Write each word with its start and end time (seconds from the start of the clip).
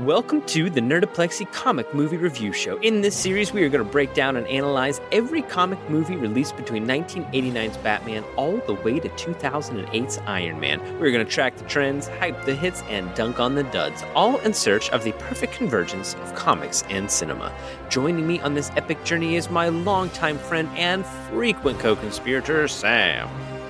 Welcome 0.00 0.42
to 0.48 0.68
the 0.68 0.82
Nerdoplexy 0.82 1.50
Comic 1.52 1.94
Movie 1.94 2.18
Review 2.18 2.52
Show. 2.52 2.76
In 2.80 3.00
this 3.00 3.16
series, 3.16 3.54
we 3.54 3.62
are 3.64 3.70
going 3.70 3.82
to 3.82 3.90
break 3.90 4.12
down 4.12 4.36
and 4.36 4.46
analyze 4.46 5.00
every 5.10 5.40
comic 5.40 5.78
movie 5.88 6.16
released 6.16 6.54
between 6.54 6.86
1989's 6.86 7.78
Batman 7.78 8.22
all 8.36 8.58
the 8.66 8.74
way 8.74 9.00
to 9.00 9.08
2008's 9.08 10.18
Iron 10.26 10.60
Man. 10.60 10.82
We're 11.00 11.12
going 11.12 11.24
to 11.24 11.32
track 11.32 11.56
the 11.56 11.64
trends, 11.64 12.08
hype 12.08 12.44
the 12.44 12.54
hits, 12.54 12.82
and 12.90 13.14
dunk 13.14 13.40
on 13.40 13.54
the 13.54 13.62
duds, 13.62 14.04
all 14.14 14.36
in 14.40 14.52
search 14.52 14.90
of 14.90 15.02
the 15.02 15.12
perfect 15.12 15.54
convergence 15.54 16.12
of 16.16 16.34
comics 16.34 16.82
and 16.90 17.10
cinema. 17.10 17.50
Joining 17.88 18.26
me 18.26 18.38
on 18.40 18.52
this 18.52 18.70
epic 18.76 19.02
journey 19.02 19.36
is 19.36 19.48
my 19.48 19.70
longtime 19.70 20.36
friend 20.36 20.68
and 20.76 21.06
frequent 21.06 21.80
co 21.80 21.96
conspirator, 21.96 22.68
Sam. 22.68 23.28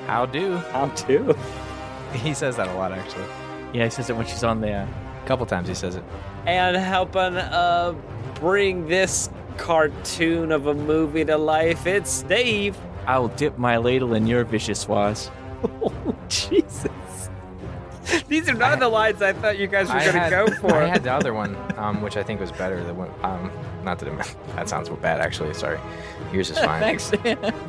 How 0.08 0.26
do? 0.26 0.56
How 0.56 0.88
do? 0.88 1.36
He 2.14 2.34
says 2.34 2.56
that 2.56 2.66
a 2.66 2.72
lot, 2.72 2.90
actually. 2.90 3.26
Yeah, 3.72 3.84
he 3.84 3.90
says 3.90 4.10
it 4.10 4.16
when 4.16 4.26
she's 4.26 4.42
on 4.42 4.60
the. 4.60 4.72
Uh, 4.72 4.86
A 4.86 5.05
couple 5.26 5.44
times 5.46 5.68
he 5.68 5.74
says 5.74 5.96
it. 5.96 6.04
and 6.46 6.76
helping 6.76 7.36
uh 7.36 7.94
bring 8.36 8.86
this 8.88 9.28
cartoon 9.56 10.52
of 10.52 10.66
a 10.66 10.74
movie 10.74 11.24
to 11.24 11.36
life. 11.36 11.86
It's 11.86 12.22
Dave. 12.22 12.76
I'll 13.06 13.28
dip 13.28 13.56
my 13.58 13.76
ladle 13.78 14.14
in 14.14 14.26
your 14.26 14.44
vicious 14.44 14.86
was. 14.88 15.30
Oh, 15.82 16.14
Jesus. 16.28 17.30
These 18.28 18.48
are 18.48 18.54
not 18.54 18.78
the 18.78 18.88
lines 18.88 19.20
I 19.22 19.32
thought 19.32 19.58
you 19.58 19.66
guys 19.66 19.88
were 19.88 19.98
going 19.98 20.12
to 20.24 20.30
go 20.30 20.46
for. 20.60 20.74
I 20.74 20.86
had 20.86 21.02
the 21.02 21.12
other 21.12 21.32
one, 21.34 21.56
um, 21.76 22.02
which 22.02 22.16
I 22.16 22.22
think 22.22 22.40
was 22.40 22.52
better. 22.52 22.82
The 22.84 22.94
one, 22.94 23.10
um, 23.22 23.50
not 23.82 23.98
that 23.98 24.08
it, 24.08 24.36
that 24.54 24.68
sounds 24.68 24.88
bad, 24.90 25.20
actually. 25.20 25.54
Sorry. 25.54 25.78
Yours 26.32 26.50
is 26.50 26.58
fine. 26.58 26.80
Thanks. 26.80 27.12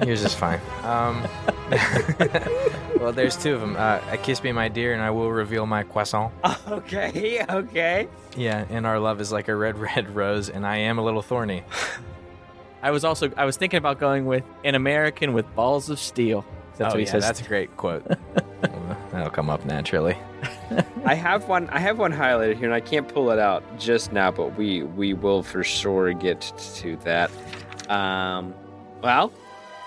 Yours 0.06 0.24
is 0.24 0.34
fine. 0.34 0.60
Um, 0.84 1.28
well, 3.00 3.12
there's 3.12 3.36
two 3.36 3.54
of 3.54 3.62
them. 3.62 3.76
Uh, 3.78 4.00
Kiss 4.24 4.44
Me, 4.44 4.52
My 4.52 4.68
Dear, 4.68 4.94
and 4.94 5.02
I 5.02 5.12
Will 5.12 5.32
Reveal 5.32 5.66
My 5.66 5.84
Croissant. 5.84 6.32
okay, 6.68 7.46
okay. 7.50 8.08
Yeah, 8.36 8.66
and 8.70 8.86
Our 8.86 9.00
Love 9.00 9.22
is 9.22 9.32
Like 9.32 9.48
a 9.48 9.56
Red, 9.56 9.78
Red 9.96 10.16
Rose, 10.16 10.50
and 10.50 10.66
I 10.66 10.78
Am 10.78 10.98
a 10.98 11.04
Little 11.04 11.22
Thorny. 11.22 11.64
I 12.82 12.92
was 12.92 13.04
also 13.04 13.32
I 13.36 13.46
was 13.46 13.58
thinking 13.58 13.80
about 13.80 14.00
going 14.00 14.26
with 14.26 14.46
an 14.64 14.76
American 14.76 15.34
with 15.34 15.54
balls 15.56 15.90
of 15.90 16.00
steel. 16.00 16.46
That's 16.78 16.94
oh, 16.94 16.96
what 16.96 17.00
he 17.00 17.06
yeah, 17.06 17.12
says. 17.12 17.24
that's 17.24 17.42
a 17.42 17.46
great 17.46 17.76
quote. 17.76 18.06
That'll 19.12 19.32
come 19.32 19.50
up 19.50 19.66
naturally. 19.66 20.16
I 21.06 21.16
have 21.16 21.48
one 21.48 21.70
I 21.70 21.80
have 21.80 21.98
one 21.98 22.14
highlighted 22.14 22.58
here 22.58 22.66
and 22.66 22.74
I 22.74 22.80
can't 22.80 23.08
pull 23.08 23.32
it 23.32 23.40
out 23.40 23.64
just 23.80 24.12
now, 24.12 24.30
but 24.32 24.56
we 24.58 24.84
we 24.84 25.14
will 25.14 25.42
for 25.42 25.64
sure 25.64 26.14
get 26.14 26.54
to 26.76 26.96
that. 26.98 27.32
Um 27.90 28.54
well, 29.02 29.32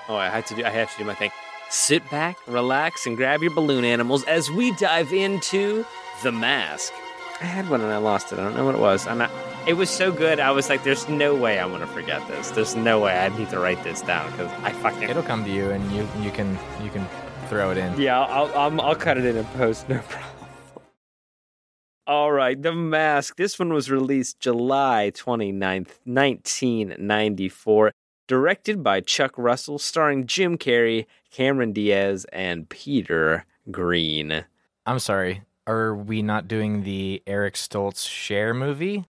oh 0.08 0.16
I 0.16 0.28
have 0.28 0.46
to 0.46 0.54
do 0.54 0.64
I 0.64 0.70
have 0.70 0.90
to 0.92 0.98
do 0.98 1.04
my 1.04 1.14
thing. 1.14 1.30
Sit 1.68 2.08
back, 2.10 2.36
relax, 2.48 3.06
and 3.06 3.16
grab 3.16 3.42
your 3.42 3.54
balloon 3.54 3.84
animals 3.84 4.24
as 4.24 4.50
we 4.50 4.72
dive 4.72 5.12
into 5.12 5.84
The 6.24 6.32
Mask. 6.32 6.92
I 7.40 7.44
had 7.44 7.70
one 7.70 7.80
and 7.80 7.92
I 7.92 7.98
lost 7.98 8.32
it. 8.32 8.38
I 8.38 8.42
don't 8.42 8.56
know 8.56 8.64
what 8.66 8.74
it 8.74 8.80
was. 8.80 9.06
I'm 9.06 9.18
not, 9.18 9.30
it 9.66 9.74
was 9.74 9.88
so 9.88 10.10
good. 10.12 10.40
I 10.40 10.50
was 10.50 10.68
like, 10.68 10.82
"There's 10.84 11.08
no 11.08 11.34
way 11.34 11.58
I'm 11.60 11.70
gonna 11.70 11.86
forget 11.86 12.26
this. 12.28 12.50
There's 12.50 12.74
no 12.76 12.98
way 13.00 13.18
I 13.18 13.28
need 13.38 13.48
to 13.50 13.58
write 13.60 13.82
this 13.84 14.02
down 14.02 14.30
because 14.32 14.50
I 14.62 14.72
fucking 14.72 15.08
It'll 15.08 15.22
come 15.22 15.44
to 15.44 15.50
you, 15.50 15.70
and 15.70 15.90
you 15.92 16.06
you 16.20 16.30
can 16.32 16.58
you 16.82 16.90
can 16.90 17.06
throw 17.48 17.70
it 17.70 17.78
in. 17.78 17.98
yeah, 18.00 18.20
I'll, 18.20 18.50
I'll, 18.58 18.80
I'll 18.80 18.94
cut 18.94 19.16
it 19.16 19.24
in 19.24 19.36
and 19.36 19.46
post, 19.54 19.88
no 19.88 19.98
problem. 20.08 20.29
All 22.10 22.32
right, 22.32 22.60
The 22.60 22.72
Mask. 22.72 23.36
This 23.36 23.56
one 23.56 23.72
was 23.72 23.88
released 23.88 24.40
July 24.40 25.12
29th, 25.14 26.00
1994. 26.02 27.92
Directed 28.26 28.82
by 28.82 29.00
Chuck 29.00 29.32
Russell, 29.36 29.78
starring 29.78 30.26
Jim 30.26 30.58
Carrey, 30.58 31.06
Cameron 31.30 31.72
Diaz, 31.72 32.26
and 32.32 32.68
Peter 32.68 33.44
Greene. 33.70 34.44
I'm 34.86 34.98
sorry. 34.98 35.42
Are 35.68 35.94
we 35.94 36.20
not 36.20 36.48
doing 36.48 36.82
the 36.82 37.22
Eric 37.28 37.54
Stoltz 37.54 38.08
Cher 38.08 38.54
movie? 38.54 39.04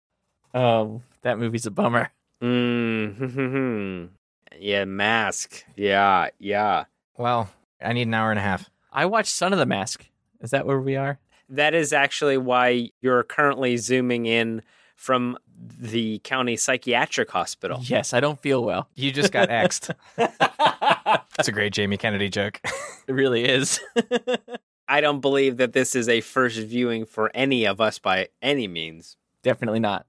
oh, 0.53 1.01
that 1.23 1.39
movie's 1.39 1.65
a 1.65 1.71
bummer. 1.71 2.11
Mm, 2.43 4.09
yeah, 4.59 4.85
Mask. 4.85 5.63
Yeah, 5.75 6.29
yeah. 6.37 6.85
Well, 7.17 7.49
I 7.83 7.93
need 7.93 8.05
an 8.07 8.13
hour 8.13 8.29
and 8.29 8.39
a 8.39 8.43
half. 8.43 8.69
I 8.91 9.07
watched 9.07 9.33
Son 9.33 9.53
of 9.53 9.59
the 9.59 9.65
Mask. 9.65 10.05
Is 10.39 10.51
that 10.51 10.67
where 10.67 10.79
we 10.79 10.95
are? 10.95 11.17
That 11.51 11.75
is 11.75 11.93
actually 11.93 12.37
why 12.37 12.89
you're 13.01 13.23
currently 13.23 13.77
zooming 13.77 14.25
in 14.25 14.61
from 14.95 15.37
the 15.79 16.19
county 16.19 16.55
psychiatric 16.55 17.29
hospital. 17.31 17.79
Yes, 17.83 18.13
I 18.13 18.19
don't 18.19 18.39
feel 18.39 18.63
well. 18.63 18.87
You 18.95 19.11
just 19.11 19.31
got 19.31 19.49
X'd. 19.49 19.93
That's 20.15 21.47
a 21.47 21.51
great 21.51 21.73
Jamie 21.73 21.97
Kennedy 21.97 22.29
joke. 22.29 22.61
It 23.07 23.13
really 23.13 23.43
is. 23.43 23.79
I 24.87 25.01
don't 25.01 25.21
believe 25.21 25.57
that 25.57 25.73
this 25.73 25.95
is 25.95 26.07
a 26.07 26.21
first 26.21 26.59
viewing 26.59 27.05
for 27.05 27.31
any 27.33 27.65
of 27.65 27.81
us 27.81 27.97
by 27.97 28.29
any 28.41 28.67
means. 28.67 29.17
Definitely 29.43 29.79
not. 29.79 30.05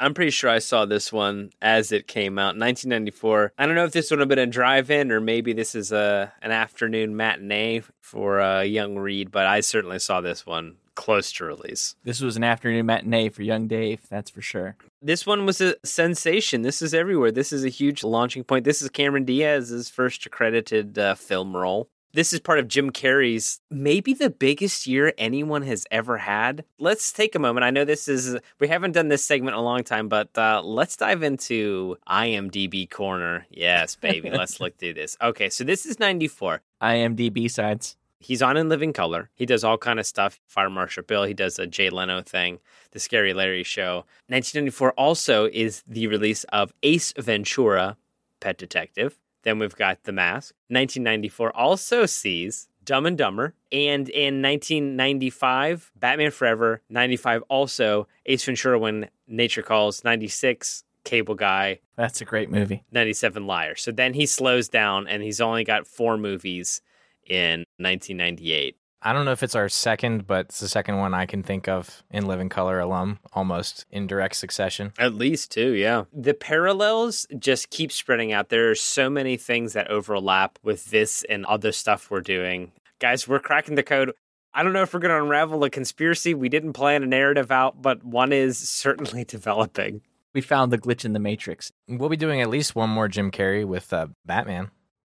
I'm 0.00 0.14
pretty 0.14 0.30
sure 0.30 0.48
I 0.48 0.58
saw 0.58 0.86
this 0.86 1.12
one 1.12 1.50
as 1.60 1.92
it 1.92 2.08
came 2.08 2.38
out, 2.38 2.56
1994. 2.56 3.52
I 3.58 3.66
don't 3.66 3.74
know 3.74 3.84
if 3.84 3.92
this 3.92 4.10
would 4.10 4.18
have 4.18 4.28
been 4.30 4.38
a 4.38 4.46
drive-in 4.46 5.12
or 5.12 5.20
maybe 5.20 5.52
this 5.52 5.74
is 5.74 5.92
a 5.92 6.32
an 6.40 6.50
afternoon 6.50 7.14
matinee 7.14 7.82
for 8.00 8.38
a 8.38 8.64
young 8.64 8.96
Reed, 8.96 9.30
but 9.30 9.46
I 9.46 9.60
certainly 9.60 9.98
saw 9.98 10.22
this 10.22 10.46
one 10.46 10.76
close 10.94 11.32
to 11.32 11.44
release. 11.44 11.94
This 12.04 12.20
was 12.20 12.36
an 12.36 12.44
afternoon 12.44 12.86
matinee 12.86 13.28
for 13.28 13.42
young 13.42 13.66
Dave, 13.66 14.00
that's 14.08 14.30
for 14.30 14.42
sure. 14.42 14.76
This 15.02 15.26
one 15.26 15.46
was 15.46 15.60
a 15.60 15.76
sensation. 15.84 16.62
This 16.62 16.82
is 16.82 16.92
everywhere. 16.94 17.32
This 17.32 17.52
is 17.52 17.64
a 17.64 17.68
huge 17.68 18.04
launching 18.04 18.44
point. 18.44 18.64
This 18.64 18.82
is 18.82 18.90
Cameron 18.90 19.24
Diaz's 19.24 19.88
first 19.88 20.26
accredited 20.26 20.98
uh, 20.98 21.14
film 21.14 21.56
role. 21.56 21.88
This 22.12 22.32
is 22.32 22.40
part 22.40 22.58
of 22.58 22.66
Jim 22.66 22.90
Carrey's 22.90 23.60
maybe 23.70 24.14
the 24.14 24.30
biggest 24.30 24.84
year 24.86 25.12
anyone 25.16 25.62
has 25.62 25.86
ever 25.92 26.18
had. 26.18 26.64
Let's 26.80 27.12
take 27.12 27.36
a 27.36 27.38
moment. 27.38 27.62
I 27.62 27.70
know 27.70 27.84
this 27.84 28.08
is, 28.08 28.36
we 28.58 28.66
haven't 28.66 28.92
done 28.92 29.08
this 29.08 29.24
segment 29.24 29.54
in 29.54 29.60
a 29.60 29.64
long 29.64 29.84
time, 29.84 30.08
but 30.08 30.36
uh, 30.36 30.60
let's 30.64 30.96
dive 30.96 31.22
into 31.22 31.96
IMDb 32.08 32.90
Corner. 32.90 33.46
Yes, 33.48 33.94
baby. 33.94 34.28
let's 34.30 34.58
look 34.60 34.76
through 34.76 34.94
this. 34.94 35.16
Okay, 35.22 35.50
so 35.50 35.62
this 35.62 35.86
is 35.86 36.00
94. 36.00 36.62
IMDb 36.82 37.48
sides. 37.48 37.96
He's 38.20 38.42
on 38.42 38.58
in 38.58 38.68
Living 38.68 38.92
Color. 38.92 39.30
He 39.34 39.46
does 39.46 39.64
all 39.64 39.78
kind 39.78 39.98
of 39.98 40.06
stuff. 40.06 40.38
Fire 40.46 40.68
Marshal 40.68 41.02
Bill. 41.02 41.24
He 41.24 41.32
does 41.34 41.58
a 41.58 41.66
Jay 41.66 41.88
Leno 41.88 42.20
thing. 42.20 42.60
The 42.92 43.00
Scary 43.00 43.32
Larry 43.32 43.64
show. 43.64 44.04
1994 44.28 44.92
also 44.92 45.46
is 45.46 45.82
the 45.86 46.06
release 46.06 46.44
of 46.44 46.74
Ace 46.82 47.14
Ventura, 47.16 47.96
Pet 48.40 48.58
Detective. 48.58 49.18
Then 49.42 49.58
we've 49.58 49.74
got 49.74 50.04
The 50.04 50.12
Mask. 50.12 50.54
1994 50.68 51.56
also 51.56 52.04
sees 52.04 52.68
Dumb 52.84 53.06
and 53.06 53.16
Dumber. 53.16 53.54
And 53.72 54.08
in 54.10 54.42
1995, 54.42 55.90
Batman 55.96 56.30
Forever. 56.30 56.82
95 56.90 57.42
also 57.48 58.06
Ace 58.26 58.44
Ventura 58.44 58.78
When 58.78 59.08
Nature 59.26 59.62
Calls. 59.62 60.04
96 60.04 60.84
Cable 61.04 61.34
Guy. 61.34 61.80
That's 61.96 62.20
a 62.20 62.26
great 62.26 62.50
movie. 62.50 62.84
97 62.92 63.46
Liar. 63.46 63.76
So 63.76 63.92
then 63.92 64.12
he 64.12 64.26
slows 64.26 64.68
down 64.68 65.08
and 65.08 65.22
he's 65.22 65.40
only 65.40 65.64
got 65.64 65.86
four 65.86 66.18
movies 66.18 66.82
in 67.30 67.64
1998. 67.78 68.76
I 69.02 69.14
don't 69.14 69.24
know 69.24 69.32
if 69.32 69.42
it's 69.42 69.54
our 69.54 69.70
second, 69.70 70.26
but 70.26 70.46
it's 70.46 70.60
the 70.60 70.68
second 70.68 70.98
one 70.98 71.14
I 71.14 71.24
can 71.24 71.42
think 71.42 71.68
of 71.68 72.02
in 72.10 72.26
Living 72.26 72.50
Color 72.50 72.80
alum, 72.80 73.18
almost 73.32 73.86
in 73.90 74.06
direct 74.06 74.36
succession. 74.36 74.92
At 74.98 75.14
least 75.14 75.50
two, 75.50 75.72
yeah. 75.72 76.04
The 76.12 76.34
parallels 76.34 77.26
just 77.38 77.70
keep 77.70 77.92
spreading 77.92 78.32
out. 78.32 78.50
There 78.50 78.70
are 78.70 78.74
so 78.74 79.08
many 79.08 79.38
things 79.38 79.72
that 79.72 79.90
overlap 79.90 80.58
with 80.62 80.90
this 80.90 81.24
and 81.30 81.46
other 81.46 81.72
stuff 81.72 82.10
we're 82.10 82.20
doing. 82.20 82.72
Guys, 82.98 83.26
we're 83.26 83.40
cracking 83.40 83.74
the 83.76 83.82
code. 83.82 84.12
I 84.52 84.62
don't 84.62 84.74
know 84.74 84.82
if 84.82 84.92
we're 84.92 85.00
going 85.00 85.16
to 85.16 85.22
unravel 85.22 85.64
a 85.64 85.70
conspiracy. 85.70 86.34
We 86.34 86.50
didn't 86.50 86.74
plan 86.74 87.02
a 87.02 87.06
narrative 87.06 87.50
out, 87.50 87.80
but 87.80 88.04
one 88.04 88.34
is 88.34 88.58
certainly 88.58 89.24
developing. 89.36 90.02
We 90.34 90.42
found 90.42 90.72
the 90.72 90.78
glitch 90.78 91.06
in 91.06 91.14
the 91.14 91.18
Matrix. 91.18 91.72
We'll 91.88 92.10
be 92.10 92.16
doing 92.18 92.42
at 92.42 92.50
least 92.50 92.76
one 92.76 92.90
more 92.90 93.08
Jim 93.08 93.30
Carrey 93.30 93.64
with 93.64 93.92
uh, 93.94 94.08
Batman. 94.26 94.70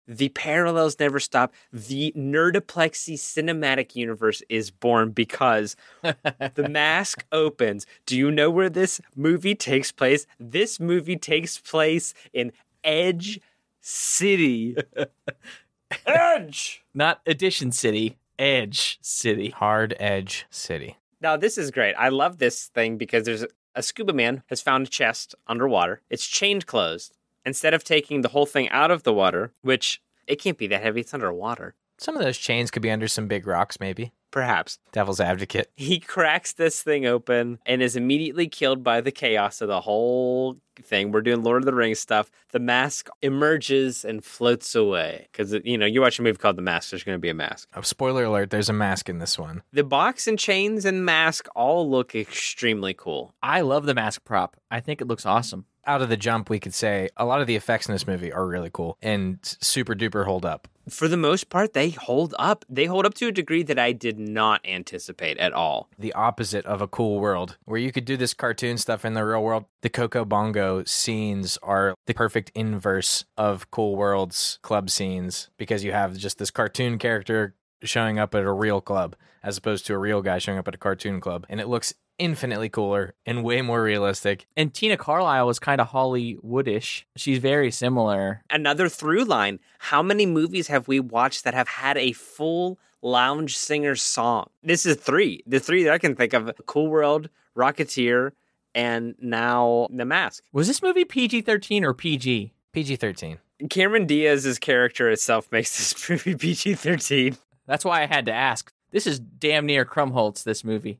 The 0.06 0.28
parallels 0.30 0.98
never 1.00 1.18
stop. 1.18 1.54
The 1.72 2.12
Nerdoplexy 2.16 3.14
cinematic 3.14 3.96
universe 3.96 4.42
is 4.48 4.70
born 4.70 5.10
because 5.10 5.76
the 6.02 6.68
mask 6.70 7.24
opens. 7.32 7.86
Do 8.06 8.16
you 8.16 8.30
know 8.30 8.50
where 8.50 8.70
this 8.70 9.00
movie 9.16 9.54
takes 9.54 9.92
place? 9.92 10.26
This 10.38 10.78
movie 10.78 11.16
takes 11.16 11.58
place 11.58 12.12
in 12.32 12.52
Edge 12.82 13.40
City. 13.80 14.76
Edge! 16.06 16.84
Not 16.92 17.20
Edition 17.26 17.72
City, 17.72 18.18
Edge 18.38 18.98
City. 19.00 19.50
Hard 19.50 19.94
Edge 19.98 20.46
City. 20.50 20.96
Now, 21.20 21.36
this 21.36 21.56
is 21.56 21.70
great. 21.70 21.94
I 21.94 22.10
love 22.10 22.38
this 22.38 22.66
thing 22.66 22.98
because 22.98 23.24
there's 23.24 23.44
a 23.74 23.82
scuba 23.82 24.12
man 24.12 24.42
has 24.46 24.60
found 24.60 24.86
a 24.86 24.90
chest 24.90 25.34
underwater. 25.46 26.02
It's 26.10 26.26
chained 26.26 26.66
closed. 26.66 27.16
Instead 27.46 27.74
of 27.74 27.84
taking 27.84 28.20
the 28.22 28.28
whole 28.28 28.46
thing 28.46 28.68
out 28.70 28.90
of 28.90 29.02
the 29.02 29.12
water, 29.12 29.52
which 29.62 30.00
it 30.26 30.36
can't 30.36 30.58
be 30.58 30.66
that 30.68 30.82
heavy, 30.82 31.00
it's 31.02 31.14
underwater. 31.14 31.74
Some 31.98 32.16
of 32.16 32.22
those 32.22 32.38
chains 32.38 32.70
could 32.70 32.82
be 32.82 32.90
under 32.90 33.06
some 33.06 33.28
big 33.28 33.46
rocks, 33.46 33.78
maybe. 33.78 34.12
perhaps. 34.32 34.78
Devil's 34.90 35.20
advocate. 35.20 35.70
He 35.76 36.00
cracks 36.00 36.52
this 36.52 36.82
thing 36.82 37.06
open 37.06 37.58
and 37.66 37.80
is 37.82 37.94
immediately 37.94 38.48
killed 38.48 38.82
by 38.82 39.00
the 39.00 39.12
chaos 39.12 39.60
of 39.60 39.68
the 39.68 39.82
whole 39.82 40.56
thing. 40.82 41.12
We're 41.12 41.20
doing 41.20 41.44
Lord 41.44 41.62
of 41.62 41.66
the 41.66 41.74
Rings 41.74 42.00
stuff. 42.00 42.32
The 42.50 42.58
mask 42.58 43.08
emerges 43.22 44.04
and 44.04 44.24
floats 44.24 44.74
away 44.74 45.28
because 45.30 45.52
you 45.64 45.78
know 45.78 45.86
you 45.86 46.00
watch 46.00 46.18
a 46.18 46.22
movie 46.22 46.38
called 46.38 46.56
The 46.56 46.62
Mask. 46.62 46.90
There's 46.90 47.04
going 47.04 47.14
to 47.14 47.20
be 47.20 47.28
a 47.28 47.34
mask. 47.34 47.68
Oh, 47.76 47.82
spoiler 47.82 48.24
alert: 48.24 48.50
There's 48.50 48.68
a 48.68 48.72
mask 48.72 49.08
in 49.08 49.18
this 49.20 49.38
one. 49.38 49.62
The 49.72 49.84
box 49.84 50.26
and 50.26 50.36
chains 50.38 50.84
and 50.84 51.04
mask 51.04 51.46
all 51.54 51.88
look 51.88 52.14
extremely 52.16 52.92
cool. 52.94 53.34
I 53.40 53.60
love 53.60 53.86
the 53.86 53.94
mask 53.94 54.24
prop. 54.24 54.56
I 54.68 54.80
think 54.80 55.00
it 55.00 55.06
looks 55.06 55.26
awesome. 55.26 55.66
Out 55.86 56.02
of 56.02 56.08
the 56.08 56.16
jump, 56.16 56.48
we 56.48 56.60
could 56.60 56.74
say 56.74 57.08
a 57.16 57.24
lot 57.24 57.40
of 57.40 57.46
the 57.46 57.56
effects 57.56 57.88
in 57.88 57.92
this 57.92 58.06
movie 58.06 58.32
are 58.32 58.46
really 58.46 58.70
cool 58.72 58.96
and 59.02 59.38
super 59.42 59.94
duper 59.94 60.24
hold 60.24 60.44
up. 60.44 60.68
For 60.88 61.08
the 61.08 61.16
most 61.16 61.48
part, 61.48 61.72
they 61.72 61.90
hold 61.90 62.34
up. 62.38 62.64
They 62.68 62.84
hold 62.84 63.06
up 63.06 63.14
to 63.14 63.28
a 63.28 63.32
degree 63.32 63.62
that 63.62 63.78
I 63.78 63.92
did 63.92 64.18
not 64.18 64.60
anticipate 64.66 65.38
at 65.38 65.52
all. 65.52 65.88
The 65.98 66.12
opposite 66.12 66.66
of 66.66 66.82
a 66.82 66.88
cool 66.88 67.20
world, 67.20 67.56
where 67.64 67.80
you 67.80 67.90
could 67.90 68.04
do 68.04 68.16
this 68.16 68.34
cartoon 68.34 68.76
stuff 68.76 69.04
in 69.04 69.14
the 69.14 69.24
real 69.24 69.42
world. 69.42 69.64
The 69.80 69.88
Coco 69.88 70.24
Bongo 70.24 70.84
scenes 70.84 71.58
are 71.62 71.94
the 72.06 72.14
perfect 72.14 72.52
inverse 72.54 73.24
of 73.38 73.70
Cool 73.70 73.96
World's 73.96 74.58
club 74.62 74.90
scenes 74.90 75.48
because 75.56 75.84
you 75.84 75.92
have 75.92 76.16
just 76.16 76.38
this 76.38 76.50
cartoon 76.50 76.98
character 76.98 77.54
showing 77.82 78.18
up 78.18 78.34
at 78.34 78.44
a 78.44 78.52
real 78.52 78.80
club 78.80 79.16
as 79.42 79.58
opposed 79.58 79.86
to 79.86 79.94
a 79.94 79.98
real 79.98 80.22
guy 80.22 80.38
showing 80.38 80.58
up 80.58 80.66
at 80.66 80.74
a 80.74 80.78
cartoon 80.78 81.20
club. 81.20 81.46
And 81.48 81.60
it 81.60 81.68
looks 81.68 81.94
infinitely 82.18 82.68
cooler 82.68 83.14
and 83.26 83.44
way 83.44 83.62
more 83.62 83.82
realistic. 83.82 84.46
And 84.56 84.72
Tina 84.72 84.96
Carlyle 84.96 85.46
was 85.46 85.58
kind 85.58 85.80
of 85.80 85.90
Hollywoodish. 85.90 87.04
She's 87.16 87.38
very 87.38 87.70
similar. 87.70 88.42
Another 88.50 88.88
through 88.88 89.24
line 89.24 89.60
how 89.78 90.02
many 90.02 90.26
movies 90.26 90.68
have 90.68 90.88
we 90.88 91.00
watched 91.00 91.44
that 91.44 91.54
have 91.54 91.68
had 91.68 91.96
a 91.98 92.12
full 92.12 92.78
lounge 93.02 93.56
singer 93.56 93.96
song? 93.96 94.48
This 94.62 94.86
is 94.86 94.96
three. 94.96 95.42
The 95.46 95.60
three 95.60 95.84
that 95.84 95.92
I 95.92 95.98
can 95.98 96.14
think 96.16 96.32
of 96.32 96.50
Cool 96.66 96.88
World, 96.88 97.28
Rocketeer, 97.56 98.32
and 98.74 99.14
now 99.20 99.88
The 99.90 100.04
Mask. 100.04 100.42
Was 100.52 100.66
this 100.66 100.82
movie 100.82 101.04
PG 101.04 101.42
13 101.42 101.84
or 101.84 101.94
PG? 101.94 102.52
PG 102.72 102.96
13. 102.96 103.38
Cameron 103.70 104.06
Diaz's 104.06 104.58
character 104.58 105.10
itself 105.10 105.50
makes 105.52 105.76
this 105.76 106.10
movie 106.10 106.34
PG 106.34 106.74
13. 106.74 107.36
That's 107.66 107.84
why 107.84 108.02
I 108.02 108.06
had 108.06 108.26
to 108.26 108.32
ask. 108.32 108.72
This 108.90 109.06
is 109.06 109.18
damn 109.18 109.66
near 109.66 109.84
Krumholtz, 109.84 110.44
this 110.44 110.64
movie. 110.64 110.98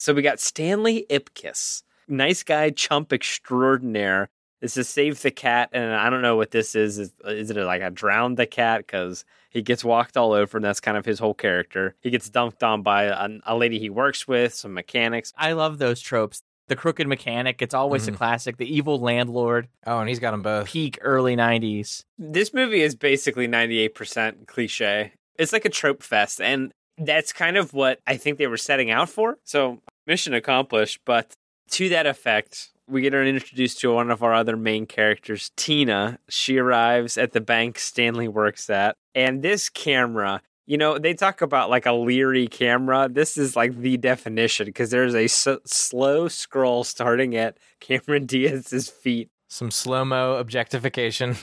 So 0.00 0.14
we 0.14 0.22
got 0.22 0.40
Stanley 0.40 1.04
Ipkiss, 1.10 1.82
nice 2.08 2.42
guy, 2.42 2.70
chump 2.70 3.12
extraordinaire. 3.12 4.30
This 4.62 4.78
is 4.78 4.88
Save 4.88 5.20
the 5.20 5.30
Cat, 5.30 5.68
and 5.74 5.92
I 5.94 6.08
don't 6.08 6.22
know 6.22 6.36
what 6.36 6.52
this 6.52 6.74
is. 6.74 6.98
Is, 6.98 7.12
is 7.26 7.50
it 7.50 7.56
like 7.58 7.82
a 7.82 7.90
drown 7.90 8.34
the 8.36 8.46
cat? 8.46 8.86
Because 8.86 9.26
he 9.50 9.60
gets 9.60 9.84
walked 9.84 10.16
all 10.16 10.32
over, 10.32 10.56
and 10.56 10.64
that's 10.64 10.80
kind 10.80 10.96
of 10.96 11.04
his 11.04 11.18
whole 11.18 11.34
character. 11.34 11.96
He 12.00 12.08
gets 12.08 12.30
dunked 12.30 12.62
on 12.62 12.80
by 12.82 13.04
a, 13.04 13.28
a 13.44 13.54
lady 13.58 13.78
he 13.78 13.90
works 13.90 14.26
with, 14.26 14.54
some 14.54 14.72
mechanics. 14.72 15.34
I 15.36 15.52
love 15.52 15.76
those 15.76 16.00
tropes. 16.00 16.40
The 16.68 16.76
crooked 16.76 17.06
mechanic, 17.06 17.60
it's 17.60 17.74
always 17.74 18.06
Mhm. 18.08 18.14
a 18.14 18.16
classic. 18.16 18.56
The 18.56 18.74
evil 18.74 18.98
landlord, 18.98 19.68
Oh, 19.86 19.98
and 19.98 20.08
he's 20.08 20.18
got 20.18 20.30
them 20.30 20.40
both. 20.42 20.66
peak 20.68 20.98
early 21.02 21.36
90s. 21.36 22.04
This 22.18 22.54
movie 22.54 22.80
is 22.80 22.94
basically 22.94 23.48
98% 23.48 24.46
cliche. 24.46 25.12
It's 25.38 25.52
like 25.52 25.66
a 25.66 25.70
trope 25.70 26.02
fest, 26.02 26.40
and 26.40 26.72
that's 27.00 27.32
kind 27.32 27.56
of 27.56 27.72
what 27.72 28.00
I 28.06 28.16
think 28.16 28.38
they 28.38 28.46
were 28.46 28.56
setting 28.56 28.90
out 28.90 29.08
for. 29.08 29.38
So, 29.44 29.80
mission 30.06 30.34
accomplished, 30.34 31.00
but 31.04 31.34
to 31.70 31.88
that 31.90 32.06
effect, 32.06 32.70
we 32.88 33.02
get 33.02 33.14
introduced 33.14 33.80
to 33.80 33.92
one 33.94 34.10
of 34.10 34.22
our 34.22 34.34
other 34.34 34.56
main 34.56 34.86
characters, 34.86 35.50
Tina. 35.56 36.18
She 36.28 36.58
arrives 36.58 37.16
at 37.16 37.32
the 37.32 37.40
bank 37.40 37.78
Stanley 37.78 38.28
works 38.28 38.68
at, 38.68 38.96
and 39.14 39.42
this 39.42 39.68
camera, 39.68 40.42
you 40.66 40.76
know, 40.76 40.98
they 40.98 41.14
talk 41.14 41.40
about 41.40 41.70
like 41.70 41.86
a 41.86 41.92
leery 41.92 42.46
camera. 42.48 43.08
This 43.10 43.36
is 43.36 43.56
like 43.56 43.76
the 43.76 43.96
definition 43.96 44.66
because 44.66 44.90
there's 44.90 45.14
a 45.14 45.24
s- 45.24 45.48
slow 45.64 46.28
scroll 46.28 46.84
starting 46.84 47.36
at 47.36 47.58
Cameron 47.80 48.26
Diaz's 48.26 48.88
feet 48.88 49.30
Some 49.48 49.70
slow 49.70 50.04
mo 50.04 50.34
objectification. 50.34 51.36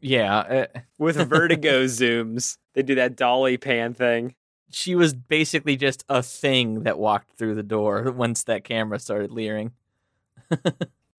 Yeah, 0.00 0.38
uh, 0.38 0.66
with 0.98 1.16
vertigo 1.28 1.84
zooms. 1.84 2.56
They 2.74 2.82
do 2.82 2.94
that 2.96 3.16
dolly 3.16 3.56
pan 3.56 3.94
thing. 3.94 4.34
She 4.70 4.94
was 4.94 5.14
basically 5.14 5.76
just 5.76 6.04
a 6.08 6.22
thing 6.22 6.82
that 6.82 6.98
walked 6.98 7.32
through 7.36 7.54
the 7.54 7.62
door 7.62 8.10
once 8.16 8.44
that 8.44 8.64
camera 8.64 8.98
started 8.98 9.30
leering. 9.30 9.72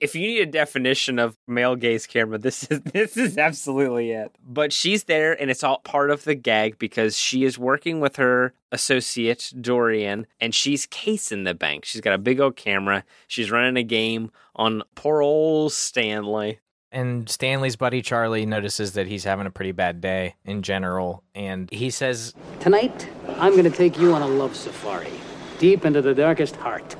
If 0.01 0.15
you 0.15 0.21
need 0.21 0.42
a 0.42 0.48
definition 0.48 1.19
of 1.19 1.38
male 1.48 1.75
gaze 1.75 2.07
camera, 2.07 2.39
this 2.39 2.63
is 2.63 2.81
this 2.92 3.15
is 3.15 3.38
absolutely 3.38 4.09
it. 4.09 4.31
But 4.44 4.74
she's 4.74 5.03
there 5.03 5.39
and 5.39 5.51
it's 5.51 5.63
all 5.63 5.77
part 5.77 6.09
of 6.09 6.24
the 6.24 6.33
gag 6.33 6.80
because 6.80 7.15
she 7.15 7.44
is 7.44 7.59
working 7.59 8.00
with 8.00 8.15
her 8.15 8.53
associate 8.71 9.54
Dorian 9.62 10.25
and 10.39 10.56
she's 10.56 10.88
casing 10.88 11.44
the 11.44 11.54
bank. 11.54 11.86
She's 11.86 12.01
got 12.01 12.15
a 12.15 12.18
big 12.18 12.39
old 12.39 12.56
camera. 12.56 13.04
She's 13.27 13.51
running 13.51 13.77
a 13.77 13.83
game 13.83 14.31
on 14.56 14.81
poor 14.95 15.21
old 15.21 15.71
Stanley. 15.71 16.59
And 16.91 17.29
Stanley's 17.29 17.77
buddy 17.77 18.01
Charlie 18.01 18.45
notices 18.45 18.93
that 18.93 19.07
he's 19.07 19.23
having 19.23 19.45
a 19.47 19.51
pretty 19.51 19.71
bad 19.71 20.01
day 20.01 20.35
in 20.43 20.61
general. 20.61 21.23
And 21.33 21.69
he 21.71 21.89
says, 21.89 22.33
Tonight, 22.59 23.07
I'm 23.38 23.53
going 23.53 23.63
to 23.63 23.69
take 23.69 23.97
you 23.97 24.13
on 24.13 24.21
a 24.21 24.27
love 24.27 24.55
safari, 24.55 25.13
deep 25.57 25.85
into 25.85 26.01
the 26.01 26.13
darkest 26.13 26.57
heart 26.57 26.97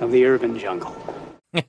of 0.00 0.12
the 0.12 0.24
urban 0.24 0.58
jungle. 0.58 0.96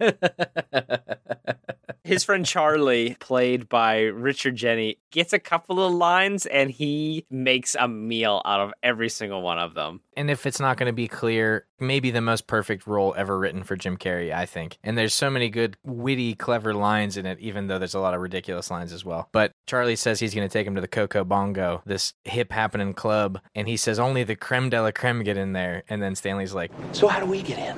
His 2.05 2.23
friend 2.23 2.45
Charlie, 2.45 3.17
played 3.19 3.67
by 3.67 4.01
Richard 4.01 4.55
Jeni, 4.55 4.97
gets 5.09 5.33
a 5.33 5.39
couple 5.39 5.83
of 5.83 5.91
lines 5.91 6.45
and 6.45 6.69
he 6.69 7.25
makes 7.31 7.75
a 7.79 7.87
meal 7.87 8.43
out 8.45 8.59
of 8.59 8.73
every 8.83 9.09
single 9.09 9.41
one 9.41 9.57
of 9.57 9.73
them. 9.73 10.01
and 10.15 10.29
if 10.29 10.45
it's 10.45 10.59
not 10.59 10.77
going 10.77 10.85
to 10.85 10.93
be 10.93 11.07
clear, 11.07 11.65
maybe 11.79 12.11
the 12.11 12.21
most 12.21 12.45
perfect 12.45 12.85
role 12.85 13.15
ever 13.17 13.39
written 13.39 13.63
for 13.63 13.75
Jim 13.75 13.97
Carrey, 13.97 14.31
I 14.31 14.45
think. 14.45 14.77
And 14.83 14.95
there's 14.95 15.15
so 15.15 15.31
many 15.31 15.49
good, 15.49 15.77
witty, 15.83 16.35
clever 16.35 16.75
lines 16.75 17.17
in 17.17 17.25
it, 17.25 17.39
even 17.39 17.65
though 17.65 17.79
there's 17.79 17.95
a 17.95 17.99
lot 17.99 18.13
of 18.13 18.21
ridiculous 18.21 18.69
lines 18.69 18.93
as 18.93 19.03
well. 19.03 19.27
But 19.31 19.53
Charlie 19.65 19.95
says 19.95 20.19
he's 20.19 20.35
going 20.35 20.47
to 20.47 20.53
take 20.53 20.67
him 20.67 20.75
to 20.75 20.81
the 20.81 20.87
Coco 20.87 21.23
Bongo, 21.23 21.81
this 21.87 22.13
hip 22.23 22.51
happening 22.51 22.93
club. 22.93 23.39
And 23.55 23.67
he 23.67 23.77
says 23.77 23.97
only 23.97 24.23
the 24.23 24.35
creme 24.35 24.69
de 24.69 24.79
la 24.79 24.91
creme 24.91 25.23
get 25.23 25.37
in 25.37 25.53
there. 25.53 25.81
And 25.89 26.03
then 26.03 26.13
Stanley's 26.13 26.53
like, 26.53 26.71
So, 26.91 27.07
how 27.07 27.19
do 27.19 27.25
we 27.25 27.41
get 27.41 27.57
in? 27.57 27.75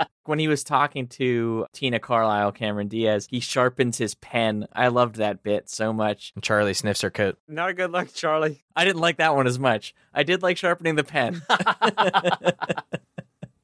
when 0.30 0.38
he 0.38 0.48
was 0.48 0.62
talking 0.62 1.08
to 1.08 1.66
Tina 1.72 1.98
Carlyle, 1.98 2.52
Cameron 2.52 2.86
Diaz, 2.86 3.26
he 3.28 3.40
sharpens 3.40 3.98
his 3.98 4.14
pen. 4.14 4.66
I 4.72 4.86
loved 4.86 5.16
that 5.16 5.42
bit 5.42 5.68
so 5.68 5.92
much. 5.92 6.30
and 6.36 6.44
Charlie 6.44 6.72
sniffs 6.72 7.00
her 7.00 7.10
coat. 7.10 7.36
Not 7.48 7.70
a 7.70 7.74
good 7.74 7.90
luck, 7.90 8.14
Charlie. 8.14 8.62
I 8.76 8.84
didn't 8.84 9.00
like 9.00 9.16
that 9.16 9.34
one 9.34 9.48
as 9.48 9.58
much. 9.58 9.92
I 10.14 10.22
did 10.22 10.40
like 10.40 10.56
sharpening 10.56 10.94
the 10.94 11.04
pen. 11.04 11.42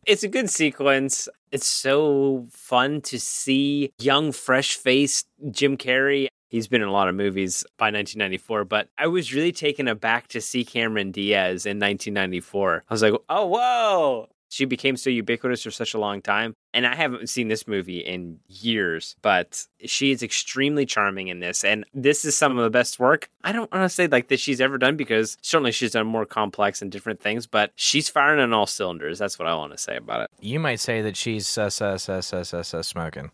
It's 0.07 0.23
a 0.23 0.29
good 0.29 0.49
sequence. 0.49 1.29
It's 1.51 1.67
so 1.67 2.47
fun 2.53 3.01
to 3.03 3.19
see 3.19 3.93
young, 3.99 4.31
fresh 4.31 4.77
faced 4.77 5.27
Jim 5.51 5.77
Carrey. 5.77 6.29
He's 6.49 6.69
been 6.69 6.81
in 6.81 6.87
a 6.87 6.93
lot 6.93 7.09
of 7.09 7.17
movies 7.17 7.65
by 7.77 7.87
1994, 7.87 8.67
but 8.67 8.89
I 8.97 9.09
was 9.09 9.35
really 9.35 9.51
taken 9.51 9.89
aback 9.89 10.29
to 10.29 10.41
see 10.41 10.65
Cameron 10.65 11.11
Diaz 11.11 11.67
in 11.67 11.81
1994. 11.81 12.85
I 12.89 12.95
was 12.95 13.03
like, 13.03 13.15
oh, 13.29 13.47
whoa. 13.47 14.29
She 14.49 14.65
became 14.65 14.97
so 14.97 15.11
ubiquitous 15.11 15.63
for 15.63 15.71
such 15.71 15.95
a 15.95 15.99
long 15.99 16.23
time. 16.23 16.55
And 16.73 16.87
I 16.87 16.95
haven't 16.95 17.29
seen 17.29 17.49
this 17.49 17.67
movie 17.67 18.01
in 18.01 18.39
years, 18.49 19.17
but 19.23 19.67
she 19.85 20.11
is 20.11 20.23
extremely 20.23 20.85
charming 20.85 21.29
in 21.29 21.41
this. 21.41 21.65
And 21.65 21.85
this 21.95 22.25
is 22.25 22.37
some 22.37 22.57
of 22.57 22.65
the 22.65 22.71
best 22.71 22.99
work. 22.99 23.31
I 23.43 23.53
don't 23.53 23.73
want 23.73 23.85
to 23.85 23.89
say 23.89 24.07
like 24.07 24.29
that 24.29 24.41
she's 24.41 24.61
ever 24.61 24.77
done 24.79 24.97
because 24.97 25.39
certainly 25.41 25.73
she's 25.73 25.93
done 25.93 26.07
more 26.07 26.27
complex 26.27 26.83
and 26.83 26.93
different 26.93 27.21
things, 27.21 27.47
but 27.47 27.73
she's 27.77 28.09
firing 28.09 28.41
on 28.41 28.53
all 28.53 28.67
cylinders. 28.67 29.19
That's 29.19 29.39
what 29.39 29.49
I 29.49 29.55
want 29.55 29.73
to 29.73 29.79
say 29.79 29.97
about 29.97 30.23
it. 30.23 30.31
You 30.41 30.61
might 30.61 30.81
say 30.81 31.03
that 31.03 31.17
she's 31.17 31.57
uh, 31.57 31.71
uh, 31.81 32.83
smoking. 32.83 33.31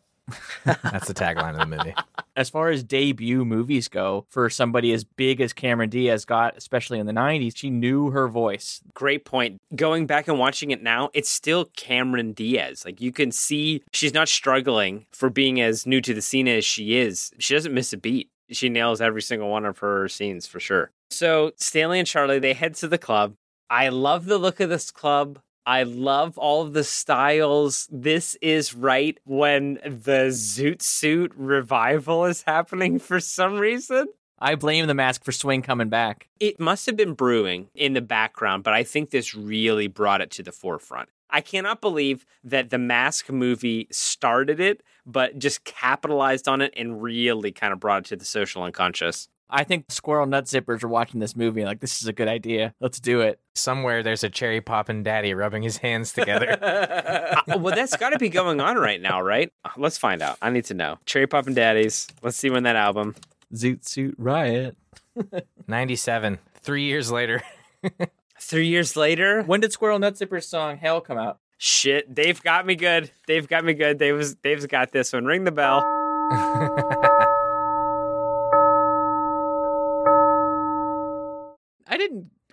That's 0.64 1.08
the 1.08 1.14
tagline 1.14 1.52
of 1.52 1.58
the 1.58 1.76
movie. 1.76 1.94
as 2.36 2.48
far 2.48 2.70
as 2.70 2.82
debut 2.82 3.44
movies 3.44 3.88
go, 3.88 4.26
for 4.28 4.48
somebody 4.48 4.92
as 4.92 5.04
big 5.04 5.40
as 5.40 5.52
Cameron 5.52 5.90
Diaz 5.90 6.24
got, 6.24 6.56
especially 6.56 6.98
in 6.98 7.06
the 7.06 7.12
90s, 7.12 7.56
she 7.56 7.70
knew 7.70 8.10
her 8.10 8.28
voice. 8.28 8.80
Great 8.94 9.24
point. 9.24 9.60
Going 9.74 10.06
back 10.06 10.28
and 10.28 10.38
watching 10.38 10.70
it 10.70 10.82
now, 10.82 11.10
it's 11.12 11.28
still 11.28 11.66
Cameron 11.76 12.32
Diaz. 12.32 12.84
Like 12.84 13.00
you 13.00 13.12
can 13.12 13.30
see 13.32 13.82
she's 13.92 14.14
not 14.14 14.28
struggling 14.28 15.06
for 15.12 15.30
being 15.30 15.60
as 15.60 15.86
new 15.86 16.00
to 16.00 16.14
the 16.14 16.22
scene 16.22 16.48
as 16.48 16.64
she 16.64 16.96
is. 16.96 17.32
She 17.38 17.54
doesn't 17.54 17.74
miss 17.74 17.92
a 17.92 17.96
beat. 17.96 18.30
She 18.50 18.68
nails 18.68 19.00
every 19.00 19.22
single 19.22 19.48
one 19.48 19.64
of 19.64 19.78
her 19.78 20.08
scenes 20.08 20.46
for 20.46 20.60
sure. 20.60 20.90
So 21.10 21.52
Stanley 21.56 21.98
and 21.98 22.08
Charlie, 22.08 22.38
they 22.38 22.52
head 22.52 22.74
to 22.76 22.88
the 22.88 22.98
club. 22.98 23.34
I 23.68 23.88
love 23.88 24.26
the 24.26 24.38
look 24.38 24.60
of 24.60 24.68
this 24.68 24.90
club. 24.90 25.38
I 25.64 25.84
love 25.84 26.38
all 26.38 26.62
of 26.62 26.72
the 26.72 26.82
styles. 26.82 27.88
This 27.90 28.36
is 28.42 28.74
right 28.74 29.18
when 29.24 29.74
the 29.84 30.30
Zoot 30.30 30.82
Suit 30.82 31.32
revival 31.36 32.24
is 32.24 32.42
happening 32.42 32.98
for 32.98 33.20
some 33.20 33.58
reason. 33.58 34.08
I 34.40 34.56
blame 34.56 34.88
the 34.88 34.94
mask 34.94 35.24
for 35.24 35.30
Swing 35.30 35.62
coming 35.62 35.88
back. 35.88 36.28
It 36.40 36.58
must 36.58 36.86
have 36.86 36.96
been 36.96 37.14
brewing 37.14 37.68
in 37.76 37.92
the 37.92 38.00
background, 38.00 38.64
but 38.64 38.74
I 38.74 38.82
think 38.82 39.10
this 39.10 39.36
really 39.36 39.86
brought 39.86 40.20
it 40.20 40.32
to 40.32 40.42
the 40.42 40.50
forefront. 40.50 41.10
I 41.30 41.40
cannot 41.40 41.80
believe 41.80 42.26
that 42.44 42.70
the 42.70 42.78
Mask 42.78 43.30
movie 43.30 43.86
started 43.90 44.60
it, 44.60 44.82
but 45.06 45.38
just 45.38 45.64
capitalized 45.64 46.46
on 46.46 46.60
it 46.60 46.74
and 46.76 47.02
really 47.02 47.52
kind 47.52 47.72
of 47.72 47.80
brought 47.80 48.00
it 48.00 48.04
to 48.06 48.16
the 48.16 48.24
social 48.24 48.64
unconscious. 48.64 49.28
I 49.52 49.64
think 49.64 49.84
squirrel 49.90 50.24
nut 50.26 50.46
zippers 50.46 50.82
are 50.82 50.88
watching 50.88 51.20
this 51.20 51.36
movie 51.36 51.60
and 51.60 51.68
like 51.68 51.80
this 51.80 52.00
is 52.00 52.08
a 52.08 52.12
good 52.12 52.26
idea. 52.28 52.74
Let's 52.80 52.98
do 52.98 53.20
it. 53.20 53.38
Somewhere 53.54 54.02
there's 54.02 54.24
a 54.24 54.30
cherry 54.30 54.62
poppin' 54.62 55.02
daddy 55.02 55.34
rubbing 55.34 55.62
his 55.62 55.76
hands 55.76 56.12
together. 56.12 56.58
Uh, 57.48 57.58
well, 57.58 57.74
that's 57.74 57.96
got 57.96 58.10
to 58.10 58.18
be 58.18 58.28
going 58.28 58.60
on 58.60 58.76
right 58.76 59.00
now, 59.00 59.20
right? 59.20 59.52
Uh, 59.64 59.70
Let's 59.76 59.98
find 59.98 60.22
out. 60.22 60.38
I 60.40 60.50
need 60.50 60.64
to 60.66 60.74
know. 60.74 60.98
Cherry 61.06 61.26
Poppin' 61.26 61.54
Daddies. 61.54 62.06
Let's 62.22 62.36
see 62.36 62.50
when 62.50 62.62
that 62.62 62.76
album. 62.76 63.16
Zoot 63.52 63.84
suit 63.86 64.14
riot. 64.16 64.76
97. 65.66 66.38
Three 66.60 66.84
years 66.84 67.10
later. 67.10 67.42
Three 68.40 68.66
years 68.68 68.96
later. 68.96 69.42
When 69.42 69.60
did 69.60 69.72
Squirrel 69.72 69.98
Nut 69.98 70.14
Zipper's 70.14 70.46
song 70.46 70.76
Hell 70.78 71.00
come 71.00 71.18
out? 71.18 71.38
Shit, 71.58 72.14
Dave 72.14 72.42
got 72.42 72.64
me 72.66 72.74
good. 72.76 73.10
Dave 73.26 73.48
got 73.48 73.64
me 73.64 73.74
good. 73.74 73.98
Dave 73.98 74.16
was, 74.16 74.34
Dave's 74.36 74.66
got 74.66 74.92
this 74.92 75.12
one. 75.12 75.24
Ring 75.24 75.44
the 75.44 75.52
bell. 75.52 75.82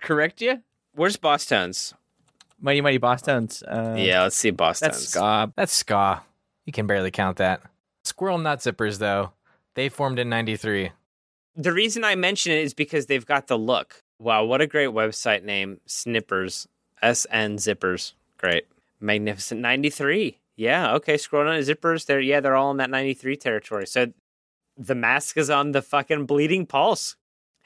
Correct 0.00 0.40
you. 0.40 0.62
Where's 0.94 1.16
Bosstones? 1.16 1.94
Mighty 2.60 2.80
Mighty 2.80 2.98
Bosstones. 2.98 3.62
Uh, 3.66 3.96
yeah, 3.96 4.22
let's 4.22 4.36
see 4.36 4.50
Boss 4.50 4.80
that's 4.80 5.08
ska. 5.08 5.52
That's 5.56 5.72
ska. 5.72 6.22
You 6.66 6.72
can 6.72 6.86
barely 6.86 7.10
count 7.10 7.38
that. 7.38 7.62
Squirrel 8.04 8.38
Nut 8.38 8.60
Zippers, 8.60 8.98
though, 8.98 9.32
they 9.74 9.88
formed 9.88 10.18
in 10.18 10.28
93. 10.28 10.92
The 11.56 11.72
reason 11.72 12.04
I 12.04 12.14
mention 12.14 12.52
it 12.52 12.62
is 12.62 12.74
because 12.74 13.06
they've 13.06 13.26
got 13.26 13.46
the 13.46 13.58
look. 13.58 14.02
Wow, 14.18 14.44
what 14.44 14.60
a 14.60 14.66
great 14.66 14.90
website 14.90 15.42
name. 15.42 15.80
Snippers. 15.86 16.68
SN 17.02 17.56
Zippers. 17.56 18.12
Great. 18.36 18.66
Magnificent 19.00 19.60
93. 19.60 20.38
Yeah, 20.56 20.94
okay. 20.96 21.16
Scroll 21.16 21.48
on 21.48 21.58
zippers. 21.60 22.04
They're 22.04 22.20
yeah, 22.20 22.40
they're 22.40 22.56
all 22.56 22.70
in 22.70 22.76
that 22.76 22.90
93 22.90 23.36
territory. 23.36 23.86
So 23.86 24.12
the 24.76 24.94
mask 24.94 25.38
is 25.38 25.48
on 25.48 25.72
the 25.72 25.80
fucking 25.80 26.26
bleeding 26.26 26.66
pulse. 26.66 27.16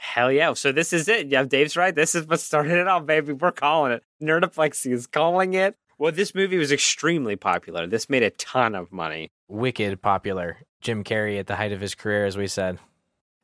Hell 0.04 0.30
yeah. 0.30 0.52
So 0.52 0.70
this 0.70 0.92
is 0.92 1.08
it. 1.08 1.28
Yeah, 1.28 1.44
Dave's 1.44 1.76
right. 1.76 1.94
This 1.94 2.14
is 2.14 2.26
what 2.26 2.38
started 2.38 2.78
it 2.78 2.86
all, 2.86 3.00
baby. 3.00 3.32
We're 3.32 3.50
calling 3.50 3.90
it. 3.90 4.04
Nerdoplexy 4.22 4.92
is 4.92 5.06
calling 5.06 5.54
it. 5.54 5.76
Well, 5.98 6.12
this 6.12 6.34
movie 6.34 6.58
was 6.58 6.70
extremely 6.70 7.36
popular. 7.36 7.86
This 7.86 8.10
made 8.10 8.22
a 8.22 8.30
ton 8.30 8.74
of 8.74 8.92
money. 8.92 9.30
Wicked 9.48 10.02
popular. 10.02 10.58
Jim 10.82 11.04
Carrey 11.04 11.38
at 11.40 11.46
the 11.46 11.56
height 11.56 11.72
of 11.72 11.80
his 11.80 11.94
career, 11.94 12.26
as 12.26 12.36
we 12.36 12.46
said. 12.46 12.78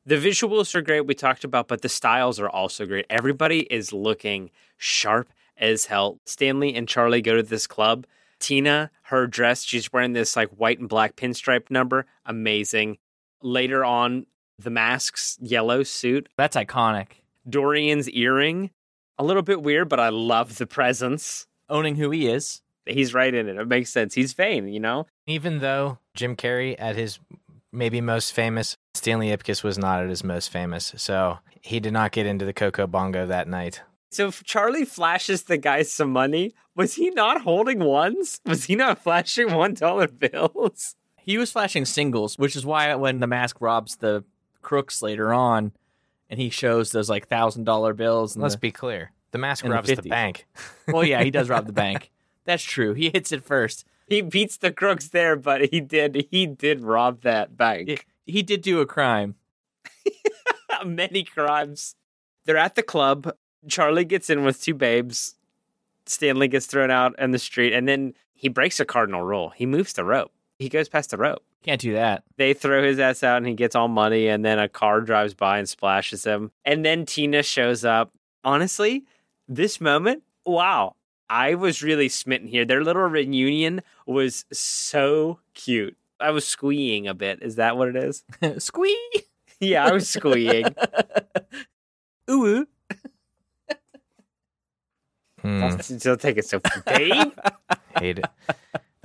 The 0.05 0.15
visuals 0.15 0.73
are 0.75 0.81
great, 0.81 1.07
we 1.07 1.15
talked 1.15 1.43
about, 1.43 1.67
but 1.67 1.81
the 1.81 1.89
styles 1.89 2.39
are 2.39 2.49
also 2.49 2.85
great. 2.85 3.07
Everybody 3.09 3.61
is 3.61 3.91
looking 3.91 4.51
sharp 4.77 5.33
as 5.57 5.85
hell. 5.85 6.19
Stanley 6.25 6.75
and 6.75 6.87
Charlie 6.87 7.23
go 7.23 7.35
to 7.35 7.43
this 7.43 7.65
club. 7.67 8.05
Tina, 8.39 8.91
her 9.03 9.25
dress, 9.27 9.63
she's 9.63 9.91
wearing 9.91 10.13
this 10.13 10.35
like 10.35 10.49
white 10.49 10.79
and 10.79 10.87
black 10.87 11.15
pinstripe 11.15 11.71
number. 11.71 12.05
Amazing. 12.25 12.99
Later 13.41 13.83
on, 13.83 14.27
the 14.61 14.69
mask's 14.69 15.37
yellow 15.41 15.83
suit. 15.83 16.29
That's 16.37 16.55
iconic. 16.55 17.07
Dorian's 17.49 18.09
earring. 18.09 18.71
A 19.17 19.23
little 19.23 19.43
bit 19.43 19.61
weird, 19.61 19.89
but 19.89 19.99
I 19.99 20.09
love 20.09 20.57
the 20.57 20.67
presence. 20.67 21.47
Owning 21.69 21.95
who 21.95 22.09
he 22.11 22.27
is. 22.27 22.61
He's 22.85 23.13
right 23.13 23.33
in 23.33 23.47
it. 23.47 23.57
It 23.57 23.67
makes 23.67 23.91
sense. 23.91 24.13
He's 24.15 24.33
vain, 24.33 24.67
you 24.67 24.79
know? 24.79 25.05
Even 25.27 25.59
though 25.59 25.99
Jim 26.15 26.35
Carrey 26.35 26.75
at 26.79 26.95
his 26.95 27.19
maybe 27.71 28.01
most 28.01 28.33
famous, 28.33 28.75
Stanley 28.93 29.29
Ipkiss 29.29 29.63
was 29.63 29.77
not 29.77 30.03
at 30.03 30.09
his 30.09 30.23
most 30.23 30.49
famous. 30.49 30.93
So 30.97 31.39
he 31.61 31.79
did 31.79 31.93
not 31.93 32.11
get 32.11 32.25
into 32.25 32.45
the 32.45 32.53
Coco 32.53 32.87
Bongo 32.87 33.25
that 33.27 33.47
night. 33.47 33.81
So 34.09 34.27
if 34.27 34.43
Charlie 34.43 34.83
flashes 34.85 35.43
the 35.43 35.57
guy 35.57 35.83
some 35.83 36.11
money, 36.11 36.53
was 36.75 36.95
he 36.95 37.11
not 37.11 37.41
holding 37.41 37.79
ones? 37.79 38.41
Was 38.45 38.65
he 38.65 38.75
not 38.75 38.99
flashing 39.03 39.53
one 39.53 39.73
dollar 39.73 40.07
bills? 40.07 40.95
He 41.23 41.37
was 41.37 41.51
flashing 41.51 41.85
singles, 41.85 42.37
which 42.37 42.55
is 42.55 42.65
why 42.65 42.93
when 42.95 43.19
the 43.19 43.27
mask 43.27 43.57
robs 43.61 43.97
the 43.97 44.23
crooks 44.61 45.01
later 45.01 45.33
on, 45.33 45.71
and 46.29 46.39
he 46.39 46.49
shows 46.49 46.91
those 46.91 47.09
like 47.09 47.27
thousand 47.27 47.63
dollar 47.65 47.93
bills. 47.93 48.35
And 48.35 48.41
Let's 48.43 48.55
the- 48.55 48.61
be 48.61 48.71
clear. 48.71 49.11
The 49.31 49.37
mask 49.37 49.63
in 49.63 49.69
the 49.69 49.75
robs 49.75 49.87
the 49.89 50.01
bank. 50.01 50.45
well, 50.89 51.05
yeah, 51.05 51.23
he 51.23 51.31
does 51.31 51.47
rob 51.49 51.65
the 51.65 51.71
bank. 51.85 52.11
That's 52.45 52.63
true. 52.63 52.93
He 52.93 53.09
hits 53.09 53.31
it 53.31 53.43
first. 53.45 53.85
He 54.07 54.21
beats 54.21 54.57
the 54.57 54.71
crooks 54.73 55.07
there, 55.07 55.35
but 55.37 55.69
he 55.71 55.79
did 55.79 56.27
he 56.31 56.45
did 56.45 56.81
rob 56.81 57.21
that 57.21 57.55
bank. 57.57 57.87
He- 58.25 58.33
He 58.33 58.43
did 58.43 58.61
do 58.61 58.79
a 58.81 58.85
crime. 58.85 59.35
Many 60.85 61.23
crimes. 61.23 61.95
They're 62.45 62.57
at 62.57 62.75
the 62.75 62.83
club. 62.83 63.35
Charlie 63.67 64.05
gets 64.05 64.29
in 64.29 64.43
with 64.43 64.61
two 64.61 64.73
babes. 64.73 65.35
Stanley 66.07 66.47
gets 66.47 66.65
thrown 66.65 66.89
out 66.91 67.13
in 67.19 67.31
the 67.31 67.39
street, 67.39 67.73
and 67.73 67.87
then 67.87 68.13
he 68.33 68.49
breaks 68.49 68.79
a 68.79 68.85
cardinal 68.85 69.21
rule. 69.21 69.51
He 69.51 69.65
moves 69.65 69.93
the 69.93 70.03
rope. 70.03 70.31
He 70.61 70.69
goes 70.69 70.87
past 70.87 71.09
the 71.09 71.17
rope. 71.17 71.43
Can't 71.63 71.81
do 71.81 71.93
that. 71.93 72.23
They 72.37 72.53
throw 72.53 72.83
his 72.83 72.99
ass 72.99 73.23
out 73.23 73.37
and 73.37 73.47
he 73.47 73.53
gets 73.55 73.75
all 73.75 73.87
muddy, 73.87 74.27
and 74.27 74.45
then 74.45 74.59
a 74.59 74.69
car 74.69 75.01
drives 75.01 75.33
by 75.33 75.57
and 75.57 75.67
splashes 75.67 76.23
him. 76.23 76.51
And 76.65 76.85
then 76.85 77.05
Tina 77.05 77.41
shows 77.43 77.83
up. 77.83 78.11
Honestly, 78.43 79.03
this 79.47 79.81
moment, 79.81 80.23
wow. 80.45 80.95
I 81.29 81.55
was 81.55 81.81
really 81.81 82.09
smitten 82.09 82.47
here. 82.47 82.65
Their 82.65 82.83
little 82.83 83.03
reunion 83.03 83.81
was 84.05 84.45
so 84.51 85.39
cute. 85.53 85.95
I 86.19 86.29
was 86.31 86.45
squeeing 86.45 87.07
a 87.07 87.13
bit. 87.13 87.41
Is 87.41 87.55
that 87.55 87.77
what 87.77 87.87
it 87.87 87.95
is? 87.95 88.23
Squee. 88.63 88.97
Yeah, 89.59 89.85
I 89.85 89.91
was 89.93 90.09
squeeing. 90.09 90.65
Ooh. 92.29 92.67
Hmm, 95.41 95.69
Don't 95.97 96.21
take 96.21 96.37
it 96.37 96.45
so 96.45 96.59
Dave. 96.85 97.31
hate 97.99 98.19
it. 98.19 98.25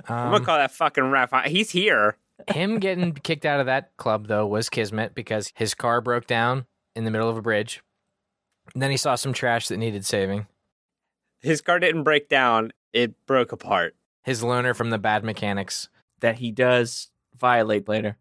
I'm 0.07 0.25
gonna 0.31 0.37
Um, 0.37 0.45
call 0.45 0.57
that 0.57 0.71
fucking 0.71 1.09
ref. 1.11 1.31
He's 1.45 1.71
here. 1.71 2.17
him 2.49 2.79
getting 2.79 3.13
kicked 3.23 3.45
out 3.45 3.59
of 3.59 3.65
that 3.65 3.95
club 3.97 4.27
though 4.27 4.45
was 4.45 4.69
kismet 4.69 5.13
because 5.15 5.51
his 5.55 5.73
car 5.73 6.01
broke 6.01 6.27
down 6.27 6.65
in 6.95 7.03
the 7.03 7.11
middle 7.11 7.29
of 7.29 7.37
a 7.37 7.41
bridge. 7.41 7.81
And 8.73 8.81
then 8.81 8.91
he 8.91 8.97
saw 8.97 9.15
some 9.15 9.33
trash 9.33 9.67
that 9.69 9.77
needed 9.77 10.05
saving. 10.05 10.47
His 11.39 11.61
car 11.61 11.79
didn't 11.79 12.03
break 12.03 12.27
down. 12.29 12.73
It 12.93 13.13
broke 13.25 13.51
apart. 13.51 13.95
His 14.23 14.41
loaner 14.43 14.75
from 14.75 14.89
the 14.89 14.97
bad 14.97 15.23
mechanics. 15.23 15.89
That 16.19 16.37
he 16.37 16.51
does 16.51 17.09
violate 17.35 17.87
later. 17.87 18.17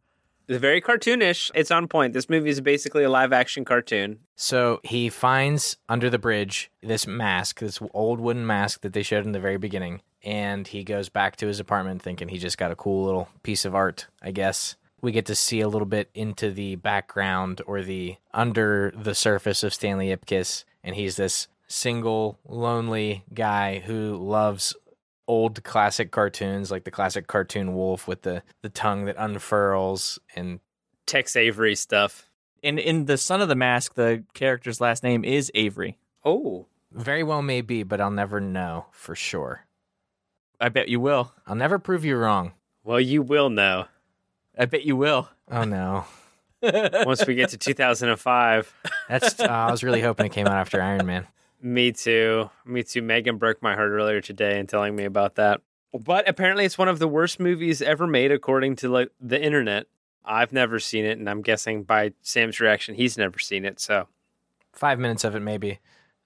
It's 0.48 0.60
very 0.60 0.80
cartoonish. 0.80 1.50
It's 1.54 1.70
on 1.70 1.88
point. 1.88 2.12
This 2.12 2.30
movie 2.30 2.50
is 2.50 2.60
basically 2.60 3.02
a 3.02 3.10
live 3.10 3.32
action 3.32 3.64
cartoon. 3.64 4.20
So 4.36 4.80
he 4.84 5.08
finds 5.08 5.76
under 5.88 6.08
the 6.08 6.18
bridge 6.18 6.70
this 6.82 7.06
mask, 7.06 7.60
this 7.60 7.80
old 7.92 8.20
wooden 8.20 8.46
mask 8.46 8.82
that 8.82 8.92
they 8.92 9.02
showed 9.02 9.24
in 9.24 9.32
the 9.32 9.40
very 9.40 9.56
beginning. 9.56 10.02
And 10.22 10.68
he 10.68 10.84
goes 10.84 11.08
back 11.08 11.36
to 11.36 11.46
his 11.46 11.60
apartment 11.60 12.02
thinking 12.02 12.28
he 12.28 12.38
just 12.38 12.58
got 12.58 12.70
a 12.70 12.76
cool 12.76 13.04
little 13.04 13.28
piece 13.42 13.64
of 13.64 13.74
art, 13.74 14.06
I 14.22 14.30
guess. 14.30 14.76
We 15.00 15.12
get 15.12 15.26
to 15.26 15.34
see 15.34 15.60
a 15.60 15.68
little 15.68 15.86
bit 15.86 16.10
into 16.14 16.50
the 16.50 16.76
background 16.76 17.60
or 17.66 17.82
the 17.82 18.16
under 18.32 18.92
the 18.96 19.14
surface 19.14 19.62
of 19.62 19.74
Stanley 19.74 20.08
Ipkiss. 20.08 20.64
And 20.82 20.94
he's 20.94 21.16
this 21.16 21.48
single, 21.66 22.38
lonely 22.46 23.24
guy 23.34 23.80
who 23.80 24.16
loves 24.16 24.74
old 25.28 25.62
classic 25.64 26.10
cartoons 26.10 26.70
like 26.70 26.84
the 26.84 26.90
classic 26.90 27.26
cartoon 27.26 27.74
wolf 27.74 28.06
with 28.06 28.22
the, 28.22 28.42
the 28.62 28.68
tongue 28.68 29.04
that 29.06 29.16
unfurls 29.18 30.18
and 30.34 30.60
Tex 31.06 31.36
Avery 31.36 31.74
stuff. 31.74 32.28
In 32.62 32.78
in 32.78 33.04
the 33.04 33.16
Son 33.16 33.40
of 33.40 33.48
the 33.48 33.54
Mask, 33.54 33.94
the 33.94 34.24
character's 34.34 34.80
last 34.80 35.02
name 35.02 35.24
is 35.24 35.52
Avery. 35.54 35.98
Oh, 36.24 36.66
very 36.90 37.22
well 37.22 37.42
may 37.42 37.60
be, 37.60 37.82
but 37.82 38.00
I'll 38.00 38.10
never 38.10 38.40
know 38.40 38.86
for 38.90 39.14
sure. 39.14 39.66
I 40.60 40.70
bet 40.70 40.88
you 40.88 40.98
will. 40.98 41.32
I'll 41.46 41.54
never 41.54 41.78
prove 41.78 42.04
you 42.04 42.16
wrong. 42.16 42.52
well, 42.82 43.00
you 43.00 43.22
will 43.22 43.50
know 43.50 43.86
I 44.58 44.64
bet 44.64 44.84
you 44.84 44.96
will. 44.96 45.28
Oh 45.50 45.64
no. 45.64 46.06
once 46.62 47.26
we 47.26 47.34
get 47.34 47.50
to 47.50 47.58
2005. 47.58 48.74
That's 49.08 49.38
uh, 49.38 49.44
I 49.44 49.70
was 49.70 49.84
really 49.84 50.00
hoping 50.00 50.26
it 50.26 50.32
came 50.32 50.46
out 50.46 50.54
after 50.54 50.80
Iron 50.80 51.04
Man. 51.04 51.26
Me 51.60 51.92
too. 51.92 52.50
Me 52.64 52.82
too. 52.82 53.02
Megan 53.02 53.38
broke 53.38 53.62
my 53.62 53.74
heart 53.74 53.90
earlier 53.90 54.20
today 54.20 54.58
in 54.58 54.66
telling 54.66 54.94
me 54.94 55.04
about 55.04 55.36
that. 55.36 55.60
But 55.92 56.28
apparently, 56.28 56.64
it's 56.64 56.78
one 56.78 56.88
of 56.88 56.98
the 56.98 57.08
worst 57.08 57.40
movies 57.40 57.80
ever 57.80 58.06
made, 58.06 58.30
according 58.30 58.76
to 58.76 58.88
like 58.88 59.10
the 59.20 59.42
internet. 59.42 59.86
I've 60.24 60.52
never 60.52 60.78
seen 60.78 61.04
it, 61.04 61.18
and 61.18 61.30
I'm 61.30 61.40
guessing 61.40 61.84
by 61.84 62.12
Sam's 62.20 62.60
reaction, 62.60 62.96
he's 62.96 63.16
never 63.16 63.38
seen 63.38 63.64
it. 63.64 63.78
So, 63.80 64.08
5 64.72 64.98
minutes 64.98 65.24
of 65.24 65.36
it 65.36 65.40
maybe. 65.40 65.78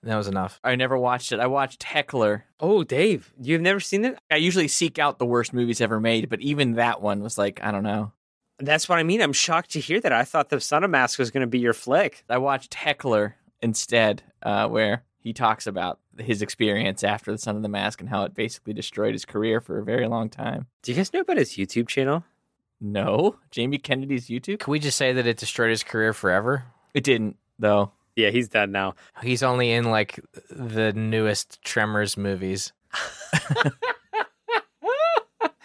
That 0.02 0.16
was 0.16 0.28
enough. 0.28 0.58
I 0.64 0.76
never 0.76 0.96
watched 0.96 1.30
it. 1.32 1.40
I 1.40 1.46
watched 1.46 1.82
Heckler. 1.82 2.46
oh, 2.58 2.82
Dave, 2.82 3.34
you've 3.38 3.60
never 3.60 3.80
seen 3.80 4.06
it? 4.06 4.18
I 4.30 4.36
usually 4.36 4.68
seek 4.68 4.98
out 4.98 5.18
the 5.18 5.26
worst 5.26 5.52
movies 5.52 5.82
ever 5.82 6.00
made, 6.00 6.30
but 6.30 6.40
even 6.40 6.72
that 6.72 7.02
one 7.02 7.22
was 7.22 7.36
like, 7.36 7.60
I 7.62 7.70
don't 7.70 7.82
know. 7.82 8.12
That's 8.58 8.88
what 8.88 8.98
I 8.98 9.02
mean. 9.02 9.20
I'm 9.20 9.34
shocked 9.34 9.72
to 9.72 9.80
hear 9.80 10.00
that. 10.00 10.12
I 10.12 10.24
thought 10.24 10.48
the 10.48 10.60
Son 10.60 10.84
of 10.84 10.90
Mask 10.90 11.18
was 11.18 11.30
going 11.30 11.42
to 11.42 11.46
be 11.46 11.58
your 11.58 11.74
flick. 11.74 12.24
I 12.30 12.38
watched 12.38 12.74
Heckler 12.74 13.36
instead, 13.60 14.22
uh, 14.42 14.68
where 14.68 15.04
he 15.20 15.32
talks 15.32 15.66
about 15.66 15.98
his 16.18 16.42
experience 16.42 17.04
after 17.04 17.30
the 17.30 17.38
Son 17.38 17.56
of 17.56 17.62
the 17.62 17.68
Mask 17.68 18.00
and 18.00 18.08
how 18.08 18.24
it 18.24 18.34
basically 18.34 18.72
destroyed 18.72 19.12
his 19.12 19.24
career 19.24 19.60
for 19.60 19.78
a 19.78 19.84
very 19.84 20.08
long 20.08 20.28
time. 20.28 20.66
Do 20.82 20.92
you 20.92 20.96
guys 20.96 21.12
know 21.12 21.20
about 21.20 21.36
his 21.36 21.52
YouTube 21.52 21.88
channel? 21.88 22.24
No, 22.80 23.36
Jamie 23.50 23.78
Kennedy's 23.78 24.28
YouTube. 24.28 24.60
Can 24.60 24.70
we 24.70 24.78
just 24.78 24.96
say 24.96 25.12
that 25.12 25.26
it 25.26 25.36
destroyed 25.36 25.70
his 25.70 25.82
career 25.82 26.12
forever? 26.12 26.64
It 26.94 27.04
didn't 27.04 27.36
though. 27.58 27.92
Yeah, 28.16 28.30
he's 28.30 28.48
done 28.48 28.72
now. 28.72 28.94
He's 29.22 29.42
only 29.42 29.70
in 29.70 29.90
like 29.90 30.18
the 30.50 30.92
newest 30.92 31.62
Tremors 31.62 32.16
movies. 32.16 32.72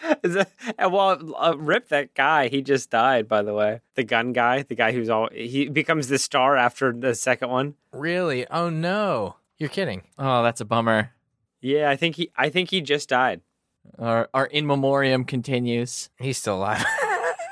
Is 0.22 0.34
that, 0.34 0.50
and 0.78 0.92
well, 0.92 1.34
uh, 1.36 1.56
rip 1.56 1.88
that 1.88 2.14
guy. 2.14 2.48
He 2.48 2.62
just 2.62 2.90
died, 2.90 3.28
by 3.28 3.42
the 3.42 3.54
way. 3.54 3.80
The 3.94 4.04
gun 4.04 4.32
guy, 4.32 4.62
the 4.62 4.74
guy 4.74 4.92
who's 4.92 5.08
all 5.08 5.28
he 5.32 5.68
becomes 5.68 6.08
the 6.08 6.18
star 6.18 6.56
after 6.56 6.92
the 6.92 7.14
second 7.14 7.50
one. 7.50 7.74
Really? 7.92 8.46
Oh 8.48 8.68
no. 8.68 9.36
You're 9.58 9.70
kidding. 9.70 10.02
Oh, 10.18 10.42
that's 10.42 10.60
a 10.60 10.64
bummer. 10.64 11.12
Yeah, 11.60 11.90
I 11.90 11.96
think 11.96 12.16
he. 12.16 12.30
I 12.36 12.48
think 12.50 12.70
he 12.70 12.80
just 12.80 13.08
died. 13.08 13.40
Our 13.98 14.28
our 14.34 14.46
in 14.46 14.66
memoriam 14.66 15.24
continues. 15.24 16.10
He's 16.18 16.38
still 16.38 16.56
alive. 16.56 16.84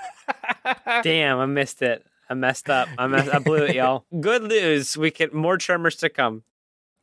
Damn, 1.02 1.38
I 1.38 1.46
missed 1.46 1.82
it. 1.82 2.04
I 2.28 2.34
messed 2.34 2.70
up. 2.70 2.88
I 2.96 3.06
messed, 3.06 3.32
I 3.32 3.38
blew 3.38 3.64
it, 3.64 3.74
y'all. 3.74 4.06
Good 4.20 4.44
news. 4.44 4.96
We 4.96 5.10
get 5.10 5.34
more 5.34 5.58
tremors 5.58 5.96
to 5.96 6.08
come. 6.08 6.42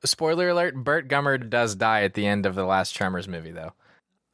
Spoiler 0.03 0.49
alert, 0.49 0.75
Burt 0.75 1.07
Gummer 1.07 1.47
does 1.47 1.75
die 1.75 2.01
at 2.03 2.15
the 2.15 2.25
end 2.25 2.47
of 2.47 2.55
the 2.55 2.65
last 2.65 2.95
Tremors 2.95 3.27
movie 3.27 3.51
though. 3.51 3.73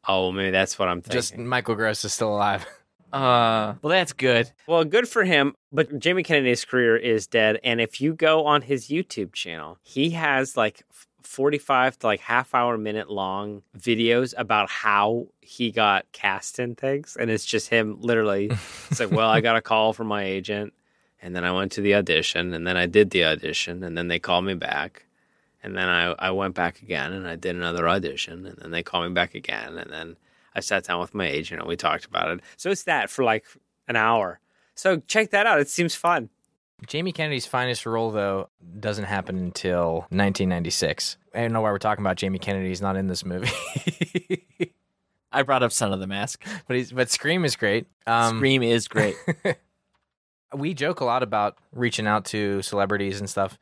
Oh, 0.07 0.31
maybe 0.31 0.51
that's 0.51 0.79
what 0.79 0.87
I'm 0.87 1.01
thinking. 1.01 1.17
Just 1.17 1.37
Michael 1.37 1.75
Gross 1.75 2.05
is 2.05 2.13
still 2.13 2.33
alive. 2.33 2.65
Uh, 3.11 3.75
well, 3.81 3.91
that's 3.91 4.13
good. 4.13 4.51
Well, 4.67 4.83
good 4.83 5.07
for 5.07 5.23
him. 5.23 5.55
But 5.71 5.99
Jamie 5.99 6.23
Kennedy's 6.23 6.65
career 6.65 6.97
is 6.97 7.27
dead. 7.27 7.59
And 7.63 7.79
if 7.79 8.01
you 8.01 8.13
go 8.13 8.45
on 8.45 8.61
his 8.61 8.87
YouTube 8.87 9.33
channel, 9.33 9.77
he 9.81 10.11
has 10.11 10.57
like 10.57 10.83
45 11.21 11.99
to 11.99 12.07
like 12.07 12.19
half 12.21 12.53
hour, 12.53 12.77
minute 12.77 13.09
long 13.09 13.61
videos 13.77 14.33
about 14.37 14.69
how 14.69 15.27
he 15.41 15.71
got 15.71 16.11
cast 16.11 16.59
in 16.59 16.75
things. 16.75 17.17
And 17.19 17.29
it's 17.29 17.45
just 17.45 17.69
him 17.69 17.97
literally. 17.99 18.51
It's 18.89 18.99
like, 18.99 19.11
well, 19.11 19.29
I 19.29 19.41
got 19.41 19.55
a 19.55 19.61
call 19.69 19.93
from 19.93 20.07
my 20.07 20.23
agent. 20.23 20.73
And 21.21 21.35
then 21.35 21.43
I 21.43 21.51
went 21.51 21.71
to 21.73 21.81
the 21.81 21.95
audition. 21.95 22.53
And 22.53 22.67
then 22.67 22.77
I 22.77 22.85
did 22.85 23.09
the 23.09 23.25
audition. 23.25 23.83
And 23.83 23.97
then 23.97 24.07
they 24.07 24.19
called 24.19 24.45
me 24.45 24.53
back. 24.53 25.05
And 25.63 25.75
then 25.75 25.89
I, 25.89 26.13
I 26.19 26.31
went 26.31 26.55
back 26.55 26.81
again 26.81 27.11
and 27.11 27.27
I 27.27 27.35
did 27.35 27.55
another 27.55 27.89
audition. 27.89 28.45
And 28.45 28.57
then 28.57 28.71
they 28.71 28.83
called 28.83 29.07
me 29.07 29.13
back 29.13 29.35
again. 29.35 29.77
And 29.77 29.91
then 29.91 30.15
I 30.57 30.59
sat 30.59 30.85
down 30.85 30.99
with 30.99 31.13
my 31.13 31.27
agent 31.27 31.61
and 31.61 31.69
we 31.69 31.75
talked 31.77 32.05
about 32.05 32.31
it. 32.31 32.41
So 32.57 32.71
it's 32.71 32.83
that 32.83 33.11
for 33.11 33.23
like 33.23 33.45
an 33.87 33.95
hour. 33.95 34.39
So 34.73 34.97
check 35.07 35.29
that 35.29 35.45
out. 35.45 35.59
It 35.59 35.69
seems 35.69 35.93
fun. 35.93 36.29
Jamie 36.87 37.11
Kennedy's 37.11 37.45
finest 37.45 37.85
role, 37.85 38.11
though, 38.11 38.49
doesn't 38.79 39.05
happen 39.05 39.37
until 39.37 40.07
1996. 40.09 41.17
I 41.33 41.41
don't 41.41 41.53
know 41.53 41.61
why 41.61 41.71
we're 41.71 41.77
talking 41.77 42.03
about 42.03 42.17
Jamie 42.17 42.39
Kennedy. 42.39 42.69
He's 42.69 42.81
not 42.81 42.95
in 42.97 43.07
this 43.07 43.23
movie, 43.23 43.49
I 45.31 45.43
brought 45.43 45.61
up 45.61 45.71
Son 45.71 45.93
of 45.93 45.99
the 45.99 46.07
Mask. 46.07 46.43
but 46.67 46.75
he's 46.77 46.91
but 46.91 47.09
Scream 47.09 47.45
is 47.45 47.55
great. 47.55 47.85
Um, 48.07 48.37
Scream 48.37 48.63
is 48.63 48.87
great. 48.87 49.15
we 50.55 50.73
joke 50.73 51.01
a 51.01 51.05
lot 51.05 51.21
about 51.21 51.57
reaching 51.71 52.07
out 52.07 52.25
to 52.25 52.61
celebrities 52.61 53.19
and 53.19 53.29
stuff, 53.29 53.57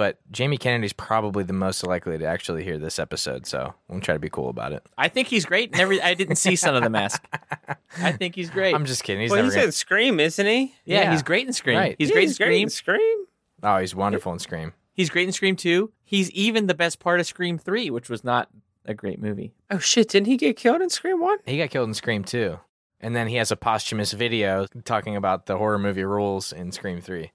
but 0.00 0.16
Jamie 0.32 0.56
Kennedy's 0.56 0.94
probably 0.94 1.44
the 1.44 1.52
most 1.52 1.86
likely 1.86 2.16
to 2.16 2.24
actually 2.24 2.64
hear 2.64 2.78
this 2.78 2.98
episode. 2.98 3.44
So 3.44 3.74
we'll 3.86 4.00
try 4.00 4.14
to 4.14 4.18
be 4.18 4.30
cool 4.30 4.48
about 4.48 4.72
it. 4.72 4.82
I 4.96 5.08
think 5.08 5.28
he's 5.28 5.44
great. 5.44 5.76
Never. 5.76 5.92
I 6.02 6.14
didn't 6.14 6.36
see 6.36 6.56
Son 6.56 6.74
of 6.74 6.82
the 6.82 6.88
Mask. 6.88 7.22
I 7.98 8.12
think 8.12 8.34
he's 8.34 8.48
great. 8.48 8.74
I'm 8.74 8.86
just 8.86 9.04
kidding. 9.04 9.20
He's 9.20 9.30
well, 9.30 9.36
never 9.36 9.48
he's 9.48 9.56
gonna... 9.56 9.66
in 9.66 9.72
Scream, 9.72 10.18
isn't 10.18 10.46
he? 10.46 10.74
yeah, 10.86 11.02
yeah. 11.02 11.10
he's 11.12 11.22
great 11.22 11.46
in 11.46 11.52
Scream. 11.52 11.76
Right. 11.76 11.96
He's 11.98 12.08
Yeah, 12.08 12.14
great 12.14 12.28
in 12.28 12.32
Scream. 12.32 12.62
in 12.62 12.70
Scream. 12.70 13.26
Oh, 13.62 13.76
he's 13.76 13.94
wonderful 13.94 14.32
in 14.32 14.38
Scream. 14.38 14.72
He's 14.94 15.10
great 15.10 15.26
in 15.26 15.32
Scream 15.32 15.54
2. 15.54 15.92
He's 16.02 16.30
even 16.30 16.66
the 16.66 16.74
best 16.74 16.98
part 16.98 17.20
of 17.20 17.26
Scream 17.26 17.58
3, 17.58 17.90
which 17.90 18.08
was 18.08 18.24
not 18.24 18.48
a 18.86 18.94
great 18.94 19.20
movie. 19.20 19.52
Oh 19.70 19.80
shit! 19.80 20.08
Didn't 20.08 20.28
he 20.28 20.38
get 20.38 20.56
killed 20.56 20.80
in 20.80 20.88
Scream 20.88 21.20
One? 21.20 21.40
He 21.44 21.58
got 21.58 21.68
killed 21.68 21.88
in 21.88 21.94
Scream 21.94 22.24
2. 22.24 22.58
And 23.00 23.14
then 23.14 23.28
he 23.28 23.36
has 23.36 23.50
a 23.50 23.56
posthumous 23.56 24.12
video 24.12 24.66
talking 24.86 25.14
about 25.14 25.44
the 25.44 25.58
horror 25.58 25.78
movie 25.78 26.04
rules 26.04 26.54
in 26.54 26.72
Scream 26.72 27.02
3, 27.02 27.32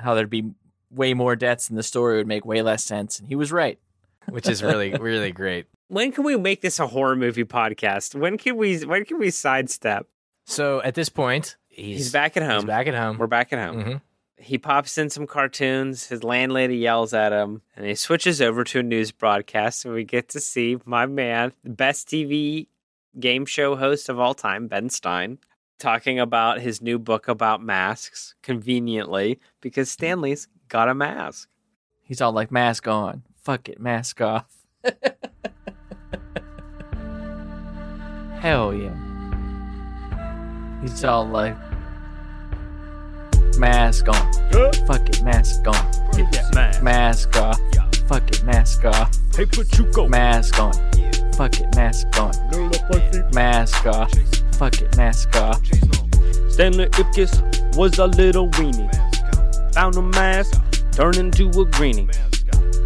How 0.00 0.14
there'd 0.14 0.28
be 0.28 0.50
way 0.90 1.14
more 1.14 1.36
deaths 1.36 1.68
and 1.68 1.78
the 1.78 1.82
story 1.82 2.16
would 2.16 2.26
make 2.26 2.44
way 2.44 2.62
less 2.62 2.84
sense. 2.84 3.18
And 3.18 3.28
he 3.28 3.34
was 3.36 3.52
right. 3.52 3.78
which 4.28 4.48
is 4.48 4.62
really, 4.62 4.92
really 5.00 5.32
great. 5.32 5.66
When 5.88 6.12
can 6.12 6.24
we 6.24 6.36
make 6.36 6.60
this 6.60 6.78
a 6.78 6.86
horror 6.86 7.16
movie 7.16 7.44
podcast? 7.44 8.14
When 8.14 8.38
can 8.38 8.56
we? 8.56 8.78
When 8.84 9.04
can 9.04 9.18
we 9.18 9.30
sidestep? 9.30 10.06
So 10.46 10.80
at 10.82 10.94
this 10.94 11.08
point, 11.08 11.56
he's, 11.68 11.96
He's, 11.98 12.12
back 12.12 12.36
at 12.36 12.42
home. 12.42 12.60
He's 12.62 12.64
back 12.64 12.86
at 12.86 12.94
home. 12.94 13.18
We're 13.18 13.26
back 13.26 13.52
at 13.52 13.58
home. 13.58 13.82
hmm 13.82 13.96
He 14.36 14.56
pops 14.58 14.98
in 14.98 15.10
some 15.10 15.26
cartoons. 15.26 16.06
His 16.06 16.22
landlady 16.24 16.76
yells 16.76 17.12
at 17.12 17.32
him, 17.32 17.62
and 17.76 17.86
he 17.86 17.94
switches 17.94 18.40
over 18.40 18.62
to 18.64 18.80
a 18.80 18.82
news 18.82 19.10
broadcast, 19.12 19.84
and 19.84 19.94
we 19.94 20.04
get 20.04 20.28
to 20.30 20.40
see 20.40 20.78
my 20.84 21.06
man, 21.06 21.52
the 21.64 21.70
best 21.70 22.08
TV 22.08 22.68
game 23.18 23.44
show 23.44 23.74
host 23.76 24.08
of 24.08 24.20
all 24.20 24.34
time, 24.34 24.68
Ben 24.68 24.88
Stein, 24.90 25.38
talking 25.78 26.20
about 26.20 26.60
his 26.60 26.80
new 26.80 26.98
book 27.00 27.26
about 27.26 27.62
masks. 27.62 28.34
Conveniently, 28.42 29.40
because 29.60 29.90
Stanley's 29.90 30.46
got 30.70 30.88
a 30.88 30.94
mask. 30.94 31.48
He's 32.00 32.22
all 32.22 32.32
like, 32.32 32.50
mask 32.50 32.88
on. 32.88 33.22
Fuck 33.42 33.68
it, 33.68 33.78
mask 33.78 34.22
off. 34.22 34.46
Hell 38.40 38.72
yeah. 38.72 38.96
He's 40.80 41.04
all 41.04 41.26
like, 41.26 41.56
mask 43.58 44.08
on. 44.08 44.32
Fuck 44.86 45.08
it, 45.10 45.22
mask 45.22 45.66
on. 45.66 45.74
Mask 46.54 46.82
Mask 46.82 47.36
off. 47.36 47.60
Fuck 48.08 48.30
it, 48.30 48.42
mask 48.44 48.84
off. 48.84 49.14
Hey, 49.36 49.46
put 49.46 49.78
you 49.78 49.84
go. 49.92 50.08
Mask 50.08 50.58
on. 50.58 50.72
Fuck 51.34 51.60
it, 51.60 51.74
mask 51.76 52.06
on. 52.18 52.32
Mask 53.32 53.86
off. 53.86 54.12
Fuck 54.52 54.80
it, 54.80 54.96
mask 54.96 55.36
off. 55.36 55.60
Stanley 56.48 56.86
Ipkiss 56.86 57.76
was 57.76 57.98
a 57.98 58.06
little 58.06 58.48
weenie. 58.50 59.09
Found 59.74 59.96
a 59.96 60.02
mask, 60.02 60.60
turned 60.92 61.16
into 61.16 61.48
a 61.60 61.64
greenie. 61.64 62.08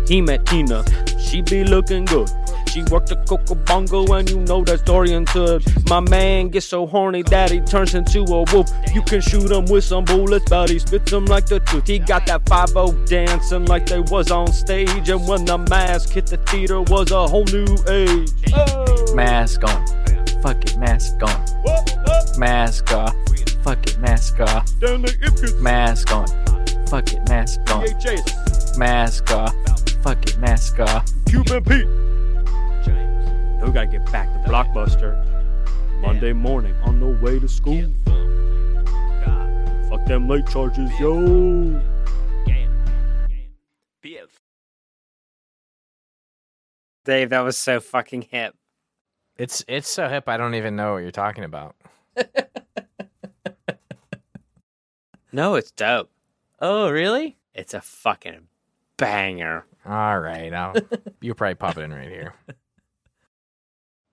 He 0.06 0.20
met 0.20 0.44
Tina, 0.46 0.84
she 1.18 1.40
be 1.40 1.64
looking 1.64 2.04
good. 2.04 2.28
She 2.68 2.82
worked 2.84 3.12
a 3.12 3.16
Coco 3.24 3.54
Bongo, 3.54 4.04
and 4.14 4.28
you 4.28 4.40
know 4.40 4.64
that 4.64 4.80
story 4.80 5.12
until 5.12 5.60
my 5.88 6.00
man 6.00 6.48
gets 6.48 6.66
so 6.66 6.86
horny 6.86 7.22
that 7.22 7.50
he 7.50 7.60
turns 7.60 7.94
into 7.94 8.20
a 8.20 8.42
wolf. 8.52 8.68
You 8.92 9.00
can 9.02 9.20
shoot 9.20 9.50
him 9.50 9.66
with 9.66 9.84
some 9.84 10.04
bullets, 10.04 10.44
but 10.50 10.70
he 10.70 10.80
spits 10.80 11.10
them 11.10 11.24
like 11.26 11.46
the 11.46 11.60
truth. 11.60 11.86
He 11.86 12.00
got 12.00 12.26
that 12.26 12.46
5 12.48 13.06
dancing 13.06 13.66
like 13.66 13.86
they 13.86 14.00
was 14.00 14.30
on 14.30 14.52
stage, 14.52 15.08
and 15.08 15.26
when 15.26 15.44
the 15.44 15.56
mask 15.56 16.10
hit 16.10 16.26
the 16.26 16.36
theater, 16.36 16.82
was 16.82 17.12
a 17.12 17.28
whole 17.28 17.44
new 17.44 17.76
age. 17.88 18.30
Oh. 18.52 19.14
Mask 19.14 19.62
on. 19.62 19.86
Fuck 20.42 20.64
it, 20.64 20.76
mask 20.76 21.22
on. 21.22 22.38
Mask 22.38 22.92
off. 22.92 23.14
Fuck 23.62 23.86
it, 23.86 23.98
mask 23.98 24.40
off. 24.40 24.68
Stanley 24.68 25.12
Ipkiss, 25.12 25.60
Mask 25.60 26.12
on. 26.12 26.43
Fuck 26.88 27.12
it, 27.12 27.28
mask 27.28 27.60
on. 27.70 27.86
VHS, 27.86 28.78
Mask 28.78 29.30
off. 29.32 29.54
Fuck 30.02 30.26
it, 30.26 30.38
mask 30.38 30.78
off. 30.80 31.06
Cuban 31.26 31.62
Pete. 31.64 31.86
We 33.62 33.70
gotta 33.72 33.86
get 33.86 34.04
back 34.12 34.32
to 34.32 34.50
Blockbuster. 34.50 35.20
Monday 36.00 36.32
morning 36.32 36.74
on 36.82 37.00
the 37.00 37.06
way 37.06 37.38
to 37.38 37.48
school. 37.48 37.90
Fuck 39.88 40.04
them 40.06 40.28
late 40.28 40.46
charges, 40.48 40.90
yo. 41.00 41.80
Dave, 47.04 47.30
that 47.30 47.40
was 47.40 47.56
so 47.56 47.80
fucking 47.80 48.22
hip. 48.30 48.54
It's 49.36 49.64
it's 49.68 49.88
so 49.88 50.08
hip. 50.08 50.28
I 50.28 50.36
don't 50.36 50.54
even 50.54 50.76
know 50.76 50.92
what 50.94 50.98
you're 50.98 51.10
talking 51.10 51.44
about. 51.44 51.76
No, 55.34 55.56
it's 55.56 55.72
dope. 55.72 56.12
Oh, 56.60 56.90
really? 56.90 57.36
It's 57.54 57.74
a 57.74 57.80
fucking 57.80 58.48
banger. 58.96 59.66
All 59.86 60.18
right, 60.18 60.52
I'll, 60.52 60.74
you'll 61.20 61.34
probably 61.34 61.54
pop 61.56 61.76
it 61.76 61.82
in 61.82 61.92
right 61.92 62.08
here. 62.08 62.34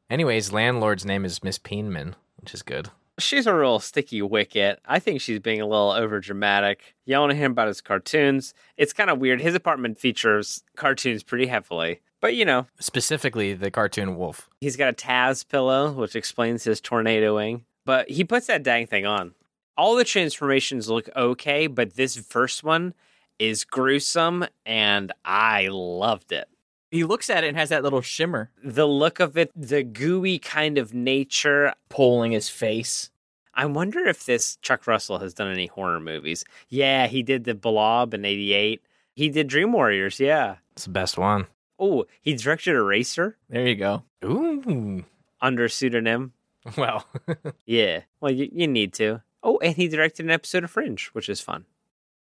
Anyways, 0.10 0.51
landlord's 0.51 1.06
name 1.06 1.23
is 1.23 1.43
Miss 1.43 1.58
Peenman, 1.58 2.15
which 2.38 2.54
is 2.54 2.62
good. 2.63 2.89
She's 3.19 3.47
a 3.47 3.56
real 3.56 3.80
sticky 3.80 4.21
wicket. 4.21 4.80
I 4.86 4.99
think 4.99 5.21
she's 5.21 5.39
being 5.39 5.62
a 5.62 5.65
little 5.67 5.91
over 5.91 6.19
dramatic, 6.19 6.95
yelling 7.06 7.32
at 7.32 7.38
him 7.38 7.51
about 7.51 7.67
his 7.67 7.82
cartoons. 7.82 8.54
It's 8.77 8.93
kind 8.93 9.10
of 9.10 9.19
weird. 9.19 9.41
His 9.41 9.56
apartment 9.56 9.99
features 9.99 10.63
cartoons 10.75 11.23
pretty 11.23 11.45
heavily. 11.45 12.01
But 12.19 12.36
you 12.36 12.45
know, 12.45 12.67
Specifically, 12.80 13.54
the 13.54 13.71
cartoon 13.71 14.15
wolf. 14.17 14.49
He's 14.60 14.75
got 14.75 14.89
a 14.89 14.93
Taz 14.93 15.47
pillow, 15.47 15.91
which 15.91 16.15
explains 16.15 16.63
his 16.63 16.82
tornadoing. 16.82 17.65
But 17.86 18.10
he 18.10 18.23
puts 18.23 18.47
that 18.47 18.63
dang 18.63 18.88
thing 18.88 19.06
on. 19.06 19.34
All 19.77 19.95
the 19.95 20.03
transformations 20.03 20.89
look 20.89 21.10
okay, 21.15 21.67
but 21.67 21.95
this 21.95 22.17
first 22.17 22.63
one 22.63 22.93
is 23.39 23.63
gruesome, 23.63 24.45
and 24.65 25.12
I 25.25 25.69
loved 25.71 26.31
it. 26.31 26.47
He 26.91 27.03
looks 27.05 27.29
at 27.29 27.43
it 27.43 27.47
and 27.47 27.57
has 27.57 27.69
that 27.69 27.84
little 27.84 28.01
shimmer 28.01 28.51
The 28.63 28.86
look 28.86 29.19
of 29.21 29.38
it, 29.38 29.49
the 29.55 29.81
gooey 29.84 30.39
kind 30.39 30.77
of 30.77 30.93
nature. 30.93 31.73
pulling 31.89 32.34
his 32.34 32.49
face. 32.49 33.10
I 33.53 33.65
wonder 33.65 34.05
if 34.05 34.25
this 34.25 34.57
Chuck 34.62 34.88
Russell 34.88 35.19
has 35.19 35.34
done 35.34 35.51
any 35.51 35.67
horror 35.67 35.99
movies. 35.99 36.43
Yeah, 36.69 37.07
he 37.07 37.23
did 37.23 37.43
the 37.45 37.53
Blob 37.55 38.13
in 38.13 38.23
'88. 38.25 38.81
He 39.15 39.29
did 39.29 39.47
Dream 39.47 39.73
Warriors. 39.73 40.19
Yeah. 40.19 40.57
It's 40.73 40.86
the 40.86 40.91
best 40.91 41.17
one. 41.17 41.47
Oh, 41.79 42.05
he 42.21 42.34
directed 42.36 42.75
Eraser 42.75 43.38
There 43.49 43.67
you 43.67 43.75
go. 43.75 44.03
Ooh. 44.23 45.03
under 45.41 45.67
pseudonym. 45.69 46.34
Well, 46.77 47.05
Yeah. 47.65 48.01
Well, 48.19 48.31
you, 48.31 48.47
you 48.53 48.67
need 48.67 48.93
to. 48.93 49.21
Oh, 49.43 49.58
and 49.60 49.75
he 49.75 49.88
directed 49.88 50.25
an 50.25 50.32
episode 50.32 50.63
of 50.63 50.71
Fringe, 50.71 51.10
which 51.13 51.30
is 51.30 51.41
fun. 51.41 51.65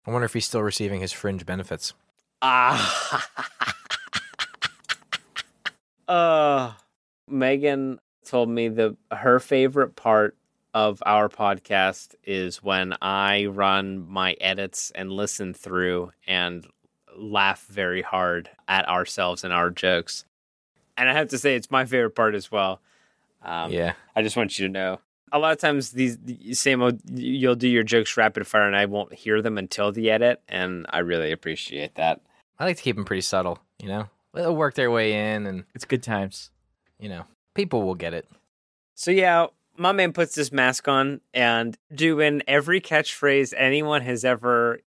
I 0.07 0.11
wonder 0.11 0.25
if 0.25 0.35
he's 0.35 0.47
still 0.47 0.63
receiving 0.63 1.01
his 1.01 1.13
fringe 1.13 1.45
benefits. 1.45 1.93
Ah. 2.41 3.29
uh, 6.09 6.73
Megan 7.27 7.99
told 8.25 8.49
me 8.49 8.69
the 8.69 8.97
her 9.11 9.41
favorite 9.41 9.97
part 9.97 10.37
of 10.75 11.03
our 11.05 11.29
podcast 11.29 12.15
is 12.25 12.63
when 12.63 12.95
I 13.03 13.47
run 13.47 14.07
my 14.09 14.35
edits 14.41 14.93
and 14.95 15.11
listen 15.11 15.55
through 15.55 16.13
and 16.27 16.67
laugh 17.17 17.67
very 17.67 18.03
hard 18.03 18.49
at 18.69 18.89
ourselves 18.89 19.45
and 19.45 19.53
our 19.53 19.71
jokes. 19.71 20.25
And 20.97 21.09
I 21.09 21.15
have 21.15 21.29
to 21.29 21.39
say, 21.39 21.55
it's 21.55 21.71
my 21.71 21.85
favorite 21.85 22.15
part 22.15 22.35
as 22.35 22.51
well. 22.53 22.81
Um, 23.43 23.73
yeah. 23.73 23.95
I 24.15 24.23
just 24.23 24.37
want 24.37 24.59
you 24.59 24.67
to 24.67 24.73
know. 24.73 25.01
A 25.33 25.39
lot 25.39 25.53
of 25.53 25.59
times, 25.59 25.91
these 25.93 26.19
the 26.19 26.55
same 26.55 26.83
old, 26.83 27.01
you'll 27.11 27.55
do 27.55 27.69
your 27.69 27.83
jokes 27.83 28.17
rapid 28.17 28.47
fire, 28.47 28.67
and 28.67 28.77
I 28.77 28.87
won't 28.87 29.13
hear 29.15 29.43
them 29.43 29.59
until 29.59 29.93
the 29.93 30.11
edit, 30.11 30.41
and 30.49 30.87
I 30.91 30.99
really 31.01 31.33
appreciate 31.33 31.95
that. 31.97 32.21
I 32.59 32.65
like 32.65 32.77
to 32.77 32.83
keep 32.83 32.97
them 32.97 33.05
pretty 33.05 33.21
subtle, 33.23 33.59
you 33.81 33.89
know? 33.89 34.09
They'll 34.35 34.55
work 34.57 34.75
their 34.75 34.91
way 34.91 35.35
in 35.35 35.47
and, 35.47 35.65
It's 35.75 35.85
good 35.85 36.03
times. 36.03 36.51
you 36.99 37.09
know, 37.09 37.25
people 37.55 37.83
will 37.83 37.95
get 37.95 38.15
it. 38.15 38.29
So 38.95 39.11
yeah, 39.11 39.47
my 39.77 39.93
man 39.93 40.13
puts 40.13 40.35
this 40.35 40.51
mask 40.51 40.89
on 40.89 41.21
and 41.33 41.77
doing 41.95 42.43
every 42.49 42.81
catchphrase 42.81 43.55
anyone 43.57 44.03
has 44.03 44.25
ever 44.25 44.81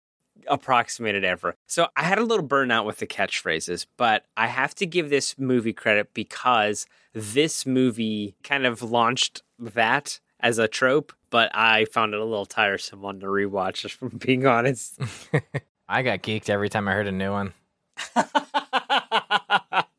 approximated 0.48 1.24
ever. 1.24 1.54
So 1.68 1.88
I 1.96 2.02
had 2.02 2.18
a 2.18 2.24
little 2.24 2.46
burnout 2.46 2.84
with 2.84 2.98
the 2.98 3.06
catchphrases, 3.06 3.86
but 3.96 4.24
I 4.36 4.48
have 4.48 4.74
to 4.76 4.86
give 4.86 5.10
this 5.10 5.38
movie 5.38 5.72
credit 5.72 6.12
because 6.12 6.86
this 7.14 7.64
movie 7.66 8.34
kind 8.42 8.66
of 8.66 8.82
launched 8.82 9.42
that 9.58 10.18
as 10.42 10.58
a 10.58 10.68
trope, 10.68 11.12
but 11.30 11.50
I 11.54 11.84
found 11.86 12.14
it 12.14 12.20
a 12.20 12.24
little 12.24 12.46
tiresome 12.46 13.04
on 13.04 13.20
to 13.20 13.26
rewatch, 13.26 13.84
if 13.84 14.00
I'm 14.02 14.08
being 14.10 14.46
honest. 14.46 14.98
I 15.88 16.02
got 16.02 16.22
geeked 16.22 16.50
every 16.50 16.68
time 16.68 16.88
I 16.88 16.92
heard 16.92 17.06
a 17.06 17.12
new 17.12 17.30
one. 17.30 17.54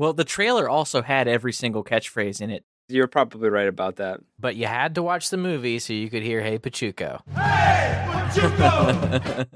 Well, 0.00 0.14
the 0.14 0.24
trailer 0.24 0.66
also 0.66 1.02
had 1.02 1.28
every 1.28 1.52
single 1.52 1.84
catchphrase 1.84 2.40
in 2.40 2.48
it. 2.48 2.64
You're 2.88 3.06
probably 3.06 3.50
right 3.50 3.68
about 3.68 3.96
that. 3.96 4.20
But 4.38 4.56
you 4.56 4.66
had 4.66 4.94
to 4.94 5.02
watch 5.02 5.28
the 5.28 5.36
movie 5.36 5.78
so 5.78 5.92
you 5.92 6.08
could 6.08 6.22
hear 6.22 6.40
Hey 6.40 6.58
Pachuco. 6.58 7.20
Hey 7.34 8.06
Pachuco! 8.08 9.46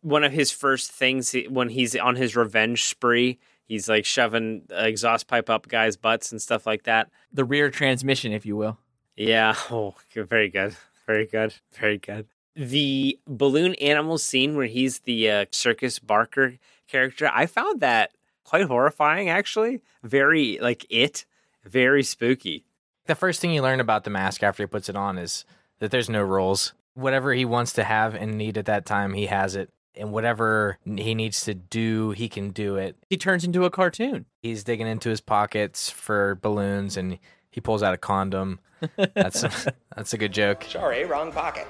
one 0.00 0.24
of 0.24 0.32
his 0.32 0.50
first 0.50 0.90
things 0.90 1.36
when 1.48 1.68
he's 1.68 1.94
on 1.94 2.16
his 2.16 2.34
revenge 2.34 2.82
spree, 2.82 3.38
he's 3.66 3.88
like 3.88 4.04
shoving 4.04 4.62
exhaust 4.70 5.28
pipe 5.28 5.48
up 5.48 5.68
guys' 5.68 5.96
butts 5.96 6.32
and 6.32 6.42
stuff 6.42 6.66
like 6.66 6.82
that. 6.82 7.08
The 7.32 7.44
rear 7.44 7.70
transmission, 7.70 8.32
if 8.32 8.44
you 8.44 8.56
will. 8.56 8.78
Yeah. 9.16 9.54
Oh, 9.70 9.94
very 10.14 10.48
good. 10.48 10.76
Very 11.06 11.26
good. 11.26 11.54
Very 11.72 11.98
good. 11.98 12.26
The 12.54 13.18
balloon 13.26 13.74
animal 13.76 14.18
scene 14.18 14.56
where 14.56 14.66
he's 14.66 15.00
the 15.00 15.30
uh, 15.30 15.44
circus 15.50 15.98
Barker 15.98 16.58
character, 16.86 17.30
I 17.32 17.46
found 17.46 17.80
that 17.80 18.12
quite 18.44 18.66
horrifying, 18.66 19.28
actually. 19.28 19.80
Very, 20.02 20.58
like, 20.60 20.86
it. 20.90 21.24
Very 21.64 22.02
spooky. 22.02 22.64
The 23.06 23.14
first 23.14 23.40
thing 23.40 23.52
you 23.52 23.62
learn 23.62 23.80
about 23.80 24.04
the 24.04 24.10
mask 24.10 24.42
after 24.42 24.62
he 24.62 24.66
puts 24.66 24.88
it 24.88 24.96
on 24.96 25.18
is 25.18 25.44
that 25.78 25.90
there's 25.90 26.10
no 26.10 26.22
rules. 26.22 26.72
Whatever 26.94 27.32
he 27.32 27.44
wants 27.44 27.72
to 27.74 27.84
have 27.84 28.14
and 28.14 28.36
need 28.36 28.58
at 28.58 28.66
that 28.66 28.84
time, 28.86 29.14
he 29.14 29.26
has 29.26 29.56
it. 29.56 29.70
And 29.94 30.12
whatever 30.12 30.78
he 30.84 31.14
needs 31.14 31.44
to 31.44 31.54
do, 31.54 32.10
he 32.10 32.28
can 32.28 32.50
do 32.50 32.76
it. 32.76 32.96
He 33.10 33.16
turns 33.16 33.44
into 33.44 33.64
a 33.64 33.70
cartoon. 33.70 34.26
He's 34.42 34.64
digging 34.64 34.86
into 34.86 35.10
his 35.10 35.20
pockets 35.20 35.90
for 35.90 36.38
balloons 36.40 36.96
and 36.96 37.18
he 37.50 37.60
pulls 37.60 37.82
out 37.82 37.92
a 37.94 37.98
condom. 37.98 38.60
That's 38.96 39.44
a, 39.44 39.50
that's 39.96 40.12
a 40.12 40.18
good 40.18 40.32
joke. 40.32 40.64
Sorry, 40.68 41.04
wrong 41.04 41.32
pocket. 41.32 41.66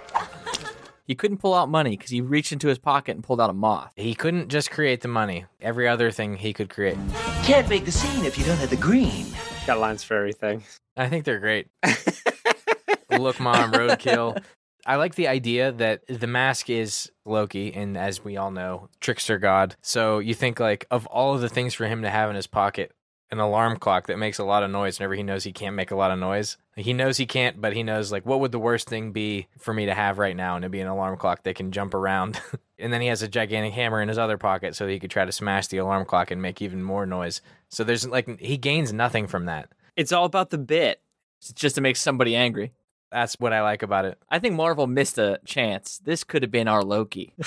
He 1.07 1.15
couldn't 1.15 1.39
pull 1.39 1.53
out 1.53 1.69
money 1.69 1.97
because 1.97 2.11
he 2.11 2.21
reached 2.21 2.53
into 2.53 2.69
his 2.69 2.79
pocket 2.79 3.17
and 3.17 3.25
pulled 3.25 3.41
out 3.41 3.51
a 3.51 3.53
moth. 3.53 3.93
He 3.97 4.15
couldn't 4.15 4.49
just 4.49 4.71
create 4.71 5.01
the 5.01 5.09
money. 5.09 5.47
Every 5.61 5.89
other 5.89 6.11
thing 6.11 6.37
he 6.37 6.53
could 6.53 6.71
create. 6.71 6.97
Can't 7.43 7.69
make 7.69 7.85
the 7.85 7.93
scene 7.93 8.25
if 8.25 8.39
you 8.39 8.45
don't 8.45 8.59
have 8.59 8.71
the 8.71 8.77
green. 8.77 9.27
Got 9.67 9.79
lines 9.81 10.05
for 10.05 10.17
everything. 10.17 10.63
I 10.97 11.09
think 11.09 11.25
they're 11.25 11.41
great. 11.41 11.69
Look, 13.11 13.41
Mom, 13.41 13.73
Roadkill. 13.73 14.43
I 14.87 14.97
like 14.97 15.15
the 15.15 15.29
idea 15.29 15.71
that 15.73 16.07
the 16.09 16.27
mask 16.27 16.69
is 16.69 17.13
Loki, 17.25 17.73
and 17.73 17.97
as 17.97 18.25
we 18.25 18.37
all 18.37 18.51
know, 18.51 18.89
trickster 19.01 19.39
god. 19.39 19.77
So 19.81 20.19
you 20.19 20.35
think 20.35 20.59
like 20.59 20.87
of 20.91 21.07
all 21.07 21.35
of 21.35 21.41
the 21.41 21.49
things 21.49 21.75
for 21.75 21.87
him 21.87 22.03
to 22.03 22.11
have 22.11 22.31
in 22.31 22.37
his 22.37 22.49
pocket, 22.49 22.93
an 23.33 23.41
alarm 23.41 23.79
clock 23.79 24.07
that 24.07 24.19
makes 24.19 24.39
a 24.39 24.45
lot 24.45 24.63
of 24.63 24.71
noise 24.71 24.99
whenever 24.99 25.15
he 25.15 25.23
knows 25.23 25.43
he 25.43 25.53
can't 25.53 25.75
make 25.75 25.91
a 25.91 25.97
lot 25.97 26.11
of 26.11 26.19
noise. 26.19 26.59
He 26.77 26.93
knows 26.93 27.17
he 27.17 27.25
can't, 27.25 27.61
but 27.61 27.73
he 27.73 27.83
knows 27.83 28.13
like 28.13 28.27
what 28.27 28.41
would 28.41 28.53
the 28.53 28.59
worst 28.59 28.89
thing 28.89 29.11
be 29.11 29.49
for 29.59 29.73
me 29.73 29.87
to 29.87 29.95
have 29.95 30.19
right 30.19 30.37
now, 30.37 30.55
and 30.55 30.65
it'd 30.65 30.71
be 30.71 30.81
an 30.81 30.87
alarm 30.87 31.17
clock 31.17 31.43
that 31.43 31.57
can 31.57 31.73
jump 31.73 31.95
around. 31.95 32.39
and 32.79 32.93
then 32.93 33.01
he 33.01 33.07
has 33.07 33.23
a 33.23 33.29
gigantic 33.29 33.73
hammer 33.73 34.03
in 34.03 34.09
his 34.09 34.19
other 34.19 34.37
pocket, 34.37 34.77
so 34.77 34.87
he 34.87 35.01
could 35.01 35.11
try 35.11 35.25
to 35.25 35.33
smash 35.33 35.67
the 35.69 35.79
alarm 35.79 36.05
clock 36.05 36.31
and 36.31 36.43
make 36.43 36.61
even 36.61 36.85
more 36.85 37.07
noise. 37.07 37.41
So 37.71 37.85
there's 37.85 38.07
like 38.07 38.39
he 38.39 38.59
gains 38.59 38.93
nothing 38.93 39.27
from 39.27 39.47
that. 39.47 39.71
It's 39.97 40.13
all 40.13 40.27
about 40.27 40.51
the 40.51 40.59
bit. 40.59 41.01
It's 41.39 41.53
just 41.55 41.75
to 41.77 41.81
make 41.81 41.97
somebody 41.97 42.37
angry. 42.37 42.73
That's 43.11 43.35
what 43.41 43.53
I 43.53 43.63
like 43.63 43.83
about 43.83 44.05
it. 44.05 44.19
I 44.31 44.39
think 44.39 44.55
Marvel 44.55 44.87
missed 44.87 45.19
a 45.19 45.41
chance. 45.45 46.01
This 46.05 46.23
could 46.23 46.43
have 46.43 46.51
been 46.51 46.69
our 46.69 46.83
Loki. 46.83 47.35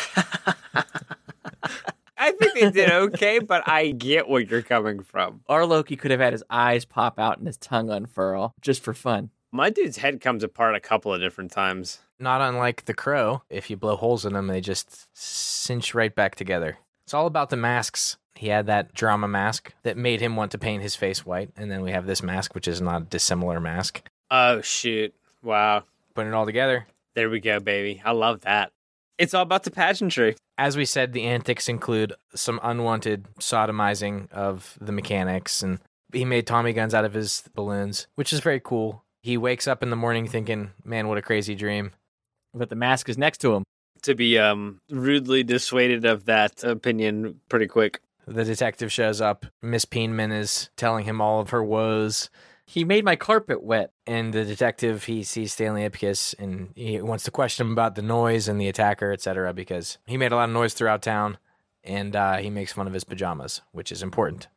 I 2.26 2.32
think 2.32 2.54
they 2.56 2.72
did 2.72 2.90
okay, 2.90 3.38
but 3.38 3.68
I 3.70 3.92
get 3.92 4.28
where 4.28 4.42
you're 4.42 4.64
coming 4.64 5.04
from. 5.04 5.42
Our 5.48 5.64
Loki 5.64 5.96
could 5.96 6.10
have 6.10 6.20
had 6.20 6.34
his 6.34 6.44
eyes 6.50 6.84
pop 6.84 7.20
out 7.20 7.38
and 7.38 7.46
his 7.46 7.58
tongue 7.58 7.92
unfurl 7.92 8.56
just 8.62 8.82
for 8.82 8.96
fun. 8.96 9.30
My 9.52 9.70
dude's 9.70 9.98
head 9.98 10.22
comes 10.22 10.44
apart 10.44 10.74
a 10.74 10.80
couple 10.80 11.14
of 11.14 11.22
different 11.22 11.52
times. 11.52 12.00
Not 12.20 12.42
unlike 12.42 12.86
the 12.86 12.96
crow, 12.96 13.44
if 13.48 13.70
you 13.70 13.78
blow 13.78 13.96
holes 13.96 14.26
in 14.26 14.34
them, 14.34 14.48
they 14.48 14.60
just 14.60 15.08
cinch 15.14 15.94
right 15.94 16.16
back 16.16 16.34
together. 16.34 16.80
It's 17.06 17.14
all 17.14 17.28
about 17.28 17.52
the 17.52 17.58
masks. 17.58 18.18
He 18.34 18.48
had 18.48 18.66
that 18.66 18.96
drama 18.96 19.28
mask 19.28 19.76
that 19.84 19.96
made 19.96 20.20
him 20.20 20.36
want 20.36 20.52
to 20.54 20.58
paint 20.58 20.82
his 20.82 20.96
face 20.96 21.28
white, 21.28 21.52
and 21.56 21.70
then 21.70 21.84
we 21.84 21.92
have 21.92 22.08
this 22.08 22.24
mask, 22.24 22.56
which 22.56 22.68
is 22.68 22.82
not 22.82 23.04
a 23.04 23.06
dissimilar 23.06 23.60
mask. 23.60 24.02
Oh 24.32 24.62
shoot! 24.62 25.14
Wow. 25.44 25.84
Putting 26.16 26.32
it 26.32 26.36
all 26.36 26.48
together. 26.48 26.88
There 27.14 27.30
we 27.30 27.40
go, 27.40 27.60
baby. 27.60 28.02
I 28.04 28.14
love 28.14 28.42
that. 28.42 28.72
It's 29.18 29.34
all 29.34 29.44
about 29.44 29.64
the 29.64 29.72
pageantry. 29.72 30.36
As 30.58 30.76
we 30.78 30.86
said, 30.86 31.14
the 31.14 31.24
antics 31.24 31.70
include 31.70 32.14
some 32.34 32.60
unwanted 32.64 33.28
sodomizing 33.40 34.32
of 34.32 34.78
the 34.82 34.92
mechanics, 34.92 35.62
and 35.62 35.80
he 36.14 36.26
made 36.26 36.48
Tommy 36.48 36.74
guns 36.74 36.94
out 36.94 37.06
of 37.06 37.14
his 37.14 37.44
balloons, 37.54 38.08
which 38.16 38.34
is 38.34 38.40
very 38.40 38.60
cool. 38.60 39.04
He 39.24 39.38
wakes 39.38 39.68
up 39.68 39.82
in 39.84 39.90
the 39.90 39.96
morning 39.96 40.28
thinking, 40.28 40.72
man, 40.84 41.08
what 41.08 41.18
a 41.18 41.22
crazy 41.22 41.56
dream. 41.56 41.92
But 42.54 42.70
the 42.70 42.76
mask 42.76 43.10
is 43.10 43.18
next 43.18 43.40
to 43.40 43.54
him. 43.54 43.64
To 44.04 44.16
be 44.16 44.38
um 44.38 44.80
rudely 44.92 45.44
dissuaded 45.44 46.06
of 46.06 46.26
that 46.26 46.64
opinion 46.64 47.40
pretty 47.50 47.68
quick. 47.68 48.02
The 48.28 48.44
detective 48.44 48.92
shows 48.92 49.22
up. 49.22 49.46
Miss 49.62 49.86
Peenman 49.86 50.32
is 50.32 50.70
telling 50.78 51.06
him 51.06 51.22
all 51.22 51.40
of 51.40 51.50
her 51.50 51.64
woes. 51.64 52.30
He 52.66 52.84
made 52.84 53.06
my 53.06 53.16
carpet 53.16 53.64
wet. 53.64 53.92
And 54.08 54.34
the 54.34 54.46
detective, 54.46 55.06
he 55.06 55.24
sees 55.24 55.54
Stanley 55.54 55.88
Ipkiss 55.88 56.36
and 56.40 56.72
he 56.76 57.02
wants 57.02 57.24
to 57.26 57.32
question 57.32 57.68
him 57.68 57.74
about 57.74 57.96
the 57.96 58.02
noise 58.02 58.48
and 58.48 58.60
the 58.60 58.68
attacker, 58.68 59.12
etc., 59.12 59.54
because 59.54 59.98
he 60.06 60.18
made 60.18 60.32
a 60.32 60.36
lot 60.36 60.50
of 60.50 60.54
noise 60.54 60.74
throughout 60.74 61.02
town 61.02 61.38
and 61.84 62.16
uh, 62.16 62.38
he 62.38 62.50
makes 62.50 62.74
fun 62.74 62.88
of 62.88 62.94
his 62.94 63.04
pajamas, 63.04 63.62
which 63.72 63.92
is 63.92 64.02
important 64.02 64.48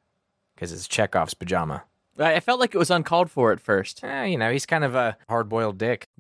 because 0.55 0.73
it's 0.73 0.89
Chekhov's 0.89 1.35
pajama. 1.35 1.85
I 2.19 2.41
felt 2.41 2.59
like 2.59 2.75
it 2.75 2.79
was 2.79 2.91
uncalled 2.91 3.31
for 3.31 3.53
at 3.53 3.61
first. 3.61 4.03
Eh, 4.03 4.25
you 4.25 4.39
know, 4.39 4.51
he's 4.51 4.67
kind 4.67 4.83
of 4.83 4.97
a 4.97 5.17
hard 5.29 5.49
boiled 5.49 5.79
dick. 5.79 6.09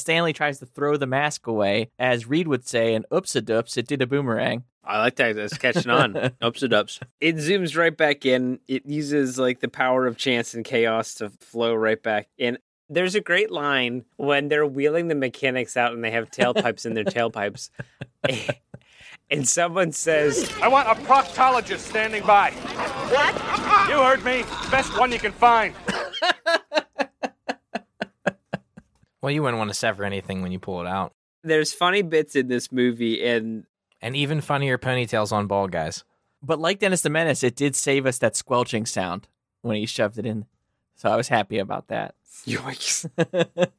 Yeah. 0.00 0.14
Stanley 0.14 0.32
tries 0.32 0.58
to 0.58 0.66
throw 0.66 0.96
the 0.96 1.06
mask 1.06 1.46
away. 1.46 1.90
As 1.98 2.26
Reed 2.26 2.48
would 2.48 2.66
say, 2.66 2.94
and 2.94 3.04
oops 3.12 3.36
a 3.36 3.42
doops, 3.42 3.76
it 3.76 3.86
did 3.86 4.02
a 4.02 4.06
boomerang. 4.06 4.64
I 4.82 4.98
like 4.98 5.16
that. 5.16 5.36
It's 5.36 5.58
catching 5.58 5.90
on. 5.90 6.16
ups 6.40 6.62
and 6.62 6.72
ups. 6.72 7.00
It 7.20 7.36
zooms 7.36 7.76
right 7.76 7.96
back 7.96 8.24
in. 8.26 8.58
It 8.66 8.86
uses 8.86 9.38
like 9.38 9.60
the 9.60 9.68
power 9.68 10.06
of 10.06 10.16
chance 10.16 10.54
and 10.54 10.64
chaos 10.64 11.14
to 11.16 11.30
flow 11.40 11.74
right 11.74 12.02
back 12.02 12.28
in. 12.38 12.58
There's 12.88 13.14
a 13.14 13.20
great 13.20 13.52
line 13.52 14.04
when 14.16 14.48
they're 14.48 14.66
wheeling 14.66 15.08
the 15.08 15.14
mechanics 15.14 15.76
out 15.76 15.92
and 15.92 16.02
they 16.02 16.10
have 16.10 16.30
tailpipes 16.30 16.86
in 16.86 16.94
their 16.94 17.04
tailpipes. 17.16 17.70
and 19.30 19.46
someone 19.48 19.92
says, 19.92 20.50
I 20.60 20.66
want 20.68 20.88
a 20.88 21.00
proctologist 21.02 21.80
standing 21.80 22.26
by. 22.26 22.50
What? 22.50 23.88
You 23.88 23.98
heard 24.02 24.24
me. 24.24 24.44
Best 24.70 24.98
one 24.98 25.12
you 25.12 25.18
can 25.20 25.32
find. 25.32 25.74
Well, 29.22 29.30
you 29.30 29.42
wouldn't 29.42 29.58
want 29.58 29.70
to 29.70 29.74
sever 29.74 30.04
anything 30.04 30.42
when 30.42 30.52
you 30.52 30.58
pull 30.58 30.80
it 30.80 30.86
out. 30.86 31.12
There's 31.42 31.72
funny 31.72 32.02
bits 32.02 32.36
in 32.36 32.48
this 32.48 32.70
movie, 32.72 33.26
and 33.26 33.64
And 34.02 34.16
even 34.16 34.40
funnier 34.40 34.78
ponytails 34.78 35.32
on 35.32 35.46
bald 35.46 35.72
guys. 35.72 36.04
But 36.42 36.58
like 36.58 36.78
Dennis 36.78 37.02
the 37.02 37.10
Menace, 37.10 37.42
it 37.42 37.56
did 37.56 37.76
save 37.76 38.06
us 38.06 38.18
that 38.18 38.36
squelching 38.36 38.86
sound 38.86 39.28
when 39.62 39.76
he 39.76 39.84
shoved 39.86 40.18
it 40.18 40.24
in. 40.26 40.46
So 40.96 41.10
I 41.10 41.16
was 41.16 41.28
happy 41.28 41.58
about 41.58 41.88
that. 41.88 42.14
yoinks. 42.46 43.08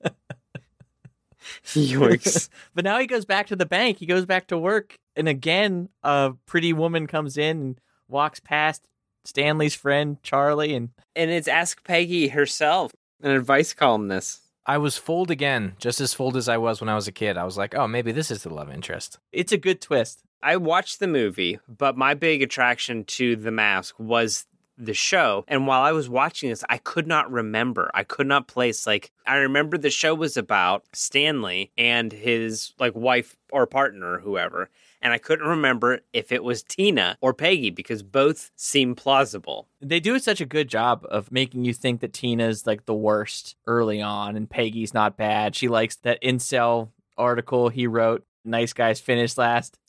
yoinks. 1.65 2.49
But 2.73 2.86
now 2.86 2.99
he 2.99 3.08
goes 3.08 3.25
back 3.25 3.47
to 3.47 3.56
the 3.56 3.65
bank. 3.65 3.97
He 3.97 4.06
goes 4.06 4.25
back 4.25 4.47
to 4.47 4.58
work. 4.58 4.95
And 5.15 5.27
again, 5.27 5.89
a 6.04 6.34
pretty 6.45 6.71
woman 6.73 7.08
comes 7.08 7.38
in 7.38 7.58
and 7.60 7.82
walks 8.08 8.39
past 8.39 8.88
Stanley's 9.25 9.75
friend, 9.75 10.21
Charlie. 10.23 10.73
And 10.73 10.89
And 11.15 11.32
it's 11.32 11.47
Ask 11.47 11.84
Peggy 11.84 12.30
herself, 12.30 12.91
an 13.21 13.32
advice 13.32 13.73
columnist. 13.73 14.41
I 14.65 14.78
was 14.78 14.97
fooled 14.97 15.32
again, 15.32 15.74
just 15.80 16.00
as 16.00 16.13
fooled 16.13 16.38
as 16.38 16.47
I 16.47 16.58
was 16.58 16.82
when 16.82 16.89
I 16.89 16.95
was 16.95 17.08
a 17.08 17.12
kid. 17.12 17.38
I 17.38 17.43
was 17.43 17.58
like, 17.58 17.76
oh, 17.76 17.88
maybe 17.88 18.12
this 18.12 18.30
is 18.30 18.43
the 18.43 18.54
love 18.54 18.71
interest. 18.71 19.17
it's 19.32 19.52
a 19.52 19.58
good 19.58 19.82
twist. 19.82 20.24
I 20.43 20.58
watched 20.58 21.00
the 21.00 21.08
movie, 21.08 21.60
but 21.67 21.97
my 21.97 22.15
big 22.15 22.41
attraction 22.41 23.04
to 23.06 23.36
The 23.36 23.52
Mask 23.52 24.00
was 24.00 24.47
the 24.78 24.93
show. 24.93 25.45
And 25.47 25.67
while 25.67 25.84
I 25.84 25.91
was 25.91 26.10
watching 26.10 26.50
this, 26.50 26.63
I 26.67 26.78
could 26.78 27.06
not 27.06 27.32
remember. 27.32 27.91
I 27.93 28.04
could 28.04 28.26
not 28.26 28.47
place 28.47 28.88
like 28.88 29.12
I 29.28 29.36
remember 29.38 29.78
the 29.78 29.91
show 29.91 30.15
was 30.15 30.38
about 30.38 30.86
Stanley 30.93 31.71
and 31.78 32.12
his 32.12 32.74
like 32.80 32.95
wife 32.95 33.38
or 33.52 33.67
partner 33.67 34.19
whoever. 34.19 34.69
And 35.01 35.11
I 35.13 35.17
couldn't 35.17 35.47
remember 35.47 36.01
if 36.13 36.31
it 36.31 36.43
was 36.43 36.61
Tina 36.63 37.17
or 37.21 37.33
Peggy 37.33 37.69
because 37.71 38.03
both 38.03 38.51
seem 38.55 38.93
plausible. 38.95 39.67
They 39.81 39.99
do 39.99 40.19
such 40.19 40.41
a 40.41 40.45
good 40.45 40.67
job 40.67 41.05
of 41.09 41.31
making 41.31 41.65
you 41.65 41.73
think 41.73 42.01
that 42.01 42.13
Tina's 42.13 42.67
like 42.67 42.85
the 42.85 42.93
worst 42.93 43.55
early 43.65 44.01
on 44.01 44.35
and 44.35 44.49
Peggy's 44.49 44.93
not 44.93 45.17
bad. 45.17 45.55
She 45.55 45.67
likes 45.67 45.95
that 45.97 46.21
incel 46.21 46.89
article 47.17 47.69
he 47.69 47.87
wrote, 47.87 48.23
Nice 48.45 48.73
Guys 48.73 48.99
Finish 48.99 49.37
Last. 49.37 49.77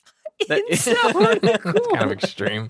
That- 0.48 0.62
It's 0.68 0.86
kind 1.92 2.02
of 2.04 2.10
extreme. 2.10 2.66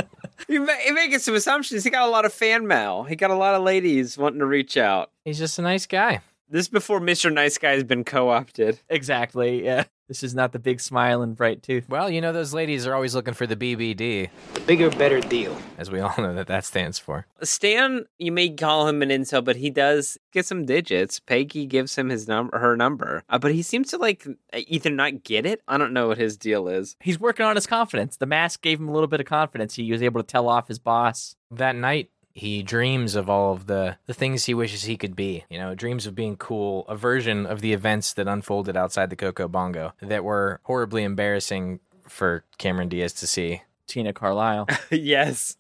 You're 0.49 0.69
you're 0.85 0.95
making 0.95 1.21
some 1.21 1.35
assumptions. 1.35 1.85
He 1.85 1.91
got 1.91 2.07
a 2.07 2.11
lot 2.11 2.25
of 2.25 2.33
fan 2.33 2.67
mail. 2.67 3.05
He 3.05 3.17
got 3.17 3.31
a 3.31 3.37
lot 3.37 3.55
of 3.55 3.63
ladies 3.63 4.19
wanting 4.19 4.41
to 4.41 4.47
reach 4.47 4.77
out. 4.77 5.11
He's 5.25 5.39
just 5.39 5.59
a 5.59 5.63
nice 5.63 5.87
guy. 5.87 6.21
This 6.51 6.63
is 6.63 6.69
before 6.69 7.01
Mr. 7.01 7.33
Nice 7.33 7.57
Guy 7.57 7.71
has 7.73 7.85
been 7.85 8.05
co 8.05 8.29
opted. 8.29 8.79
exactly. 8.91 9.65
Yeah. 9.65 9.85
This 10.09 10.23
is 10.23 10.35
not 10.35 10.53
the 10.53 10.59
big 10.59 10.81
smile 10.81 11.23
and 11.23 11.35
bright 11.37 11.63
tooth. 11.63 11.89
Well, 11.89 12.11
you 12.11 12.21
know 12.21 12.33
those 12.33 12.53
ladies 12.53 12.87
are 12.87 12.95
always 12.95 13.15
looking 13.15 13.35
for 13.35 13.47
the 13.47 13.57
BBD, 13.57 14.29
The 14.55 14.61
bigger, 14.61 14.91
better 14.91 15.21
deal. 15.21 15.57
as 15.79 15.91
we 15.91 16.01
all 16.01 16.13
know 16.19 16.35
that 16.35 16.49
that 16.49 16.65
stands 16.65 16.99
for. 16.99 17.27
Stan, 17.43 18.05
you 18.19 18.31
may 18.33 18.51
call 18.51 18.89
him 18.89 19.01
an 19.01 19.09
incel, 19.09 19.43
but 19.45 19.57
he 19.57 19.71
does 19.71 20.19
get 20.33 20.45
some 20.45 20.67
digits. 20.67 21.21
Peggy 21.21 21.67
gives 21.67 21.97
him 21.97 22.09
his 22.09 22.29
number, 22.29 22.59
her 22.59 22.77
number, 22.77 23.23
uh, 23.31 23.39
but 23.39 23.53
he 23.55 23.63
seems 23.63 23.91
to 23.91 23.97
like 23.97 24.27
either 24.55 24.91
not 24.91 25.23
get 25.25 25.47
it. 25.47 25.63
I 25.69 25.79
don't 25.79 25.93
know 25.93 26.09
what 26.09 26.19
his 26.19 26.37
deal 26.37 26.69
is. 26.69 26.97
He's 27.01 27.19
working 27.21 27.47
on 27.47 27.55
his 27.57 27.67
confidence. 27.67 28.17
The 28.17 28.27
mask 28.27 28.61
gave 28.61 28.81
him 28.81 28.89
a 28.89 28.93
little 28.93 29.09
bit 29.09 29.21
of 29.21 29.27
confidence. 29.27 29.77
He 29.77 29.91
was 29.93 30.03
able 30.03 30.21
to 30.23 30.27
tell 30.27 30.49
off 30.49 30.69
his 30.69 30.79
boss. 30.79 31.37
That 31.51 31.77
night, 31.77 32.11
he 32.35 32.63
dreams 32.63 33.15
of 33.15 33.29
all 33.29 33.53
of 33.53 33.67
the, 33.67 33.99
the 34.07 34.15
things 34.15 34.45
he 34.45 34.55
wishes 34.55 34.83
he 34.83 34.97
could 34.97 35.15
be. 35.17 35.45
You 35.49 35.59
know, 35.59 35.75
dreams 35.75 36.07
of 36.07 36.15
being 36.15 36.37
cool, 36.37 36.87
a 36.89 36.97
version 36.97 37.47
of 37.47 37.61
the 37.61 37.73
events 37.73 38.13
that 38.15 38.29
unfolded 38.29 38.77
outside 38.77 39.11
the 39.11 39.17
Coco 39.17 39.49
Bongo 39.49 39.93
that 40.01 40.25
were 40.25 40.61
horribly 40.65 41.05
embarrassing 41.05 41.81
for 42.09 42.45
Cameron 42.59 42.89
Diaz 42.89 43.13
to 43.15 43.27
see. 43.27 43.63
Tina 43.87 44.13
Carlyle. 44.13 44.69
yes. 44.91 45.57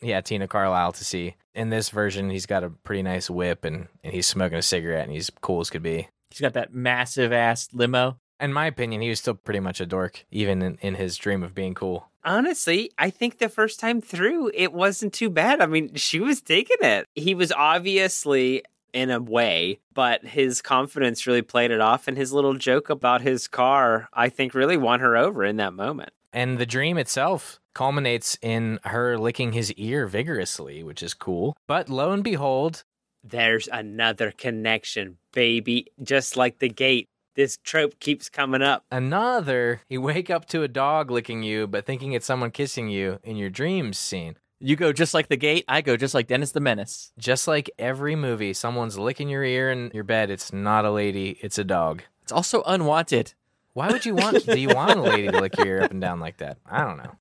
Yeah, 0.00 0.20
Tina 0.20 0.46
Carlyle 0.46 0.92
to 0.92 1.04
see. 1.04 1.34
In 1.54 1.70
this 1.70 1.90
version, 1.90 2.30
he's 2.30 2.46
got 2.46 2.64
a 2.64 2.70
pretty 2.70 3.02
nice 3.02 3.28
whip 3.28 3.64
and, 3.64 3.88
and 4.04 4.12
he's 4.12 4.26
smoking 4.26 4.58
a 4.58 4.62
cigarette 4.62 5.04
and 5.04 5.12
he's 5.12 5.30
cool 5.40 5.60
as 5.60 5.70
could 5.70 5.82
be. 5.82 6.08
He's 6.30 6.40
got 6.40 6.52
that 6.52 6.74
massive 6.74 7.32
ass 7.32 7.68
limo. 7.72 8.18
In 8.40 8.52
my 8.52 8.66
opinion, 8.66 9.00
he 9.00 9.08
was 9.08 9.18
still 9.18 9.34
pretty 9.34 9.60
much 9.60 9.80
a 9.80 9.86
dork, 9.86 10.24
even 10.30 10.62
in, 10.62 10.78
in 10.80 10.94
his 10.94 11.16
dream 11.16 11.42
of 11.42 11.54
being 11.54 11.74
cool. 11.74 12.08
Honestly, 12.28 12.90
I 12.98 13.08
think 13.08 13.38
the 13.38 13.48
first 13.48 13.80
time 13.80 14.02
through, 14.02 14.50
it 14.52 14.74
wasn't 14.74 15.14
too 15.14 15.30
bad. 15.30 15.62
I 15.62 15.66
mean, 15.66 15.94
she 15.94 16.20
was 16.20 16.42
taking 16.42 16.76
it. 16.82 17.06
He 17.14 17.34
was 17.34 17.50
obviously 17.52 18.62
in 18.92 19.10
a 19.10 19.18
way, 19.18 19.78
but 19.94 20.26
his 20.26 20.60
confidence 20.60 21.26
really 21.26 21.40
played 21.40 21.70
it 21.70 21.80
off. 21.80 22.06
And 22.06 22.18
his 22.18 22.30
little 22.30 22.52
joke 22.52 22.90
about 22.90 23.22
his 23.22 23.48
car, 23.48 24.10
I 24.12 24.28
think, 24.28 24.52
really 24.52 24.76
won 24.76 25.00
her 25.00 25.16
over 25.16 25.42
in 25.42 25.56
that 25.56 25.72
moment. 25.72 26.10
And 26.30 26.58
the 26.58 26.66
dream 26.66 26.98
itself 26.98 27.60
culminates 27.74 28.36
in 28.42 28.78
her 28.84 29.16
licking 29.16 29.52
his 29.52 29.72
ear 29.72 30.06
vigorously, 30.06 30.82
which 30.82 31.02
is 31.02 31.14
cool. 31.14 31.56
But 31.66 31.88
lo 31.88 32.12
and 32.12 32.22
behold, 32.22 32.84
There's 33.24 33.68
another 33.68 34.30
connection, 34.30 35.18
baby. 35.32 35.86
Just 36.02 36.36
like 36.36 36.58
the 36.58 36.68
gate, 36.68 37.08
this 37.38 37.56
trope 37.62 38.00
keeps 38.00 38.28
coming 38.28 38.62
up. 38.62 38.84
another, 38.90 39.80
you 39.88 40.02
wake 40.02 40.28
up 40.28 40.44
to 40.46 40.64
a 40.64 40.68
dog 40.68 41.08
licking 41.08 41.44
you, 41.44 41.68
but 41.68 41.86
thinking 41.86 42.10
it's 42.10 42.26
someone 42.26 42.50
kissing 42.50 42.88
you 42.88 43.20
in 43.22 43.36
your 43.36 43.48
dreams 43.48 43.96
scene. 43.96 44.34
You 44.58 44.74
go 44.74 44.92
just 44.92 45.14
like 45.14 45.28
the 45.28 45.36
gate. 45.36 45.64
I 45.68 45.80
go 45.80 45.96
just 45.96 46.14
like 46.14 46.26
Dennis 46.26 46.50
the 46.50 46.58
Menace. 46.58 47.12
Just 47.16 47.46
like 47.46 47.70
every 47.78 48.16
movie, 48.16 48.52
someone's 48.52 48.98
licking 48.98 49.28
your 49.28 49.44
ear 49.44 49.70
in 49.70 49.92
your 49.94 50.02
bed. 50.02 50.30
It's 50.30 50.52
not 50.52 50.84
a 50.84 50.90
lady, 50.90 51.38
it's 51.40 51.58
a 51.58 51.64
dog. 51.64 52.02
It's 52.24 52.32
also 52.32 52.64
unwanted. 52.66 53.34
Why 53.72 53.86
would 53.92 54.04
you 54.04 54.16
want, 54.16 54.44
do 54.44 54.58
you 54.58 54.70
want 54.70 54.98
a 54.98 55.02
lady 55.02 55.28
to 55.28 55.40
lick 55.40 55.56
your 55.58 55.66
ear 55.68 55.82
up 55.82 55.92
and 55.92 56.00
down 56.00 56.18
like 56.18 56.38
that? 56.38 56.58
I 56.66 56.82
don't 56.82 56.96
know. 56.96 57.12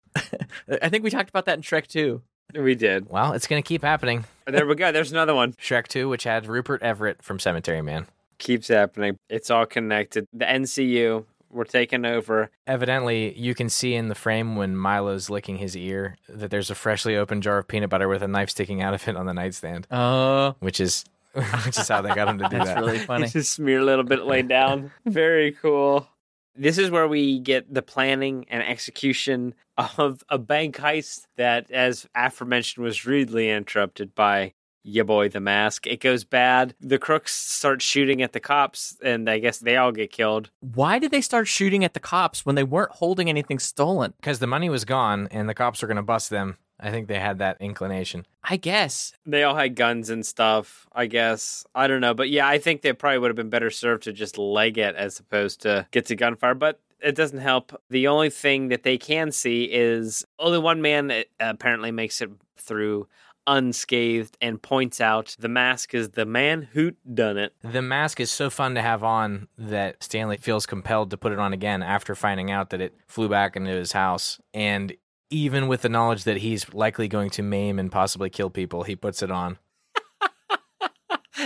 I 0.82 0.90
think 0.90 1.04
we 1.04 1.12
talked 1.12 1.30
about 1.30 1.46
that 1.46 1.58
in 1.58 1.62
Shrek 1.62 1.86
2. 1.86 2.24
We 2.56 2.74
did. 2.74 3.08
Well, 3.08 3.34
it's 3.34 3.46
going 3.46 3.62
to 3.62 3.68
keep 3.68 3.84
happening. 3.84 4.26
There 4.48 4.66
we 4.66 4.74
go. 4.74 4.92
There's 4.92 5.12
another 5.12 5.36
one. 5.36 5.54
Shrek 5.54 5.88
2, 5.88 6.10
which 6.10 6.24
had 6.24 6.48
Rupert 6.48 6.82
Everett 6.82 7.22
from 7.22 7.38
Cemetery 7.38 7.84
Man. 7.84 8.08
Keeps 8.40 8.68
happening. 8.68 9.18
It's 9.30 9.50
all 9.50 9.66
connected. 9.66 10.28
The 10.34 10.46
NCU, 10.46 11.26
we're 11.52 11.64
taking 11.64 12.06
over. 12.06 12.50
Evidently, 12.68 13.38
you 13.38 13.56
can 13.56 13.70
see 13.70 13.94
in 13.96 14.10
the 14.10 14.16
frame 14.16 14.56
when 14.56 14.76
Milo's 14.76 15.30
licking 15.30 15.58
his 15.58 15.76
ear 15.76 16.18
that 16.30 16.52
there's 16.52 16.70
a 16.70 16.76
freshly 16.76 17.16
opened 17.18 17.44
jar 17.44 17.58
of 17.58 17.68
peanut 17.68 17.90
butter 17.90 18.08
with 18.08 18.22
a 18.22 18.28
knife 18.28 18.50
sticking 18.52 18.82
out 18.82 18.94
of 18.94 19.08
it 19.08 19.16
on 19.16 19.26
the 19.26 19.34
nightstand, 19.34 19.88
Oh, 19.92 20.56
which 20.60 20.80
is 20.80 21.04
which 21.34 21.78
is 21.78 21.88
how 21.88 22.02
they 22.02 22.14
got 22.16 22.28
him 22.28 22.38
to 22.40 22.50
do 22.50 22.58
that's 22.58 22.70
that. 22.70 22.80
really 22.80 23.00
funny. 23.06 23.28
Just 23.28 23.54
smear 23.54 23.80
a 23.80 23.86
little 23.86 24.04
bit 24.04 24.24
laid 24.26 24.48
down. 24.48 24.92
Very 25.06 25.52
cool. 25.52 26.08
This 26.56 26.80
is 26.80 26.90
where 26.90 27.08
we 27.08 27.40
get 27.40 27.72
the 27.72 27.84
planning 27.84 28.46
and 28.50 28.64
execution 28.64 29.54
of 29.78 30.24
a 30.30 30.40
bank 30.40 30.78
heist 30.78 31.28
that, 31.36 31.70
as 31.70 32.08
aforementioned, 32.16 32.84
was 32.84 33.06
rudely 33.06 33.52
interrupted 33.52 34.16
by 34.16 34.54
ya 34.88 35.04
boy 35.04 35.30
the 35.30 35.40
mask. 35.40 35.86
It 35.86 36.00
goes 36.00 36.24
bad. 36.24 36.74
The 36.80 36.98
crooks 36.98 37.36
start 37.36 37.82
shooting 37.82 38.22
at 38.22 38.34
the 38.34 38.40
cops, 38.40 38.98
and 39.04 39.30
I 39.30 39.40
guess 39.40 39.60
they 39.60 39.78
all 39.78 39.92
get 39.92 40.12
killed. 40.12 40.50
Why 40.62 40.98
did 40.98 41.12
they 41.12 41.22
start 41.22 41.48
shooting 41.48 41.84
at 41.84 41.94
the 41.94 42.00
cops 42.00 42.46
when 42.46 42.56
they 42.56 42.64
weren't 42.64 42.92
holding 42.92 43.30
anything 43.30 43.60
stolen? 43.60 44.14
Because 44.18 44.40
the 44.40 44.48
money 44.48 44.70
was 44.70 44.86
gone 44.86 45.28
and 45.30 45.50
the 45.50 45.54
cops 45.54 45.82
were 45.82 45.88
going 45.88 45.98
to 45.98 46.02
bust 46.02 46.30
them. 46.30 46.58
I 46.80 46.92
think 46.92 47.08
they 47.08 47.20
had 47.20 47.40
that 47.40 47.58
inclination. 47.60 48.28
I 48.44 48.58
guess. 48.58 49.12
They 49.26 49.44
all 49.44 49.56
had 49.56 49.76
guns 49.76 50.10
and 50.12 50.24
stuff, 50.26 50.88
I 50.94 51.08
guess. 51.08 51.66
I 51.74 51.88
don't 51.88 52.02
know. 52.02 52.14
But 52.14 52.30
yeah, 52.30 52.48
I 52.48 52.60
think 52.60 52.82
they 52.82 52.94
probably 52.94 53.18
would 53.18 53.30
have 53.30 53.36
been 53.36 53.50
better 53.50 53.72
served 53.72 54.04
to 54.04 54.14
just 54.14 54.38
leg 54.38 54.78
it 54.78 54.96
as 54.96 55.20
opposed 55.20 55.62
to 55.62 55.88
get 55.92 56.06
to 56.06 56.16
gunfire. 56.16 56.54
But 56.54 56.80
it 57.02 57.16
doesn't 57.16 57.40
help. 57.40 57.80
The 57.90 58.08
only 58.08 58.30
thing 58.30 58.68
that 58.70 58.84
they 58.84 58.98
can 58.98 59.32
see 59.32 59.64
is 59.64 60.24
only 60.38 60.60
one 60.60 60.82
man 60.82 61.08
that 61.08 61.28
apparently 61.40 61.92
makes 61.92 62.22
it 62.22 62.30
through 62.58 63.08
unscathed 63.48 64.38
and 64.42 64.62
points 64.62 65.02
out 65.02 65.36
the 65.40 65.48
mask 65.48 65.94
is 65.94 66.10
the 66.10 66.26
man 66.26 66.68
who 66.74 66.92
done 67.14 67.38
it. 67.38 67.54
The 67.64 67.82
mask 67.82 68.20
is 68.20 68.30
so 68.30 68.50
fun 68.50 68.76
to 68.76 68.82
have 68.82 69.04
on 69.04 69.48
that 69.58 70.04
Stanley 70.04 70.38
feels 70.38 70.66
compelled 70.66 71.10
to 71.12 71.18
put 71.18 71.32
it 71.32 71.40
on 71.40 71.54
again 71.54 71.82
after 71.82 72.14
finding 72.14 72.52
out 72.52 72.70
that 72.70 72.82
it 72.82 72.94
flew 73.08 73.30
back 73.30 73.56
into 73.56 73.72
his 73.72 73.94
house. 73.94 74.40
And 74.54 74.94
even 75.30 75.68
with 75.68 75.82
the 75.82 75.90
knowledge 75.90 76.26
that 76.26 76.38
he's 76.38 76.74
likely 76.74 77.08
going 77.08 77.30
to 77.32 77.42
maim 77.42 77.80
and 77.80 77.92
possibly 77.92 78.30
kill 78.30 78.50
people, 78.50 78.84
he 78.84 78.96
puts 78.96 79.24
it 79.24 79.32
on. 79.32 79.58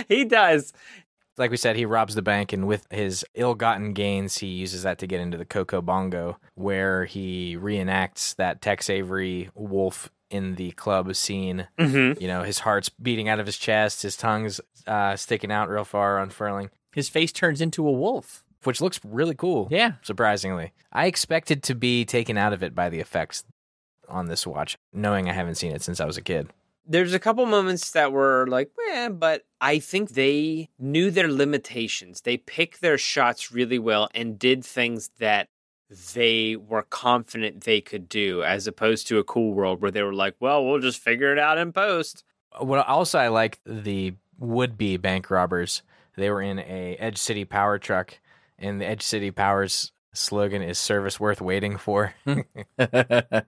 He 0.08 0.24
does. 0.24 0.72
Like 1.38 1.50
we 1.50 1.56
said, 1.56 1.76
he 1.76 1.86
robs 1.86 2.14
the 2.14 2.22
bank, 2.22 2.52
and 2.52 2.66
with 2.66 2.86
his 2.90 3.24
ill 3.34 3.54
gotten 3.54 3.94
gains, 3.94 4.38
he 4.38 4.48
uses 4.48 4.82
that 4.82 4.98
to 4.98 5.06
get 5.06 5.20
into 5.20 5.38
the 5.38 5.46
Coco 5.46 5.80
Bongo, 5.80 6.38
where 6.54 7.06
he 7.06 7.56
reenacts 7.56 8.34
that 8.36 8.60
Tex 8.60 8.90
Avery 8.90 9.50
wolf 9.54 10.10
in 10.32 10.56
the 10.56 10.72
club 10.72 11.14
scene. 11.14 11.68
Mm-hmm. 11.78 12.20
You 12.20 12.28
know, 12.28 12.42
his 12.42 12.60
heart's 12.60 12.88
beating 12.88 13.28
out 13.28 13.38
of 13.40 13.46
his 13.46 13.56
chest, 13.58 14.02
his 14.02 14.16
tongue's 14.16 14.60
uh, 14.86 15.14
sticking 15.16 15.52
out 15.52 15.68
real 15.68 15.84
far, 15.84 16.18
unfurling, 16.18 16.70
His 16.92 17.08
face 17.08 17.30
turns 17.32 17.60
into 17.60 17.86
a 17.86 17.92
wolf. 17.92 18.42
which 18.64 18.80
looks 18.80 19.00
really 19.04 19.34
cool. 19.34 19.68
Yeah. 19.70 19.92
surprisingly. 20.02 20.72
I 20.92 21.06
expected 21.06 21.62
to 21.64 21.74
be 21.74 22.04
taken 22.04 22.36
out 22.38 22.52
of 22.52 22.62
it 22.62 22.74
by 22.74 22.88
the 22.88 23.00
effects 23.00 23.44
on 24.08 24.26
this 24.26 24.46
watch, 24.46 24.76
knowing 24.92 25.28
I 25.28 25.32
haven't 25.32 25.56
seen 25.56 25.72
it 25.72 25.82
since 25.82 26.00
I 26.00 26.04
was 26.06 26.16
a 26.16 26.22
kid. 26.22 26.48
There's 26.84 27.14
a 27.14 27.20
couple 27.20 27.46
moments 27.46 27.92
that 27.92 28.10
were 28.12 28.46
like, 28.48 28.70
eh, 28.90 29.08
but 29.08 29.42
I 29.60 29.78
think 29.78 30.10
they 30.10 30.68
knew 30.78 31.10
their 31.12 31.30
limitations. 31.30 32.22
They 32.22 32.36
picked 32.36 32.80
their 32.80 32.98
shots 32.98 33.52
really 33.52 33.78
well 33.78 34.08
and 34.14 34.36
did 34.38 34.64
things 34.64 35.10
that 35.20 35.48
they 36.14 36.56
were 36.56 36.82
confident 36.82 37.64
they 37.64 37.80
could 37.80 38.08
do, 38.08 38.42
as 38.42 38.66
opposed 38.66 39.06
to 39.08 39.18
a 39.18 39.24
cool 39.24 39.52
world 39.52 39.80
where 39.82 39.90
they 39.90 40.02
were 40.02 40.14
like, 40.14 40.34
well, 40.40 40.64
we'll 40.64 40.78
just 40.80 40.98
figure 41.00 41.32
it 41.32 41.38
out 41.38 41.58
in 41.58 41.72
post. 41.72 42.24
Uh, 42.52 42.64
what 42.64 42.86
also 42.86 43.18
I 43.18 43.28
like 43.28 43.60
the 43.64 44.14
would 44.38 44.76
be 44.78 44.96
bank 44.96 45.30
robbers. 45.30 45.82
They 46.16 46.30
were 46.30 46.42
in 46.42 46.58
a 46.58 46.96
Edge 46.98 47.18
City 47.18 47.44
Power 47.44 47.78
truck, 47.78 48.18
and 48.58 48.80
the 48.80 48.86
Edge 48.86 49.02
City 49.02 49.30
Power's 49.30 49.92
slogan 50.12 50.62
is 50.62 50.78
"Service 50.78 51.18
worth 51.20 51.40
waiting 51.40 51.76
for." 51.78 52.14
I 52.78 53.42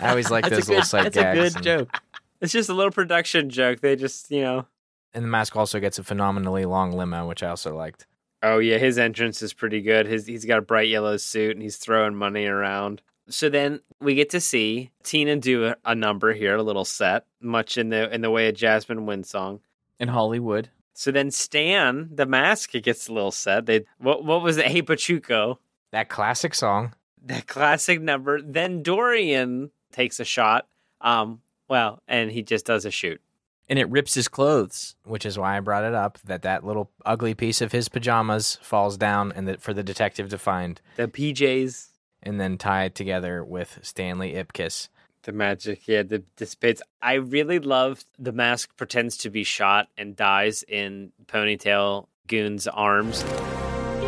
always 0.00 0.30
like 0.30 0.48
those 0.48 0.66
a 0.68 0.72
little 0.72 0.76
good, 0.76 0.84
sight 0.86 1.02
that's 1.04 1.16
gags. 1.16 1.38
a 1.38 1.42
good 1.42 1.54
and- 1.56 1.64
joke. 1.64 2.00
It's 2.40 2.52
just 2.52 2.68
a 2.68 2.74
little 2.74 2.92
production 2.92 3.48
joke. 3.48 3.80
They 3.80 3.96
just, 3.96 4.30
you 4.30 4.42
know. 4.42 4.66
And 5.14 5.24
the 5.24 5.28
mask 5.28 5.56
also 5.56 5.80
gets 5.80 5.98
a 5.98 6.04
phenomenally 6.04 6.64
long 6.66 6.92
limo, 6.92 7.26
which 7.26 7.42
I 7.42 7.48
also 7.48 7.74
liked. 7.74 8.06
Oh 8.44 8.58
yeah, 8.58 8.78
his 8.78 8.98
entrance 8.98 9.40
is 9.42 9.52
pretty 9.54 9.80
good. 9.80 10.06
His 10.06 10.26
he's 10.26 10.44
got 10.44 10.58
a 10.58 10.62
bright 10.62 10.88
yellow 10.88 11.16
suit 11.16 11.52
and 11.56 11.62
he's 11.62 11.76
throwing 11.78 12.14
money 12.14 12.44
around. 12.46 13.00
So 13.28 13.48
then 13.48 13.80
we 14.00 14.14
get 14.14 14.28
to 14.30 14.40
see 14.40 14.90
Tina 15.02 15.36
do 15.36 15.64
a, 15.66 15.76
a 15.84 15.94
number 15.94 16.34
here, 16.34 16.56
a 16.56 16.62
little 16.62 16.84
set, 16.84 17.24
much 17.40 17.78
in 17.78 17.88
the 17.88 18.12
in 18.14 18.20
the 18.20 18.30
way 18.30 18.48
of 18.48 18.54
Jasmine 18.54 19.06
Wind 19.06 19.24
song. 19.26 19.60
In 19.98 20.08
Hollywood. 20.08 20.68
So 20.92 21.10
then 21.10 21.30
Stan, 21.30 22.10
the 22.12 22.26
mask, 22.26 22.72
gets 22.72 23.08
a 23.08 23.12
little 23.14 23.30
set. 23.32 23.64
They 23.66 23.86
what 23.98 24.24
what 24.24 24.42
was 24.42 24.58
it? 24.58 24.66
Hey 24.66 24.82
Pachuco, 24.82 25.56
That 25.92 26.08
classic 26.10 26.54
song. 26.54 26.94
that 27.22 27.46
classic 27.46 28.00
number. 28.02 28.42
Then 28.42 28.82
Dorian 28.82 29.70
takes 29.90 30.20
a 30.20 30.24
shot. 30.24 30.66
Um, 31.00 31.40
Well, 31.68 32.02
and 32.06 32.30
he 32.30 32.42
just 32.42 32.66
does 32.66 32.84
a 32.84 32.90
shoot. 32.90 33.22
And 33.68 33.78
it 33.78 33.88
rips 33.88 34.14
his 34.14 34.28
clothes. 34.28 34.94
which 35.04 35.24
is 35.24 35.38
why 35.38 35.56
I 35.56 35.60
brought 35.60 35.84
it 35.84 35.94
up 35.94 36.18
that 36.24 36.42
that 36.42 36.64
little 36.64 36.90
ugly 37.06 37.34
piece 37.34 37.60
of 37.62 37.72
his 37.72 37.88
pajamas 37.88 38.58
falls 38.62 38.96
down 38.98 39.32
and 39.34 39.48
that 39.48 39.62
for 39.62 39.72
the 39.72 39.82
detective 39.82 40.28
to 40.30 40.38
find 40.38 40.80
The 40.96 41.08
PJs, 41.08 41.88
and 42.22 42.38
then 42.40 42.58
tie 42.58 42.84
it 42.84 42.94
together 42.94 43.42
with 43.44 43.78
Stanley 43.82 44.34
Ipkiss. 44.34 44.88
the 45.22 45.32
magic, 45.32 45.88
yeah, 45.88 46.02
the 46.02 46.18
dissipates. 46.36 46.82
I 47.00 47.14
really 47.14 47.58
love 47.58 48.04
the 48.18 48.32
mask 48.32 48.76
pretends 48.76 49.16
to 49.18 49.30
be 49.30 49.44
shot 49.44 49.88
and 49.96 50.14
dies 50.14 50.62
in 50.68 51.12
Ponytail 51.26 52.08
Goon's 52.26 52.66
arms. 52.66 53.24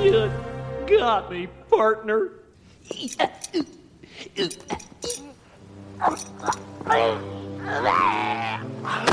You 0.02 0.30
got 0.86 1.30
me, 1.30 1.48
partner. 1.70 2.32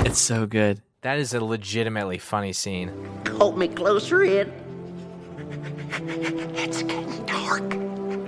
It's 0.05 0.19
so 0.19 0.45
good. 0.45 0.81
That 1.01 1.17
is 1.17 1.33
a 1.33 1.43
legitimately 1.43 2.19
funny 2.19 2.53
scene. 2.53 2.91
Hold 3.37 3.57
me 3.57 3.67
closer 3.67 4.23
in. 4.23 4.51
It's 6.55 6.83
getting 6.83 7.25
dark. 7.25 7.69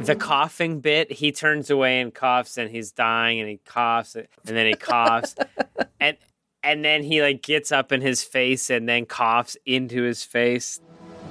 The 0.05 0.15
coughing 0.15 0.81
bit, 0.81 1.11
he 1.11 1.31
turns 1.31 1.69
away 1.69 2.01
and 2.01 2.13
coughs, 2.13 2.57
and 2.57 2.69
he's 2.69 2.91
dying, 2.91 3.39
and 3.39 3.49
he 3.49 3.59
coughs, 3.65 4.15
and 4.15 4.27
then 4.43 4.67
he 4.67 4.73
coughs, 4.73 5.35
and 5.99 6.17
and 6.63 6.83
then 6.83 7.03
he 7.03 7.21
like 7.21 7.41
gets 7.41 7.71
up 7.71 7.91
in 7.91 8.01
his 8.01 8.23
face 8.23 8.69
and 8.69 8.89
then 8.89 9.05
coughs 9.05 9.55
into 9.65 10.01
his 10.01 10.23
face. 10.23 10.79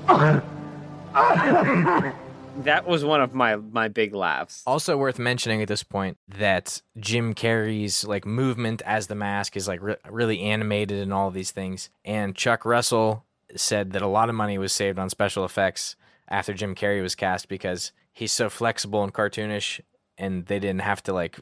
that 2.63 2.87
was 2.87 3.05
one 3.05 3.21
of 3.21 3.35
my 3.35 3.57
my 3.57 3.89
big 3.89 4.15
laughs. 4.15 4.63
Also 4.67 4.97
worth 4.97 5.19
mentioning 5.19 5.63
at 5.63 5.69
this 5.69 5.83
point 5.83 6.19
that 6.29 6.81
Jim 6.99 7.35
Carrey's 7.35 8.05
like 8.05 8.25
movement 8.25 8.83
as 8.85 9.07
the 9.07 9.15
mask 9.15 9.57
is 9.57 9.69
like 9.69 9.83
re- 9.83 9.97
really 10.09 10.41
animated 10.41 11.01
and 11.01 11.13
all 11.13 11.29
of 11.29 11.35
these 11.35 11.51
things. 11.51 11.91
And 12.05 12.35
Chuck 12.35 12.65
Russell 12.65 13.25
said 13.57 13.93
that 13.93 14.03
a 14.03 14.07
lot 14.07 14.29
of 14.29 14.35
money 14.35 14.59
was 14.59 14.73
saved 14.73 14.99
on 14.99 15.11
special 15.11 15.45
effects 15.45 15.97
after 16.29 16.55
Jim 16.55 16.75
Carrey 16.75 17.03
was 17.03 17.15
cast 17.15 17.49
because 17.49 17.93
he's 18.13 18.33
so 18.33 18.49
flexible 18.49 19.03
and 19.03 19.13
cartoonish 19.13 19.81
and 20.17 20.47
they 20.47 20.59
didn't 20.59 20.83
have 20.83 21.03
to 21.05 21.13
like 21.13 21.39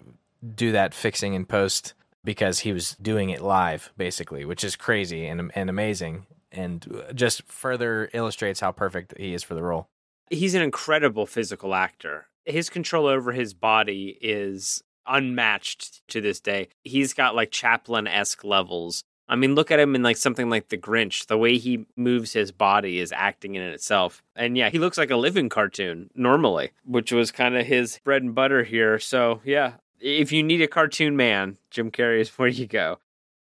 do 0.54 0.72
that 0.72 0.94
fixing 0.94 1.34
in 1.34 1.46
post 1.46 1.94
because 2.24 2.60
he 2.60 2.72
was 2.72 2.96
doing 3.02 3.30
it 3.30 3.40
live 3.40 3.92
basically, 3.96 4.44
which 4.44 4.64
is 4.64 4.76
crazy 4.76 5.26
and 5.26 5.50
and 5.54 5.70
amazing 5.70 6.26
and 6.54 7.02
just 7.14 7.42
further 7.44 8.10
illustrates 8.12 8.60
how 8.60 8.72
perfect 8.72 9.14
he 9.16 9.34
is 9.34 9.42
for 9.42 9.54
the 9.54 9.62
role. 9.62 9.88
He's 10.32 10.54
an 10.54 10.62
incredible 10.62 11.26
physical 11.26 11.74
actor. 11.74 12.26
His 12.44 12.70
control 12.70 13.06
over 13.06 13.32
his 13.32 13.54
body 13.54 14.18
is 14.20 14.82
unmatched 15.06 16.06
to 16.08 16.20
this 16.20 16.40
day. 16.40 16.68
He's 16.82 17.14
got 17.14 17.34
like 17.34 17.50
Chaplin 17.50 18.06
esque 18.06 18.42
levels. 18.42 19.04
I 19.28 19.36
mean, 19.36 19.54
look 19.54 19.70
at 19.70 19.78
him 19.78 19.94
in 19.94 20.02
like 20.02 20.16
something 20.16 20.50
like 20.50 20.68
The 20.68 20.78
Grinch. 20.78 21.26
The 21.26 21.38
way 21.38 21.58
he 21.58 21.86
moves 21.96 22.32
his 22.32 22.50
body 22.50 22.98
is 22.98 23.12
acting 23.12 23.54
in 23.54 23.62
itself. 23.62 24.22
And 24.34 24.56
yeah, 24.56 24.70
he 24.70 24.78
looks 24.78 24.98
like 24.98 25.10
a 25.10 25.16
living 25.16 25.48
cartoon 25.48 26.10
normally, 26.14 26.72
which 26.84 27.12
was 27.12 27.30
kind 27.30 27.56
of 27.56 27.66
his 27.66 28.00
bread 28.02 28.22
and 28.22 28.34
butter 28.34 28.64
here. 28.64 28.98
So 28.98 29.40
yeah, 29.44 29.74
if 30.00 30.32
you 30.32 30.42
need 30.42 30.62
a 30.62 30.66
cartoon 30.66 31.16
man, 31.16 31.58
Jim 31.70 31.90
Carrey 31.90 32.20
is 32.20 32.30
where 32.30 32.48
you 32.48 32.66
go. 32.66 32.98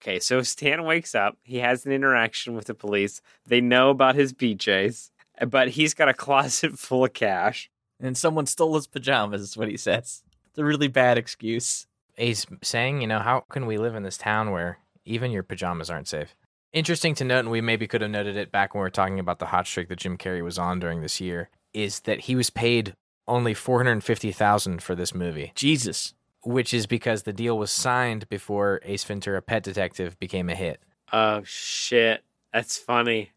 Okay, 0.02 0.20
so 0.20 0.42
Stan 0.42 0.84
wakes 0.84 1.14
up. 1.14 1.38
He 1.44 1.58
has 1.60 1.86
an 1.86 1.92
interaction 1.92 2.56
with 2.56 2.66
the 2.66 2.74
police. 2.74 3.22
They 3.46 3.62
know 3.62 3.92
about 3.92 4.16
his 4.16 4.34
BJs, 4.34 5.11
but 5.48 5.70
he's 5.70 5.94
got 5.94 6.10
a 6.10 6.14
closet 6.14 6.74
full 6.80 7.06
of 7.06 7.14
cash. 7.14 7.70
And 8.00 8.18
someone 8.18 8.48
stole 8.48 8.76
his 8.76 8.88
pajamas, 8.88 9.42
is 9.42 9.58
what 9.58 9.68
he 9.68 9.78
says. 9.78 10.24
It's 10.50 10.58
a 10.58 10.66
really 10.66 10.88
bad 10.88 11.18
excuse. 11.20 11.86
He's 12.18 12.48
saying, 12.64 13.02
you 13.02 13.08
know, 13.08 13.20
how 13.20 13.42
can 13.50 13.68
we 13.68 13.78
live 13.78 13.94
in 13.96 14.04
this 14.04 14.18
town 14.18 14.52
where 14.52 14.80
even 15.06 15.32
your 15.32 15.44
pajamas 15.44 15.90
aren't 15.90 16.08
safe? 16.08 16.36
Interesting 16.74 17.14
to 17.16 17.24
note, 17.24 17.40
and 17.40 17.52
we 17.52 17.62
maybe 17.62 17.88
could 17.88 18.02
have 18.02 18.10
noted 18.10 18.36
it 18.38 18.52
back 18.52 18.74
when 18.74 18.80
we 18.80 18.86
were 18.86 18.90
talking 18.90 19.20
about 19.20 19.40
the 19.40 19.48
hot 19.48 19.68
streak 19.68 19.88
that 19.90 20.00
Jim 20.00 20.18
Carrey 20.18 20.44
was 20.44 20.58
on 20.58 20.80
during 20.80 21.02
this 21.02 21.22
year, 21.22 21.50
is 21.74 22.02
that 22.02 22.22
he 22.22 22.36
was 22.36 22.50
paid 22.50 22.96
only 23.28 23.54
four 23.54 23.78
hundred 23.84 24.04
fifty 24.04 24.32
thousand 24.32 24.82
for 24.82 24.96
this 24.96 25.14
movie, 25.14 25.52
Jesus. 25.54 26.14
which 26.44 26.74
is 26.74 26.88
because 26.88 27.24
the 27.24 27.34
deal 27.34 27.58
was 27.58 27.72
signed 27.72 28.28
before 28.30 28.80
Ace 28.84 29.04
Ventura: 29.04 29.42
Pet 29.42 29.64
Detective 29.64 30.18
became 30.20 30.50
a 30.50 30.56
hit. 30.56 30.82
Oh 31.12 31.42
shit, 31.44 32.24
that's 32.54 32.78
funny. 32.78 33.32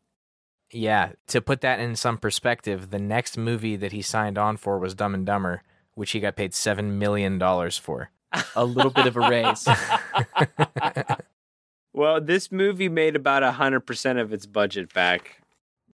Yeah, 0.75 1.13
to 1.29 1.41
put 1.41 1.61
that 1.61 1.79
in 1.79 1.95
some 1.97 2.19
perspective, 2.19 2.91
the 2.91 2.99
next 2.99 3.39
movie 3.39 3.77
that 3.77 3.93
he 3.93 4.03
signed 4.03 4.37
on 4.37 4.57
for 4.57 4.79
was 4.79 4.95
Dumb 4.95 5.15
and 5.15 5.25
Dumber, 5.25 5.63
which 5.95 6.11
he 6.11 6.21
got 6.21 6.37
paid 6.37 6.53
seven 6.53 6.99
million 6.99 7.39
dollars 7.39 7.79
for. 7.79 8.11
A 8.57 8.65
little 8.65 8.91
bit 8.91 9.07
of 9.07 9.17
a 9.17 9.21
raise. 9.21 9.69
Well, 11.95 12.21
this 12.21 12.51
movie 12.51 12.89
made 12.89 13.15
about 13.15 13.45
hundred 13.55 13.81
percent 13.83 14.19
of 14.19 14.33
its 14.33 14.47
budget 14.47 14.93
back. 14.93 15.41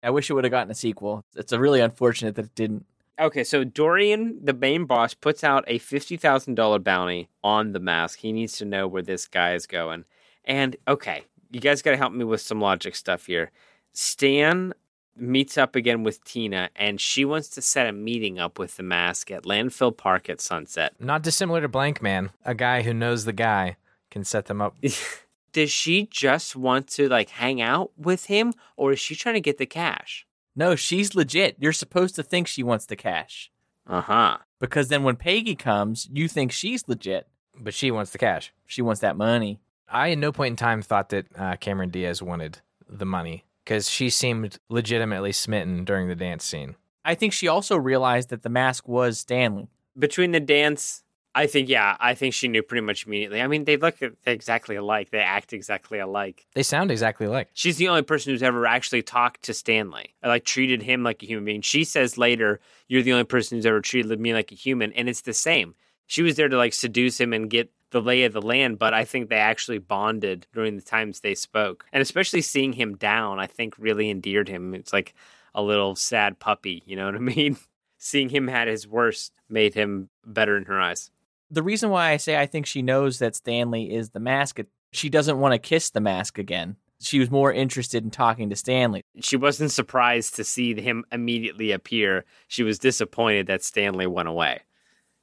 I 0.03 0.11
wish 0.11 0.29
it 0.29 0.35
would 0.35 0.45
have 0.45 0.51
gotten 0.51 0.71
a 0.71 0.75
sequel. 0.75 1.25
It's 1.35 1.53
a 1.53 1.59
really 1.59 1.81
unfortunate 1.81 2.35
that 2.35 2.45
it 2.45 2.55
didn't. 2.55 2.85
Okay, 3.19 3.43
so 3.45 3.65
Dorian, 3.65 4.39
the 4.45 4.53
main 4.53 4.85
boss, 4.85 5.15
puts 5.15 5.43
out 5.43 5.65
a 5.67 5.79
fifty 5.79 6.19
thousand 6.19 6.55
dollar 6.55 6.79
bounty 6.79 7.31
on 7.43 7.73
the 7.73 7.81
mask. 7.81 8.19
He 8.19 8.31
needs 8.31 8.59
to 8.59 8.67
know 8.67 8.87
where 8.87 9.01
this 9.01 9.27
guy 9.27 9.55
is 9.55 9.67
going. 9.67 10.05
And 10.45 10.77
okay, 10.87 11.25
you 11.51 11.61
guys 11.61 11.81
got 11.81 11.93
to 11.93 11.97
help 11.97 12.13
me 12.13 12.25
with 12.27 12.43
some 12.43 12.61
logic 12.61 12.95
stuff 12.95 13.25
here. 13.25 13.51
Stan 13.99 14.75
meets 15.17 15.57
up 15.57 15.75
again 15.75 16.03
with 16.03 16.23
Tina, 16.23 16.69
and 16.77 17.01
she 17.01 17.25
wants 17.25 17.49
to 17.49 17.63
set 17.63 17.87
a 17.87 17.93
meeting 17.93 18.39
up 18.39 18.59
with 18.59 18.77
the 18.77 18.83
mask 18.83 19.31
at 19.31 19.45
Landfill 19.45 19.97
Park 19.97 20.29
at 20.29 20.39
sunset. 20.39 20.93
Not 21.01 21.23
dissimilar 21.23 21.63
to 21.63 21.69
Blankman, 21.71 22.29
a 22.45 22.55
guy 22.55 22.83
who 22.83 22.93
knows 22.93 23.25
the 23.25 23.33
guy 23.33 23.79
can 24.11 24.23
set 24.23 24.47
them 24.47 24.61
up. 24.61 24.77
Does 25.53 25.71
she 25.71 26.09
just 26.11 26.55
want 26.55 26.89
to 26.89 27.09
like 27.09 27.31
hang 27.31 27.63
out 27.63 27.91
with 27.97 28.27
him, 28.27 28.53
or 28.77 28.93
is 28.93 29.01
she 29.01 29.17
trying 29.17 29.37
to 29.37 29.41
get 29.41 29.57
the 29.57 29.65
cash? 29.65 30.27
No, 30.55 30.77
she's 30.77 31.15
legit. 31.15 31.57
You're 31.59 31.73
supposed 31.73 32.17
to 32.17 32.23
think 32.23 32.49
she 32.49 32.63
wants 32.63 32.85
the 32.85 32.97
cash. 32.97 33.51
Uh 33.87 34.03
huh. 34.03 34.39
Because 34.61 34.89
then 34.89 35.05
when 35.05 35.17
Peggy 35.17 35.55
comes, 35.55 36.07
you 36.13 36.29
think 36.29 36.53
she's 36.53 36.87
legit. 36.87 37.29
But 37.59 37.73
she 37.73 37.91
wants 37.91 38.11
the 38.11 38.19
cash. 38.19 38.53
She 38.67 38.83
wants 38.83 39.01
that 39.01 39.17
money. 39.17 39.59
I, 39.89 40.11
at 40.11 40.19
no 40.19 40.33
point 40.33 40.53
in 40.53 40.57
time, 40.57 40.83
thought 40.83 41.09
that 41.09 41.27
uh, 41.35 41.57
Cameron 41.57 41.89
Diaz 41.89 42.21
wanted 42.21 42.59
the 42.87 43.07
money 43.07 43.47
because 43.67 43.91
she 43.91 44.09
seemed 44.09 44.59
legitimately 44.69 45.33
smitten 45.33 45.85
during 45.85 46.07
the 46.09 46.15
dance 46.15 46.45
scene. 46.45 46.77
I 47.05 47.15
think 47.17 47.33
she 47.33 47.49
also 47.49 47.77
realized 47.77 48.31
that 48.31 48.43
the 48.43 48.49
mask 48.49 48.87
was 48.87 49.19
Stanley. 49.19 49.69
Between 49.99 50.31
the 50.31 50.41
dance, 50.41 51.03
I 51.35 51.47
think 51.49 51.69
yeah, 51.69 51.97
I 51.99 52.15
think 52.15 52.33
she 52.33 52.49
knew 52.49 52.63
pretty 52.63 52.87
much 52.87 53.07
immediately. 53.07 53.43
I 53.43 53.49
mean, 53.49 53.65
they 53.65 53.77
look 53.77 53.97
exactly 54.25 54.77
alike. 54.77 55.11
They 55.11 55.19
act 55.19 55.53
exactly 55.53 55.99
alike. 55.99 56.47
They 56.55 56.63
sound 56.63 56.91
exactly 56.91 57.27
alike. 57.27 57.49
She's 57.55 57.77
the 57.77 57.89
only 57.89 58.03
person 58.03 58.33
who's 58.33 58.43
ever 58.43 58.67
actually 58.67 59.03
talked 59.03 59.43
to 59.43 59.55
Stanley, 59.55 60.15
like 60.25 60.45
treated 60.45 60.83
him 60.83 61.03
like 61.03 61.23
a 61.23 61.27
human 61.27 61.45
being. 61.45 61.61
She 61.61 61.85
says 61.85 62.17
later, 62.17 62.61
"You're 62.89 63.03
the 63.03 63.13
only 63.13 63.25
person 63.25 63.59
who's 63.59 63.67
ever 63.67 63.81
treated 63.81 64.21
me 64.21 64.33
like 64.33 64.53
a 64.53 64.57
human," 64.57 64.93
and 64.93 65.09
it's 65.09 65.23
the 65.23 65.35
same. 65.35 65.75
She 66.07 66.23
was 66.23 66.37
there 66.37 66.49
to 66.49 66.57
like 66.57 66.73
seduce 66.73 67.21
him 67.21 67.33
and 67.33 67.51
get 67.51 67.71
the 67.91 68.03
lay 68.03 68.25
of 68.25 68.33
the 68.33 68.43
land, 68.43 68.79
but 68.79 68.95
I 68.95 69.05
think 69.05 69.29
they 69.29 69.37
actually 69.37 69.79
bonded 69.79 70.47
during 70.53 70.77
the 70.77 70.83
times 70.83 71.21
they 71.21 71.35
spoke, 71.35 71.85
and 71.93 72.03
especially 72.03 72.43
seeing 72.43 72.73
him 72.73 72.97
down, 72.97 73.39
I 73.39 73.47
think 73.47 73.75
really 73.79 74.11
endeared 74.11 74.49
him. 74.49 74.75
It's 74.75 74.93
like 74.93 75.15
a 75.55 75.63
little 75.63 75.95
sad 75.97 76.39
puppy, 76.39 76.83
you 76.87 76.97
know 76.97 77.07
what 77.07 77.15
I 77.15 77.19
mean? 77.21 77.57
seeing 77.99 78.29
him 78.29 78.49
at 78.49 78.69
his 78.69 78.87
worst 78.87 79.33
made 79.49 79.75
him 79.75 80.09
better 80.25 80.57
in 80.57 80.65
her 80.65 80.81
eyes. 80.81 81.11
The 81.51 81.63
reason 81.63 81.91
why 81.91 82.11
I 82.11 82.17
say 82.17 82.39
I 82.39 82.47
think 82.47 82.67
she 82.67 82.83
knows 82.83 83.19
that 83.19 83.35
Stanley 83.37 83.95
is 83.95 84.11
the 84.11 84.21
mask, 84.21 84.61
she 84.93 85.09
doesn't 85.09 85.39
want 85.39 85.53
to 85.53 85.59
kiss 85.59 85.91
the 85.91 86.01
mask 86.01 86.39
again. 86.39 86.77
She 87.01 87.19
was 87.19 87.31
more 87.31 87.53
interested 87.53 88.05
in 88.05 88.11
talking 88.11 88.49
to 88.51 88.57
Stanley. 88.57 89.03
She 89.21 89.37
wasn't 89.37 89.71
surprised 89.71 90.35
to 90.37 90.45
see 90.45 90.75
him 90.81 91.05
immediately 91.13 91.73
appear. 91.73 92.25
She 92.49 92.63
was 92.63 92.79
disappointed 92.79 93.47
that 93.49 93.63
Stanley 93.63 94.07
went 94.07 94.29
away. 94.29 94.61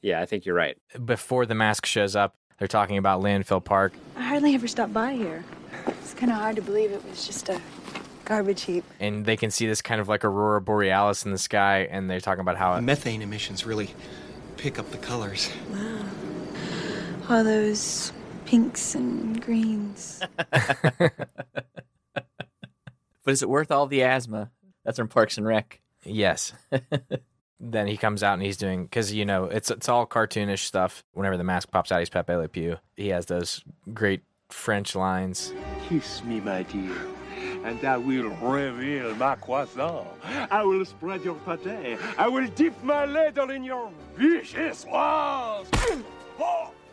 Yeah, 0.02 0.21
I 0.21 0.26
think 0.26 0.45
you're 0.45 0.56
right. 0.56 0.78
Before 1.04 1.45
the 1.45 1.56
mask 1.56 1.86
shows 1.86 2.15
up, 2.15 2.36
they're 2.63 2.67
talking 2.69 2.97
about 2.97 3.21
Landfill 3.21 3.62
Park, 3.62 3.91
I 4.15 4.23
hardly 4.23 4.56
ever 4.56 4.69
stop 4.69 4.93
by 4.93 5.15
here. 5.15 5.43
It's 5.86 6.13
kind 6.13 6.32
of 6.32 6.38
hard 6.38 6.56
to 6.56 6.62
believe 6.62 6.93
it 6.93 7.04
was 7.04 7.28
just 7.28 7.49
a 7.49 7.60
garbage 8.23 8.62
heap. 8.62 8.86
and 9.02 9.26
they 9.26 9.36
can 9.36 9.52
see 9.52 9.67
this 9.67 9.82
kind 9.82 9.99
of 9.99 10.08
like 10.08 10.23
aurora 10.23 10.62
borealis 10.62 11.26
in 11.26 11.34
the 11.34 11.38
sky, 11.38 11.89
and 11.91 12.10
they're 12.10 12.21
talking 12.21 12.39
about 12.39 12.56
how 12.56 12.80
Methane 12.80 13.21
emissions 13.21 13.65
really 13.65 13.89
pick 14.56 14.80
up 14.80 14.89
the 14.91 14.97
colors. 14.97 15.49
Wow. 15.73 16.06
All 17.28 17.43
those 17.43 18.13
pinks 18.45 18.95
and 18.95 19.41
greens. 19.41 20.21
But 23.26 23.32
is 23.32 23.41
it 23.41 23.49
worth 23.49 23.71
all 23.71 23.88
the 23.88 24.04
asthma? 24.04 24.52
That's 24.86 24.97
from 24.97 25.08
Parks 25.10 25.38
and 25.38 25.45
Rec. 25.45 25.82
yes. 26.06 26.54
then 27.60 27.88
he 27.88 27.97
comes 27.97 28.24
out 28.24 28.34
and 28.34 28.43
he's 28.43 28.58
doing 28.58 28.84
because 28.84 29.14
you 29.14 29.26
know 29.26 29.45
it's 29.45 29.72
it's 29.72 29.89
all 29.89 30.06
cartoonish 30.06 30.60
stuff. 30.60 31.04
Whenever 31.14 31.38
the 31.38 31.43
mask 31.43 31.72
pops 31.72 31.91
out, 31.91 31.99
he's 31.99 32.10
Pepe 32.10 32.34
Le 32.34 32.47
Pew. 32.47 32.78
He 32.95 33.10
has 33.10 33.26
those 33.26 33.64
great 33.93 34.22
French 34.49 34.95
lines. 34.95 35.54
Kiss 35.88 36.24
me, 36.24 36.39
my 36.39 36.64
dear, 36.64 36.95
and 37.64 37.84
I 37.84 37.97
will 37.97 38.30
reveal 38.30 39.16
my 39.16 39.36
croissant. 39.36 40.08
I 40.51 40.64
will 40.64 40.86
spread 40.86 41.24
your 41.24 41.36
pate. 41.36 41.97
I 42.18 42.28
will 42.28 42.47
dip 42.47 42.82
my 42.84 43.06
ladle 43.06 43.49
in 43.51 43.64
your 43.64 43.91
vicious 44.16 44.86
walls. 44.86 45.68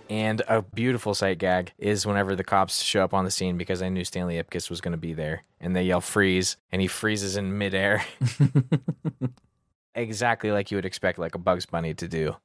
And 0.09 0.43
a 0.49 0.61
beautiful 0.61 1.15
sight 1.15 1.39
gag 1.39 1.73
is 1.79 2.05
whenever 2.05 2.35
the 2.35 2.43
cops 2.43 2.83
show 2.83 3.05
up 3.05 3.15
on 3.15 3.25
the 3.25 3.31
scene 3.31 3.57
because 3.57 3.81
I 3.81 3.89
knew 3.91 4.05
Stanley 4.05 4.43
Ipkiss 4.43 4.69
was 4.69 4.81
going 4.81 4.91
to 4.91 4.99
be 4.99 5.13
there, 5.13 5.45
and 5.61 5.77
they 5.77 5.85
yell 5.85 6.01
freeze, 6.01 6.57
and 6.73 6.83
he 6.83 6.89
freezes 6.89 7.37
in 7.37 7.57
midair. 7.57 8.05
exactly 9.95 10.51
like 10.51 10.71
you 10.71 10.77
would 10.77 10.85
expect 10.85 11.19
like 11.19 11.35
a 11.35 11.39
Bugs 11.39 11.67
Bunny 11.67 11.95
to 11.95 12.09
do. 12.09 12.37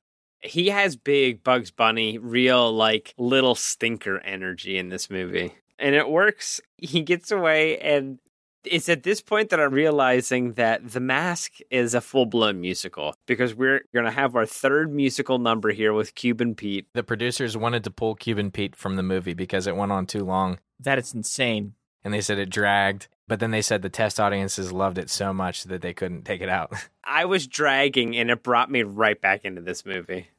He 0.42 0.70
has 0.70 0.96
big 0.96 1.44
Bugs 1.44 1.72
Bunny, 1.72 2.18
real 2.18 2.72
like 2.72 3.14
little 3.18 3.56
stinker 3.56 4.20
energy 4.20 4.78
in 4.78 4.90
this 4.90 5.10
movie. 5.10 5.54
And 5.80 5.96
it 5.96 6.10
works. 6.10 6.62
He 6.78 7.02
gets 7.02 7.32
away 7.32 7.78
and 7.80 8.20
it's 8.66 8.90
at 8.90 9.04
this 9.04 9.22
point 9.22 9.50
that 9.50 9.60
I'm 9.60 9.74
realizing 9.74 10.54
that 10.54 10.92
The 10.92 11.00
Mask 11.00 11.54
is 11.70 11.94
a 11.94 12.02
full 12.02 12.26
blown 12.26 12.60
musical 12.62 13.16
because 13.28 13.56
we're 13.56 13.86
going 13.94 14.06
to 14.06 14.12
have 14.12 14.36
our 14.36 14.46
third 14.46 14.94
musical 14.94 15.40
number 15.40 15.72
here 15.72 15.94
with 15.94 16.16
Cuban 16.16 16.56
Pete. 16.56 16.88
The 16.94 17.04
producers 17.04 17.56
wanted 17.56 17.84
to 17.84 17.92
pull 17.92 18.16
Cuban 18.16 18.52
Pete 18.52 18.76
from 18.76 18.96
the 18.96 19.04
movie 19.04 19.34
because 19.34 19.68
it 19.68 19.76
went 19.76 19.92
on 19.92 20.06
too 20.06 20.24
long. 20.24 20.60
That 20.80 20.98
is 20.98 21.14
insane. 21.14 21.74
And 22.04 22.14
they 22.14 22.22
said 22.22 22.40
it 22.40 22.50
dragged, 22.50 23.08
but 23.28 23.40
then 23.40 23.52
they 23.52 23.62
said 23.62 23.82
the 23.82 23.90
test 23.90 24.20
audiences 24.20 24.72
loved 24.72 24.98
it 24.98 25.10
so 25.10 25.34
much 25.34 25.64
that 25.64 25.82
they 25.82 25.94
couldn't 25.94 26.24
take 26.24 26.42
it 26.42 26.50
out. 26.50 26.74
I 27.04 27.26
was 27.26 27.48
dragging 27.48 28.16
and 28.16 28.30
it 28.30 28.44
brought 28.44 28.72
me 28.72 28.84
right 28.84 29.20
back 29.20 29.46
into 29.46 29.62
this 29.62 29.86
movie. 29.86 30.30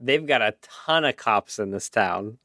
They've 0.00 0.26
got 0.26 0.42
a 0.42 0.54
ton 0.62 1.04
of 1.04 1.16
cops 1.16 1.58
in 1.58 1.70
this 1.70 1.88
town. 1.88 2.38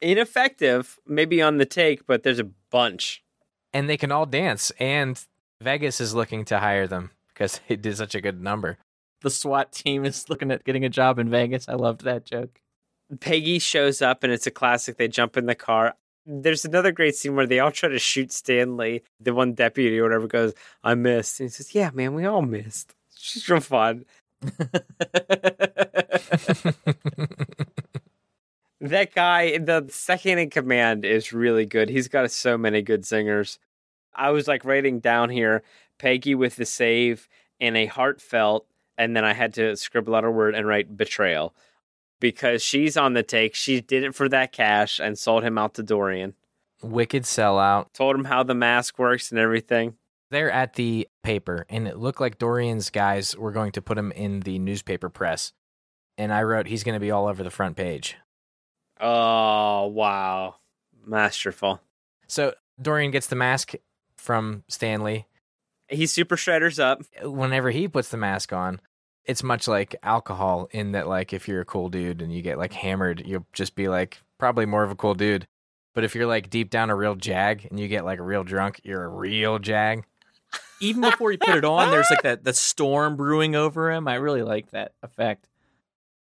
Ineffective, 0.00 0.98
maybe 1.06 1.42
on 1.42 1.58
the 1.58 1.66
take, 1.66 2.06
but 2.06 2.22
there's 2.22 2.38
a 2.38 2.50
bunch 2.70 3.24
and 3.72 3.88
they 3.88 3.96
can 3.96 4.12
all 4.12 4.26
dance. 4.26 4.72
And 4.78 5.20
Vegas 5.60 6.00
is 6.00 6.14
looking 6.14 6.44
to 6.46 6.58
hire 6.58 6.86
them 6.86 7.10
because 7.28 7.60
they 7.68 7.76
did 7.76 7.96
such 7.96 8.14
a 8.14 8.20
good 8.20 8.40
number. 8.40 8.78
The 9.20 9.30
SWAT 9.30 9.72
team 9.72 10.04
is 10.04 10.28
looking 10.28 10.50
at 10.50 10.64
getting 10.64 10.84
a 10.84 10.90
job 10.90 11.18
in 11.18 11.28
Vegas. 11.28 11.68
I 11.68 11.74
loved 11.74 12.04
that 12.04 12.24
joke. 12.24 12.60
Peggy 13.20 13.58
shows 13.58 14.02
up 14.02 14.22
and 14.22 14.32
it's 14.32 14.46
a 14.46 14.50
classic. 14.50 14.96
They 14.96 15.08
jump 15.08 15.36
in 15.36 15.46
the 15.46 15.54
car. 15.54 15.94
There's 16.30 16.66
another 16.66 16.92
great 16.92 17.16
scene 17.16 17.36
where 17.36 17.46
they 17.46 17.58
all 17.58 17.72
try 17.72 17.88
to 17.88 17.98
shoot 17.98 18.30
Stanley. 18.32 19.02
The 19.18 19.32
one 19.32 19.54
deputy 19.54 19.98
or 19.98 20.02
whatever 20.02 20.26
goes, 20.26 20.52
I 20.84 20.94
missed. 20.94 21.40
And 21.40 21.48
he 21.48 21.52
says, 21.52 21.74
Yeah, 21.74 21.90
man, 21.94 22.12
we 22.14 22.26
all 22.26 22.42
missed. 22.42 22.94
It's 23.12 23.32
just 23.32 23.48
real 23.48 23.60
fun. 23.60 24.04
that 28.80 29.14
guy, 29.14 29.56
the 29.56 29.86
second 29.88 30.38
in 30.38 30.50
command, 30.50 31.06
is 31.06 31.32
really 31.32 31.64
good. 31.64 31.88
He's 31.88 32.08
got 32.08 32.30
so 32.30 32.58
many 32.58 32.82
good 32.82 33.06
singers. 33.06 33.58
I 34.14 34.30
was 34.30 34.46
like 34.46 34.66
writing 34.66 35.00
down 35.00 35.30
here 35.30 35.62
Peggy 35.98 36.34
with 36.34 36.56
the 36.56 36.66
save 36.66 37.26
and 37.58 37.74
a 37.74 37.86
heartfelt, 37.86 38.66
and 38.98 39.16
then 39.16 39.24
I 39.24 39.32
had 39.32 39.54
to 39.54 39.76
scribble 39.76 40.14
out 40.14 40.24
a 40.24 40.30
word 40.30 40.54
and 40.54 40.66
write 40.66 40.94
betrayal 40.94 41.54
because 42.20 42.62
she's 42.62 42.96
on 42.96 43.14
the 43.14 43.22
take. 43.22 43.54
She 43.54 43.80
did 43.80 44.04
it 44.04 44.14
for 44.14 44.28
that 44.28 44.52
cash 44.52 44.98
and 44.98 45.18
sold 45.18 45.44
him 45.44 45.58
out 45.58 45.74
to 45.74 45.82
Dorian. 45.82 46.34
Wicked 46.82 47.24
sellout. 47.24 47.92
Told 47.92 48.16
him 48.16 48.24
how 48.24 48.42
the 48.42 48.54
mask 48.54 48.98
works 48.98 49.30
and 49.30 49.38
everything. 49.38 49.94
They're 50.30 50.50
at 50.50 50.74
the 50.74 51.08
paper, 51.22 51.64
and 51.68 51.88
it 51.88 51.96
looked 51.96 52.20
like 52.20 52.38
Dorian's 52.38 52.90
guys 52.90 53.36
were 53.36 53.50
going 53.50 53.72
to 53.72 53.82
put 53.82 53.96
him 53.96 54.12
in 54.12 54.40
the 54.40 54.58
newspaper 54.58 55.08
press. 55.08 55.52
And 56.18 56.32
I 56.32 56.42
wrote, 56.42 56.66
he's 56.66 56.84
going 56.84 56.96
to 56.96 57.00
be 57.00 57.10
all 57.10 57.26
over 57.26 57.42
the 57.42 57.50
front 57.50 57.76
page. 57.76 58.16
Oh, 59.00 59.86
wow. 59.86 60.56
Masterful. 61.06 61.80
So 62.26 62.54
Dorian 62.80 63.10
gets 63.10 63.28
the 63.28 63.36
mask 63.36 63.74
from 64.16 64.64
Stanley. 64.68 65.26
He 65.88 66.06
super 66.06 66.36
shredders 66.36 66.78
up. 66.78 67.02
Whenever 67.22 67.70
he 67.70 67.88
puts 67.88 68.10
the 68.10 68.16
mask 68.18 68.52
on, 68.52 68.80
it's 69.28 69.42
much 69.42 69.68
like 69.68 69.94
alcohol 70.02 70.68
in 70.72 70.92
that 70.92 71.06
like 71.06 71.32
if 71.32 71.46
you're 71.46 71.60
a 71.60 71.66
cool 71.66 71.88
dude 71.88 72.22
and 72.22 72.32
you 72.32 72.42
get 72.42 72.58
like 72.58 72.72
hammered, 72.72 73.22
you'll 73.24 73.46
just 73.52 73.74
be 73.74 73.88
like 73.88 74.20
probably 74.38 74.66
more 74.66 74.82
of 74.82 74.90
a 74.90 74.96
cool 74.96 75.14
dude. 75.14 75.46
But 75.94 76.04
if 76.04 76.14
you're 76.14 76.26
like 76.26 76.50
deep 76.50 76.70
down 76.70 76.90
a 76.90 76.96
real 76.96 77.14
jag 77.14 77.66
and 77.70 77.78
you 77.78 77.88
get 77.88 78.04
like 78.04 78.18
a 78.18 78.24
real 78.24 78.44
drunk, 78.44 78.80
you're 78.82 79.04
a 79.04 79.08
real 79.08 79.58
jag. 79.58 80.04
Even 80.80 81.02
before 81.02 81.30
he 81.30 81.36
put 81.36 81.56
it 81.56 81.64
on, 81.64 81.90
there's 81.90 82.10
like 82.10 82.22
that 82.22 82.44
the 82.44 82.52
storm 82.52 83.16
brewing 83.16 83.54
over 83.54 83.90
him. 83.92 84.08
I 84.08 84.14
really 84.14 84.42
like 84.42 84.70
that 84.70 84.92
effect. 85.02 85.48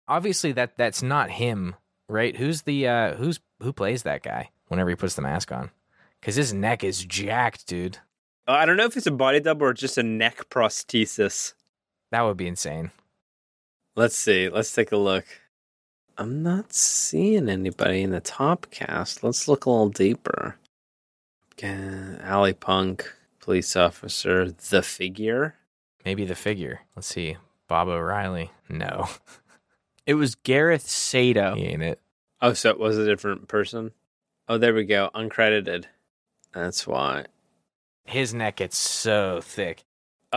Obviously 0.08 0.52
that 0.54 0.78
that's 0.78 1.02
not 1.02 1.30
him 1.30 1.76
right? 2.08 2.36
Who's 2.36 2.64
the 2.64 2.88
uh 2.88 3.16
who's 3.16 3.40
who 3.62 3.74
plays 3.74 4.04
that 4.04 4.24
guy 4.24 4.50
whenever 4.68 4.90
he 4.90 4.96
puts 4.96 5.16
the 5.16 5.22
mask 5.22 5.52
on? 5.52 5.72
Because 6.20 6.36
his 6.36 6.54
neck 6.54 6.84
is 6.84 7.04
jacked, 7.04 7.68
dude. 7.68 8.00
Uh, 8.48 8.54
I 8.54 8.66
don't 8.66 8.78
know 8.78 8.86
if 8.86 8.98
it's 8.98 9.08
a 9.08 9.12
body 9.12 9.40
double 9.40 9.68
or 9.68 9.74
just 9.74 9.98
a 9.98 10.04
neck 10.04 10.50
prosthesis. 10.50 11.54
That 12.12 12.22
would 12.22 12.38
be 12.38 12.48
insane. 12.48 12.92
Let's 13.96 14.18
see. 14.18 14.50
Let's 14.50 14.74
take 14.74 14.92
a 14.92 14.98
look. 14.98 15.26
I'm 16.18 16.44
not 16.44 16.74
seeing 16.74 17.50
anybody 17.50 18.02
in 18.02 18.12
the 18.12 18.22
top 18.22 18.68
cast. 18.72 19.24
Let's 19.24 19.48
look 19.48 19.66
a 19.66 19.70
little 19.70 19.90
deeper. 19.90 20.56
Okay, 21.54 22.18
Ali 22.26 22.54
Punk, 22.54 23.12
police 23.40 23.76
officer, 23.76 24.52
the 24.52 24.82
figure. 24.82 25.56
Maybe 26.04 26.26
the 26.26 26.36
figure. 26.36 26.82
Let's 26.96 27.08
see. 27.08 27.38
Bob 27.68 27.88
O'Reilly. 27.88 28.52
No. 28.70 29.08
It 30.06 30.14
was 30.14 30.36
Gareth 30.36 30.88
Sato. 30.88 31.56
He 31.56 31.66
ain't 31.66 31.82
it. 31.82 32.00
Oh, 32.42 32.54
so 32.54 32.70
it 32.70 32.80
was 32.80 32.98
a 32.98 33.06
different 33.06 33.48
person? 33.48 33.92
Oh, 34.48 34.60
there 34.60 34.74
we 34.74 34.86
go. 34.86 35.10
Uncredited. 35.16 35.86
That's 36.54 36.86
why. 36.86 37.26
His 38.06 38.32
neck 38.34 38.58
gets 38.58 38.78
so 38.78 39.42
thick. 39.42 39.84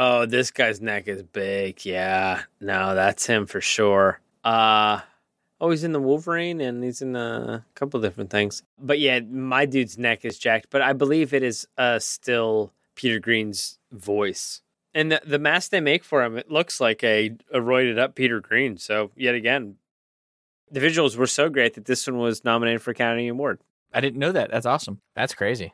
Oh, 0.00 0.26
this 0.26 0.52
guy's 0.52 0.80
neck 0.80 1.08
is 1.08 1.24
big. 1.24 1.84
Yeah. 1.84 2.42
No, 2.60 2.94
that's 2.94 3.26
him 3.26 3.46
for 3.46 3.60
sure. 3.60 4.20
Uh 4.44 5.00
oh, 5.60 5.70
he's 5.70 5.82
in 5.82 5.90
the 5.90 6.00
Wolverine 6.00 6.60
and 6.60 6.84
he's 6.84 7.02
in 7.02 7.16
a 7.16 7.64
couple 7.74 8.00
different 8.00 8.30
things. 8.30 8.62
But 8.78 9.00
yeah, 9.00 9.18
my 9.18 9.66
dude's 9.66 9.98
neck 9.98 10.24
is 10.24 10.38
jacked, 10.38 10.68
but 10.70 10.82
I 10.82 10.92
believe 10.92 11.34
it 11.34 11.42
is 11.42 11.66
uh 11.76 11.98
still 11.98 12.72
Peter 12.94 13.18
Greene's 13.18 13.80
voice. 13.90 14.62
And 14.94 15.10
the, 15.10 15.20
the 15.26 15.38
mask 15.40 15.72
they 15.72 15.80
make 15.80 16.04
for 16.04 16.22
him, 16.22 16.38
it 16.38 16.48
looks 16.48 16.80
like 16.80 17.02
a, 17.02 17.32
a 17.52 17.58
roided 17.58 17.98
up 17.98 18.14
Peter 18.14 18.38
Greene. 18.38 18.76
So 18.76 19.10
yet 19.16 19.34
again, 19.34 19.78
the 20.70 20.78
visuals 20.78 21.16
were 21.16 21.26
so 21.26 21.48
great 21.48 21.74
that 21.74 21.86
this 21.86 22.06
one 22.06 22.18
was 22.18 22.44
nominated 22.44 22.82
for 22.82 22.92
Academy 22.92 23.26
Award. 23.26 23.58
I 23.92 24.00
didn't 24.00 24.20
know 24.20 24.30
that. 24.30 24.52
That's 24.52 24.66
awesome. 24.66 25.00
That's 25.16 25.34
crazy. 25.34 25.72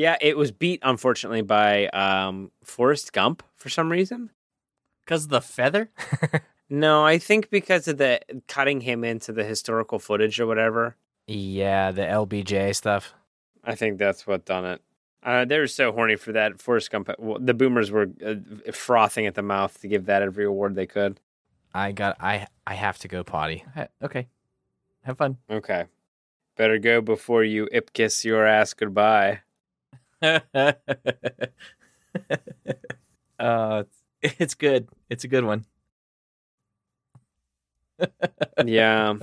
Yeah, 0.00 0.16
it 0.22 0.34
was 0.38 0.50
beat 0.50 0.80
unfortunately 0.82 1.42
by 1.42 1.88
um, 1.88 2.52
Forrest 2.64 3.12
Gump 3.12 3.42
for 3.54 3.68
some 3.68 3.92
reason. 3.92 4.30
Because 5.04 5.24
of 5.24 5.28
the 5.28 5.42
feather? 5.42 5.90
no, 6.70 7.04
I 7.04 7.18
think 7.18 7.50
because 7.50 7.86
of 7.86 7.98
the 7.98 8.18
cutting 8.48 8.80
him 8.80 9.04
into 9.04 9.30
the 9.30 9.44
historical 9.44 9.98
footage 9.98 10.40
or 10.40 10.46
whatever. 10.46 10.96
Yeah, 11.26 11.90
the 11.90 12.00
LBJ 12.00 12.74
stuff. 12.74 13.12
I 13.62 13.74
think 13.74 13.98
that's 13.98 14.26
what 14.26 14.46
done 14.46 14.64
it. 14.64 14.80
Uh, 15.22 15.44
they 15.44 15.58
were 15.58 15.66
so 15.66 15.92
horny 15.92 16.16
for 16.16 16.32
that. 16.32 16.62
Forrest 16.62 16.90
Gump, 16.90 17.10
Well, 17.18 17.38
the 17.38 17.52
boomers 17.52 17.90
were 17.90 18.06
uh, 18.24 18.36
frothing 18.72 19.26
at 19.26 19.34
the 19.34 19.42
mouth 19.42 19.78
to 19.82 19.86
give 19.86 20.06
that 20.06 20.22
every 20.22 20.46
award 20.46 20.76
they 20.76 20.86
could. 20.86 21.20
I 21.74 21.92
got. 21.92 22.16
I 22.20 22.46
I 22.66 22.72
have 22.72 22.96
to 23.00 23.08
go 23.08 23.22
potty. 23.22 23.66
Okay, 24.02 24.28
have 25.02 25.18
fun. 25.18 25.36
Okay, 25.50 25.84
better 26.56 26.78
go 26.78 27.02
before 27.02 27.44
you 27.44 27.68
ip 27.70 27.92
kiss 27.92 28.24
your 28.24 28.46
ass 28.46 28.72
goodbye. 28.72 29.40
uh, 33.38 33.84
it's 34.22 34.54
good. 34.54 34.88
It's 35.08 35.24
a 35.24 35.28
good 35.28 35.44
one. 35.44 35.64
yeah, 38.64 39.14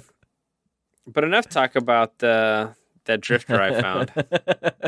but 1.05 1.23
enough 1.23 1.49
talk 1.49 1.75
about 1.75 2.19
the 2.19 2.75
that 3.05 3.21
drifter 3.21 3.59
I 3.59 3.81
found. 3.81 4.11
Let's 4.15 4.85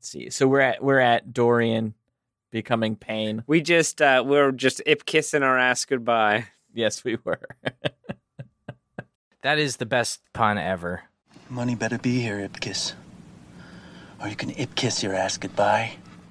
see. 0.00 0.30
So 0.30 0.48
we're 0.48 0.60
at 0.60 0.82
we're 0.82 1.00
at 1.00 1.34
Dorian 1.34 1.94
becoming 2.50 2.96
Pain. 2.96 3.44
We 3.46 3.60
just 3.60 4.00
uh 4.00 4.24
we're 4.26 4.52
just 4.52 4.80
ip 4.86 5.04
kissing 5.04 5.42
our 5.42 5.58
ass 5.58 5.84
goodbye. 5.84 6.46
Yes, 6.72 7.04
we 7.04 7.18
were. 7.22 7.40
that 9.42 9.58
is 9.58 9.76
the 9.76 9.86
best 9.86 10.20
pun 10.32 10.56
ever. 10.56 11.02
Money 11.48 11.74
better 11.74 11.98
be 11.98 12.20
here, 12.20 12.48
Ipkiss. 12.48 12.94
Or 14.20 14.28
you 14.28 14.36
can 14.36 14.50
ip 14.50 14.74
kiss 14.74 15.02
your 15.02 15.14
ass 15.14 15.38
goodbye. 15.38 15.92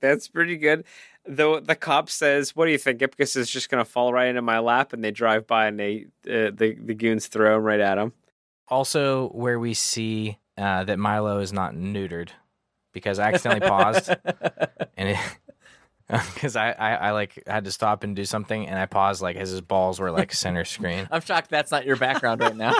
That's 0.00 0.28
pretty 0.28 0.56
good. 0.56 0.84
Though 1.28 1.60
the 1.60 1.74
cop 1.74 2.08
says, 2.08 2.54
"What 2.54 2.66
do 2.66 2.72
you 2.72 2.78
think? 2.78 3.00
Ipkiss 3.00 3.36
is 3.36 3.50
just 3.50 3.68
gonna 3.68 3.84
fall 3.84 4.12
right 4.12 4.28
into 4.28 4.42
my 4.42 4.58
lap?" 4.60 4.92
And 4.92 5.02
they 5.02 5.10
drive 5.10 5.46
by 5.46 5.66
and 5.66 5.78
they 5.78 6.06
uh, 6.26 6.50
the 6.54 6.76
the 6.80 6.94
goons 6.94 7.26
throw 7.26 7.56
him 7.56 7.64
right 7.64 7.80
at 7.80 7.98
him. 7.98 8.12
Also, 8.68 9.28
where 9.28 9.58
we 9.58 9.74
see 9.74 10.38
uh, 10.56 10.84
that 10.84 10.98
Milo 10.98 11.38
is 11.40 11.52
not 11.52 11.74
neutered 11.74 12.30
because 12.92 13.18
I 13.18 13.28
accidentally 13.28 13.68
paused 13.68 14.08
and 14.96 15.10
it 15.10 15.18
because 16.34 16.56
I, 16.56 16.70
I, 16.70 16.94
I 16.94 17.10
like 17.10 17.42
had 17.46 17.64
to 17.64 17.72
stop 17.72 18.04
and 18.04 18.14
do 18.14 18.24
something 18.24 18.66
and 18.66 18.78
I 18.78 18.86
paused 18.86 19.20
like 19.20 19.36
as 19.36 19.50
his 19.50 19.60
balls 19.60 19.98
were 20.00 20.10
like 20.10 20.32
center 20.32 20.64
screen. 20.64 21.08
I'm 21.10 21.20
shocked 21.20 21.50
that's 21.50 21.70
not 21.70 21.84
your 21.84 21.96
background 21.96 22.40
right 22.40 22.56
now. 22.56 22.74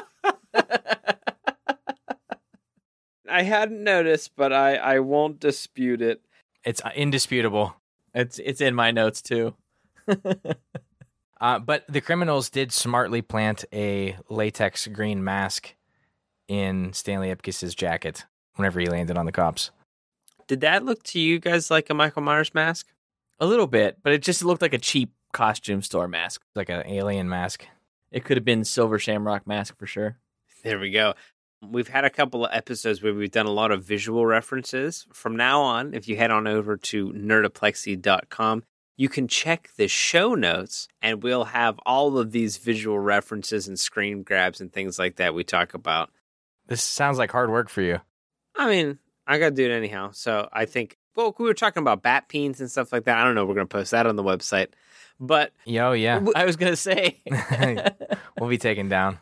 I 3.28 3.42
hadn't 3.42 3.82
noticed, 3.82 4.32
but 4.36 4.52
I 4.52 4.76
I 4.76 4.98
won't 5.00 5.40
dispute 5.40 6.02
it. 6.02 6.22
It's 6.64 6.84
uh, 6.84 6.90
indisputable. 6.94 7.76
It's 8.14 8.38
it's 8.38 8.60
in 8.60 8.74
my 8.74 8.90
notes 8.90 9.22
too. 9.22 9.54
Uh, 11.40 11.58
but 11.58 11.84
the 11.88 12.00
criminals 12.00 12.48
did 12.48 12.72
smartly 12.72 13.20
plant 13.20 13.64
a 13.72 14.16
latex 14.28 14.86
green 14.86 15.22
mask 15.22 15.74
in 16.48 16.92
Stanley 16.92 17.30
Ipkiss's 17.30 17.74
jacket 17.74 18.24
whenever 18.54 18.80
he 18.80 18.86
landed 18.86 19.18
on 19.18 19.26
the 19.26 19.32
cops. 19.32 19.70
Did 20.46 20.60
that 20.62 20.84
look 20.84 21.02
to 21.04 21.20
you 21.20 21.38
guys 21.38 21.70
like 21.70 21.90
a 21.90 21.94
Michael 21.94 22.22
Myers 22.22 22.54
mask? 22.54 22.86
A 23.38 23.46
little 23.46 23.66
bit, 23.66 23.98
but 24.02 24.12
it 24.12 24.22
just 24.22 24.42
looked 24.42 24.62
like 24.62 24.72
a 24.72 24.78
cheap 24.78 25.12
costume 25.32 25.82
store 25.82 26.08
mask. 26.08 26.42
Like 26.54 26.70
an 26.70 26.86
alien 26.86 27.28
mask. 27.28 27.66
It 28.10 28.24
could 28.24 28.36
have 28.36 28.44
been 28.44 28.64
Silver 28.64 28.98
Shamrock 28.98 29.46
mask 29.46 29.76
for 29.76 29.86
sure. 29.86 30.16
There 30.62 30.78
we 30.78 30.90
go. 30.90 31.14
We've 31.70 31.88
had 31.88 32.04
a 32.04 32.10
couple 32.10 32.44
of 32.44 32.50
episodes 32.52 33.02
where 33.02 33.14
we've 33.14 33.30
done 33.30 33.46
a 33.46 33.50
lot 33.50 33.70
of 33.70 33.84
visual 33.84 34.24
references. 34.26 35.06
From 35.12 35.36
now 35.36 35.60
on, 35.62 35.94
if 35.94 36.08
you 36.08 36.16
head 36.16 36.30
on 36.30 36.46
over 36.46 36.76
to 36.76 37.12
nerdoplexy.com, 37.12 38.62
you 38.96 39.08
can 39.08 39.28
check 39.28 39.70
the 39.76 39.88
show 39.88 40.34
notes 40.34 40.88
and 41.02 41.22
we'll 41.22 41.44
have 41.44 41.78
all 41.84 42.18
of 42.18 42.32
these 42.32 42.56
visual 42.56 42.98
references 42.98 43.68
and 43.68 43.78
screen 43.78 44.22
grabs 44.22 44.60
and 44.60 44.72
things 44.72 44.98
like 44.98 45.16
that 45.16 45.34
we 45.34 45.44
talk 45.44 45.74
about. 45.74 46.10
This 46.66 46.82
sounds 46.82 47.18
like 47.18 47.30
hard 47.30 47.50
work 47.50 47.68
for 47.68 47.82
you. 47.82 48.00
I 48.54 48.68
mean, 48.68 48.98
I 49.26 49.38
got 49.38 49.50
to 49.50 49.54
do 49.54 49.70
it 49.70 49.74
anyhow. 49.74 50.10
So 50.12 50.48
I 50.52 50.64
think, 50.64 50.96
well, 51.14 51.34
we 51.38 51.44
were 51.44 51.54
talking 51.54 51.82
about 51.82 52.02
bat 52.02 52.28
peens 52.28 52.60
and 52.60 52.70
stuff 52.70 52.92
like 52.92 53.04
that. 53.04 53.18
I 53.18 53.24
don't 53.24 53.34
know. 53.34 53.44
We're 53.44 53.54
going 53.54 53.68
to 53.68 53.76
post 53.76 53.90
that 53.90 54.06
on 54.06 54.16
the 54.16 54.24
website. 54.24 54.68
But 55.18 55.52
Yo, 55.64 55.92
yeah. 55.92 56.20
Oh, 56.22 56.32
I 56.36 56.44
was 56.44 56.56
gonna 56.56 56.76
say 56.76 57.22
we'll 58.38 58.50
be 58.50 58.58
taken 58.58 58.88
down. 58.88 59.18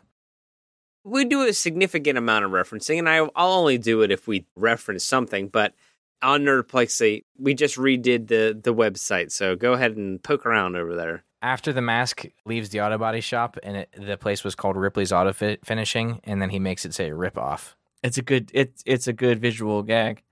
We 1.05 1.23
do 1.23 1.43
a 1.43 1.53
significant 1.53 2.17
amount 2.17 2.43
of 2.43 2.51
referencing, 2.51 2.99
and 2.99 3.07
I, 3.07 3.17
I'll 3.35 3.53
only 3.53 3.77
do 3.77 4.01
it 4.01 4.11
if 4.11 4.27
we 4.27 4.45
reference 4.55 5.05
something. 5.05 5.47
But 5.47 5.73
on 6.21 6.43
Nerdplexy, 6.43 7.23
we 7.37 7.53
just 7.53 7.77
redid 7.77 8.27
the 8.27 8.59
the 8.61 8.73
website, 8.73 9.31
so 9.31 9.55
go 9.55 9.73
ahead 9.73 9.95
and 9.95 10.21
poke 10.21 10.45
around 10.45 10.75
over 10.75 10.95
there. 10.95 11.23
After 11.41 11.71
the 11.71 11.81
mask 11.81 12.25
leaves 12.45 12.69
the 12.69 12.81
auto 12.81 12.97
body 12.97 13.21
shop, 13.21 13.57
and 13.61 13.77
it, 13.77 13.89
the 13.97 14.17
place 14.17 14.43
was 14.43 14.55
called 14.55 14.75
Ripley's 14.75 15.11
Auto 15.11 15.31
Fi- 15.31 15.59
Finishing, 15.63 16.19
and 16.23 16.41
then 16.41 16.49
he 16.49 16.59
makes 16.59 16.85
it 16.85 16.93
say 16.93 17.11
"rip 17.11 17.37
off." 17.37 17.75
it's 18.03 18.17
a 18.17 18.21
good 18.21 18.51
it's 18.53 18.83
it's 18.85 19.07
a 19.07 19.13
good 19.13 19.39
visual 19.39 19.83
gag. 19.83 20.23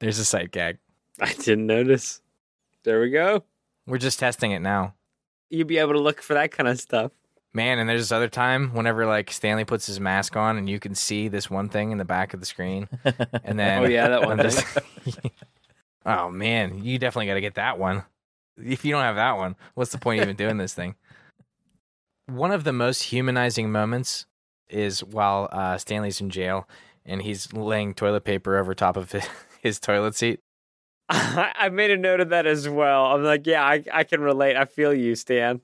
There's 0.00 0.18
a 0.18 0.24
sight 0.24 0.50
gag. 0.50 0.78
I 1.20 1.32
didn't 1.32 1.66
notice. 1.66 2.20
There 2.84 3.00
we 3.00 3.10
go. 3.10 3.44
We're 3.86 3.98
just 3.98 4.18
testing 4.18 4.52
it 4.52 4.60
now, 4.60 4.94
You'd 5.50 5.66
be 5.66 5.78
able 5.78 5.92
to 5.92 6.00
look 6.00 6.20
for 6.20 6.34
that 6.34 6.50
kind 6.50 6.68
of 6.68 6.80
stuff. 6.80 7.12
Man. 7.54 7.78
And 7.78 7.88
there's 7.88 8.00
this 8.02 8.12
other 8.12 8.28
time 8.28 8.74
whenever 8.74 9.06
like 9.06 9.30
Stanley 9.30 9.64
puts 9.64 9.86
his 9.86 10.00
mask 10.00 10.36
on, 10.36 10.56
and 10.58 10.68
you 10.68 10.78
can 10.80 10.94
see 10.94 11.28
this 11.28 11.48
one 11.50 11.68
thing 11.68 11.90
in 11.92 11.98
the 11.98 12.04
back 12.04 12.34
of 12.34 12.40
the 12.40 12.46
screen, 12.46 12.88
and 13.44 13.58
then 13.58 13.84
Oh, 13.84 13.86
yeah, 13.86 14.08
that 14.08 14.22
one 14.22 14.38
just- 14.38 14.64
oh 16.06 16.30
man, 16.30 16.82
you 16.84 16.98
definitely 16.98 17.26
got 17.26 17.34
to 17.34 17.40
get 17.40 17.54
that 17.54 17.78
one. 17.78 18.04
If 18.56 18.84
you 18.84 18.92
don't 18.92 19.02
have 19.02 19.16
that 19.16 19.36
one, 19.36 19.56
what's 19.74 19.92
the 19.92 19.98
point 19.98 20.20
of 20.20 20.24
even 20.26 20.36
doing 20.36 20.58
this 20.58 20.74
thing? 20.74 20.94
One 22.26 22.52
of 22.52 22.64
the 22.64 22.72
most 22.72 23.02
humanizing 23.02 23.70
moments 23.70 24.24
is 24.70 25.04
while 25.04 25.48
uh, 25.52 25.76
Stanley's 25.76 26.20
in 26.22 26.30
jail 26.30 26.66
and 27.04 27.20
he's 27.20 27.52
laying 27.52 27.92
toilet 27.92 28.24
paper 28.24 28.56
over 28.56 28.72
top 28.74 28.96
of 28.96 29.12
his, 29.12 29.26
his 29.60 29.78
toilet 29.80 30.14
seat. 30.14 30.40
I 31.10 31.68
made 31.70 31.90
a 31.90 31.98
note 31.98 32.20
of 32.20 32.30
that 32.30 32.46
as 32.46 32.66
well. 32.66 33.06
I'm 33.06 33.22
like, 33.22 33.46
yeah, 33.46 33.62
I, 33.62 33.84
I 33.92 34.04
can 34.04 34.22
relate. 34.22 34.56
I 34.56 34.64
feel 34.64 34.94
you, 34.94 35.14
Stan. 35.16 35.60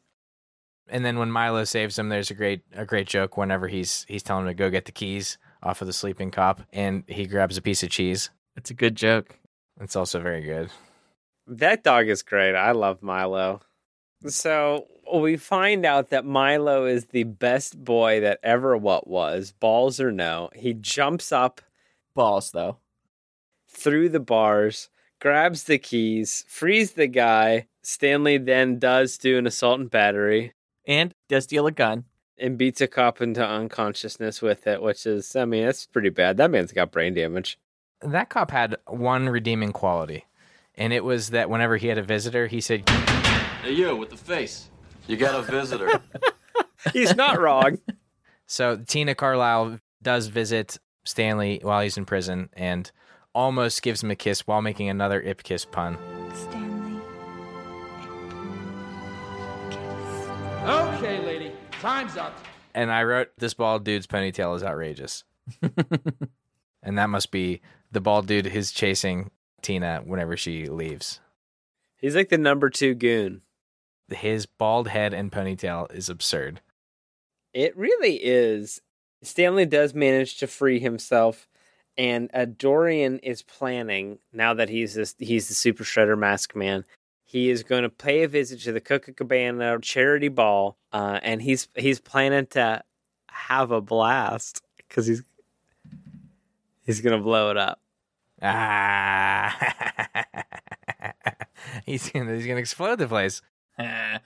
And 0.91 1.05
then 1.05 1.19
when 1.19 1.31
Milo 1.31 1.65
saves 1.65 1.99
him, 1.99 2.09
there's 2.09 2.31
a 2.31 2.35
great 2.35 2.63
a 2.73 2.85
great 2.85 3.07
joke 3.07 3.37
whenever 3.37 3.69
he's 3.69 4.05
he's 4.09 4.23
telling 4.23 4.45
him 4.45 4.51
to 4.51 4.55
go 4.55 4.71
get 4.71 4.85
the 4.85 4.93
keys 4.93 5.39
off 5.63 5.81
of 5.81 5.87
the 5.87 5.93
sleeping 5.93 6.31
cop, 6.31 6.63
and 6.73 7.05
he 7.07 7.27
grabs 7.27 7.57
a 7.57 7.63
piece 7.63 7.83
of 7.83 7.91
cheese. 7.91 8.31
It's 8.57 8.71
a 8.71 8.75
good 8.75 8.97
joke. 8.97 9.39
It's 9.81 9.97
also 9.97 10.21
very 10.21 10.43
good. 10.43 10.71
That 11.47 11.85
dog 11.85 12.09
is 12.09 12.23
great. 12.23 12.55
I 12.55 12.73
love 12.73 13.03
Milo. 13.03 13.61
So 14.27 14.87
we 15.15 15.37
find 15.37 15.87
out 15.87 16.11
that 16.11 16.25
Milo 16.25 16.85
is 16.85 17.07
the 17.07 17.25
best 17.25 17.83
boy 17.83 18.21
that 18.21 18.41
ever 18.43 18.77
what 18.77 19.09
was, 19.09 19.53
balls 19.53 20.01
or 20.01 20.13
no. 20.13 20.51
He 20.55 20.75
jumps 20.75 21.33
up 21.33 21.61
Balls 22.15 22.51
though. 22.51 22.79
through 23.69 24.09
the 24.11 24.21
bars, 24.21 24.91
grabs 25.21 25.65
the 25.65 25.79
keys, 25.79 26.45
frees 26.49 26.93
the 26.93 27.07
guy. 27.07 27.67
Stanley 27.83 28.37
then 28.37 28.79
does 28.79 29.17
do 29.17 29.39
an 29.39 29.47
assault 29.47 29.81
and 29.81 29.91
battery 29.91 30.53
And 30.91 31.15
does 31.29 31.45
steal 31.45 31.69
a 31.69 31.71
gun. 31.71 32.05
and 32.37 32.59
beats 32.59 32.81
a 32.81 32.89
cop 32.89 33.21
into 33.21 33.47
unconsciousness 33.47 34.43
with 34.43 34.67
it, 34.67 34.83
which 34.83 35.07
is, 35.07 35.37
I 35.37 35.45
mean, 35.45 35.67
that's 35.67 35.87
pretty 35.87 36.09
bad. 36.09 36.37
That 36.39 36.51
man's 36.51 36.73
got 36.73 36.91
brain 36.91 37.15
damage. 37.15 37.59
That 38.01 38.29
cop 38.29 38.51
had 38.51 38.77
one 38.89 39.29
redeeming 39.29 39.71
quality, 39.73 40.25
and 40.75 40.93
it 40.93 41.05
was 41.05 41.31
that 41.31 41.49
whenever 41.49 41.77
he 41.77 41.87
had 41.87 41.99
a 41.99 42.03
visitor, 42.03 42.49
he 42.49 42.61
said, 42.61 42.89
Hey, 43.63 43.73
you 43.73 43.95
with 43.95 44.11
the 44.11 44.17
face. 44.17 44.69
You 45.07 45.17
got 45.17 45.39
a 45.39 45.43
visitor. 45.43 46.01
He's 46.93 47.15
not 47.15 47.41
wrong. 47.41 47.79
So 48.47 48.83
Tina 48.85 49.15
Carlyle 49.15 49.79
does 50.03 50.27
visit 50.27 50.79
Stanley 51.05 51.61
while 51.63 51.83
he's 51.83 51.97
in 51.97 52.05
prison 52.05 52.49
and 52.55 52.91
almost 53.33 53.81
gives 53.83 54.03
him 54.03 54.11
a 54.11 54.17
kiss 54.17 54.45
while 54.45 54.61
making 54.61 54.89
another 54.89 55.21
ip 55.23 55.45
kiss 55.45 55.65
pun. 55.65 55.97
Okay, 60.63 61.25
lady, 61.25 61.53
time's 61.81 62.19
up. 62.19 62.35
And 62.75 62.93
I 62.93 63.03
wrote, 63.03 63.31
This 63.39 63.55
bald 63.55 63.83
dude's 63.83 64.07
ponytail 64.07 64.55
is 64.57 64.63
outrageous. 64.63 65.25
and 66.83 66.99
that 66.99 67.09
must 67.09 67.31
be 67.31 67.63
the 67.91 68.01
bald 68.01 68.27
dude 68.27 68.47
who's 68.47 68.71
chasing 68.71 69.31
Tina 69.63 70.03
whenever 70.05 70.37
she 70.37 70.67
leaves. 70.69 71.21
He's 71.97 72.15
like 72.15 72.29
the 72.29 72.39
number 72.39 72.69
two 72.69 72.95
goon. 72.95 73.41
His 74.11 74.45
bald 74.45 74.89
head 74.89 75.15
and 75.15 75.33
ponytail 75.33 75.93
is 75.95 76.09
absurd. 76.09 76.61
It 77.55 77.77
really 77.77 78.17
is. 78.17 78.83
Stanley 79.23 79.67
does 79.67 79.95
manage 79.95 80.37
to 80.39 80.47
free 80.47 80.79
himself, 80.79 81.49
and 81.97 82.31
uh, 82.35 82.45
Dorian 82.45 83.19
is 83.21 83.43
planning 83.43 84.19
now 84.33 84.55
that 84.55 84.69
he's 84.69 84.95
this, 84.95 85.15
he's 85.19 85.49
the 85.49 85.55
Super 85.55 85.85
Shredder 85.85 86.19
Mask 86.19 86.55
Man. 86.55 86.85
He 87.31 87.49
is 87.49 87.63
going 87.63 87.85
to 87.85 87.89
pay 87.89 88.25
a 88.25 88.29
visit 88.29 88.61
to 88.63 88.73
the 88.73 88.81
Coca 88.81 89.13
Cabana 89.13 89.79
charity 89.81 90.27
ball, 90.27 90.77
uh, 90.93 91.21
and 91.23 91.41
he's 91.41 91.69
he's 91.77 92.01
planning 92.01 92.47
to 92.49 92.83
have 93.29 93.71
a 93.71 93.81
blast 93.81 94.65
because 94.79 95.07
he's 95.07 95.23
he's 96.85 97.01
going 97.01 97.17
to 97.17 97.23
blow 97.23 97.53
it 97.53 97.57
up. 97.57 97.81
Ah. 98.43 99.55
he's 101.87 102.11
gonna 102.11 102.35
he's 102.35 102.49
gonna 102.49 102.59
explode 102.59 102.99
the 102.99 103.07
place. 103.07 103.43
Uh, 103.79 104.19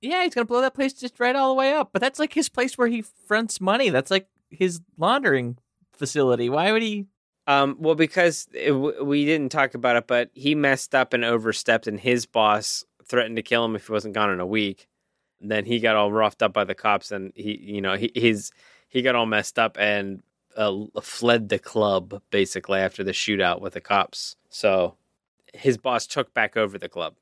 yeah, 0.00 0.24
he's 0.24 0.34
gonna 0.34 0.46
blow 0.46 0.62
that 0.62 0.74
place 0.74 0.94
just 0.94 1.20
right 1.20 1.36
all 1.36 1.50
the 1.50 1.58
way 1.58 1.74
up. 1.74 1.90
But 1.92 2.00
that's 2.00 2.18
like 2.18 2.32
his 2.32 2.48
place 2.48 2.78
where 2.78 2.88
he 2.88 3.02
fronts 3.02 3.60
money. 3.60 3.90
That's 3.90 4.10
like 4.10 4.26
his 4.48 4.80
laundering 4.96 5.58
facility. 5.92 6.48
Why 6.48 6.72
would 6.72 6.80
he? 6.80 7.08
Um, 7.48 7.76
well, 7.80 7.94
because 7.94 8.46
it, 8.52 8.72
we 8.72 9.24
didn't 9.24 9.50
talk 9.50 9.72
about 9.72 9.96
it, 9.96 10.06
but 10.06 10.30
he 10.34 10.54
messed 10.54 10.94
up 10.94 11.14
and 11.14 11.24
overstepped, 11.24 11.86
and 11.86 11.98
his 11.98 12.26
boss 12.26 12.84
threatened 13.06 13.36
to 13.36 13.42
kill 13.42 13.64
him 13.64 13.74
if 13.74 13.86
he 13.86 13.92
wasn't 13.92 14.14
gone 14.14 14.30
in 14.30 14.38
a 14.38 14.46
week. 14.46 14.86
then 15.40 15.64
he 15.64 15.80
got 15.80 15.96
all 15.96 16.12
roughed 16.12 16.42
up 16.42 16.52
by 16.52 16.64
the 16.64 16.74
cops, 16.74 17.10
and 17.10 17.32
he, 17.34 17.56
you 17.58 17.80
know, 17.80 17.96
he 17.96 18.12
his 18.14 18.50
he 18.88 19.00
got 19.00 19.14
all 19.14 19.24
messed 19.24 19.58
up 19.58 19.78
and 19.80 20.22
uh, 20.58 20.84
fled 21.00 21.48
the 21.48 21.58
club 21.58 22.20
basically 22.30 22.80
after 22.80 23.02
the 23.02 23.12
shootout 23.12 23.62
with 23.62 23.72
the 23.72 23.80
cops. 23.80 24.36
So 24.50 24.96
his 25.54 25.78
boss 25.78 26.06
took 26.06 26.34
back 26.34 26.54
over 26.54 26.76
the 26.76 26.88
club. 26.88 27.14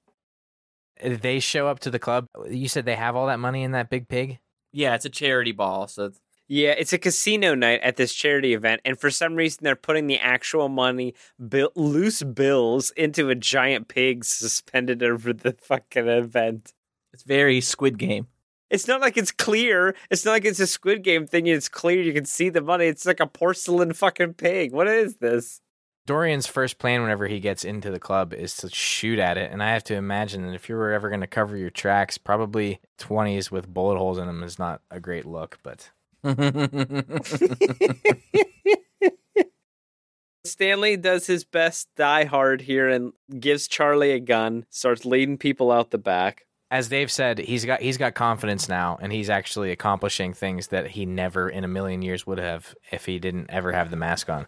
They 1.01 1.39
show 1.39 1.69
up 1.69 1.79
to 1.81 1.91
the 1.91 1.99
club. 2.01 2.27
You 2.49 2.69
said 2.69 2.85
they 2.85 2.97
have 2.97 3.15
all 3.15 3.27
that 3.29 3.39
money 3.39 3.63
in 3.63 3.73
that 3.73 3.91
big 3.91 4.09
pig? 4.09 4.41
Yeah, 4.73 4.95
it's 4.97 5.05
a 5.05 5.11
charity 5.11 5.53
ball. 5.53 5.87
So 5.87 6.11
Yeah, 6.49 6.71
it's 6.71 6.93
a 6.93 6.99
casino 6.99 7.55
night 7.55 7.81
at 7.83 7.97
this 7.97 8.15
charity 8.15 8.55
event, 8.55 8.81
and 8.85 8.99
for 8.99 9.11
some 9.11 9.35
reason 9.35 9.61
they're 9.63 9.75
putting 9.75 10.07
the 10.07 10.19
actual 10.19 10.69
money, 10.69 11.15
bill, 11.49 11.73
loose 11.75 12.23
bills, 12.23 12.91
into 12.93 13.31
a 13.31 13.35
giant 13.35 13.89
pig 13.89 14.25
suspended 14.25 15.03
over 15.03 15.33
the 15.33 15.53
fucking 15.61 16.07
event. 16.07 16.73
it's 17.13 17.25
very 17.25 17.61
Squid 17.61 17.99
Game. 17.99 18.29
It's 18.71 18.89
not 18.89 19.01
like 19.01 19.17
it's 19.17 19.31
clear. 19.31 19.95
It's 20.11 20.25
not 20.25 20.33
like 20.33 20.45
it's 20.45 20.61
a 20.61 20.67
Squid 20.67 21.03
Game 21.03 21.27
thing. 21.27 21.47
It's 21.47 21.69
clear. 21.69 22.01
You 22.01 22.13
can 22.13 22.25
see 22.25 22.49
the 22.49 22.61
money. 22.61 22.87
It's 22.87 23.07
like 23.07 23.21
a 23.21 23.27
porcelain 23.27 23.93
fucking 23.93 24.35
pig. 24.35 24.73
What 24.73 24.89
is 24.89 25.17
this? 25.17 25.61
Dorian's 26.07 26.47
first 26.47 26.79
plan 26.79 27.03
whenever 27.03 27.27
he 27.27 27.41
gets 27.41 27.65
into 27.65 27.91
the 27.91 27.99
club 27.99 28.33
is 28.33 28.57
to 28.59 28.69
shoot 28.69 29.19
at 29.19 29.37
it. 29.37 29.51
And 29.51 29.63
I 29.63 29.71
have 29.71 29.85
to 29.85 29.95
imagine 29.95 30.47
that 30.47 30.55
if 30.55 30.69
you 30.69 30.77
were 30.77 30.93
ever 30.93 31.09
going 31.09 31.21
to 31.21 31.27
cover 31.27 31.57
your 31.57 31.71
tracks, 31.71 32.17
probably 32.17 32.81
20s 32.99 33.51
with 33.51 33.73
bullet 33.73 33.99
holes 33.99 34.19
in 34.19 34.27
them 34.27 34.43
is 34.43 34.59
not 34.59 34.83
a 34.91 35.01
great 35.01 35.27
look. 35.27 35.59
But 35.65 35.91
Stanley 40.45 40.97
does 40.97 41.27
his 41.27 41.45
best 41.45 41.89
die 41.97 42.25
hard 42.25 42.63
here 42.63 42.89
and 42.89 43.13
gives 43.41 43.67
Charlie 43.67 44.13
a 44.13 44.21
gun, 44.21 44.65
starts 44.71 45.05
leading 45.05 45.39
people 45.39 45.73
out 45.73 45.91
the 45.91 45.99
back. 45.99 46.47
as 46.71 46.89
Dave 46.89 47.11
said, 47.11 47.39
he's 47.39 47.65
got 47.65 47.81
he's 47.81 47.99
got 47.99 48.15
confidence 48.15 48.69
now, 48.69 48.99
and 49.01 49.13
he's 49.13 49.31
actually 49.31 49.73
accomplishing 49.73 50.33
things 50.33 50.69
that 50.69 50.89
he 50.89 51.05
never 51.07 51.49
in 51.49 51.65
a 51.65 51.69
million 51.69 52.03
years 52.03 52.27
would 52.27 52.39
have 52.39 52.75
if 52.93 53.07
he 53.07 53.19
didn't 53.19 53.51
ever 53.51 53.73
have 53.73 53.91
the 53.91 53.97
mask 53.97 54.29
on. 54.29 54.47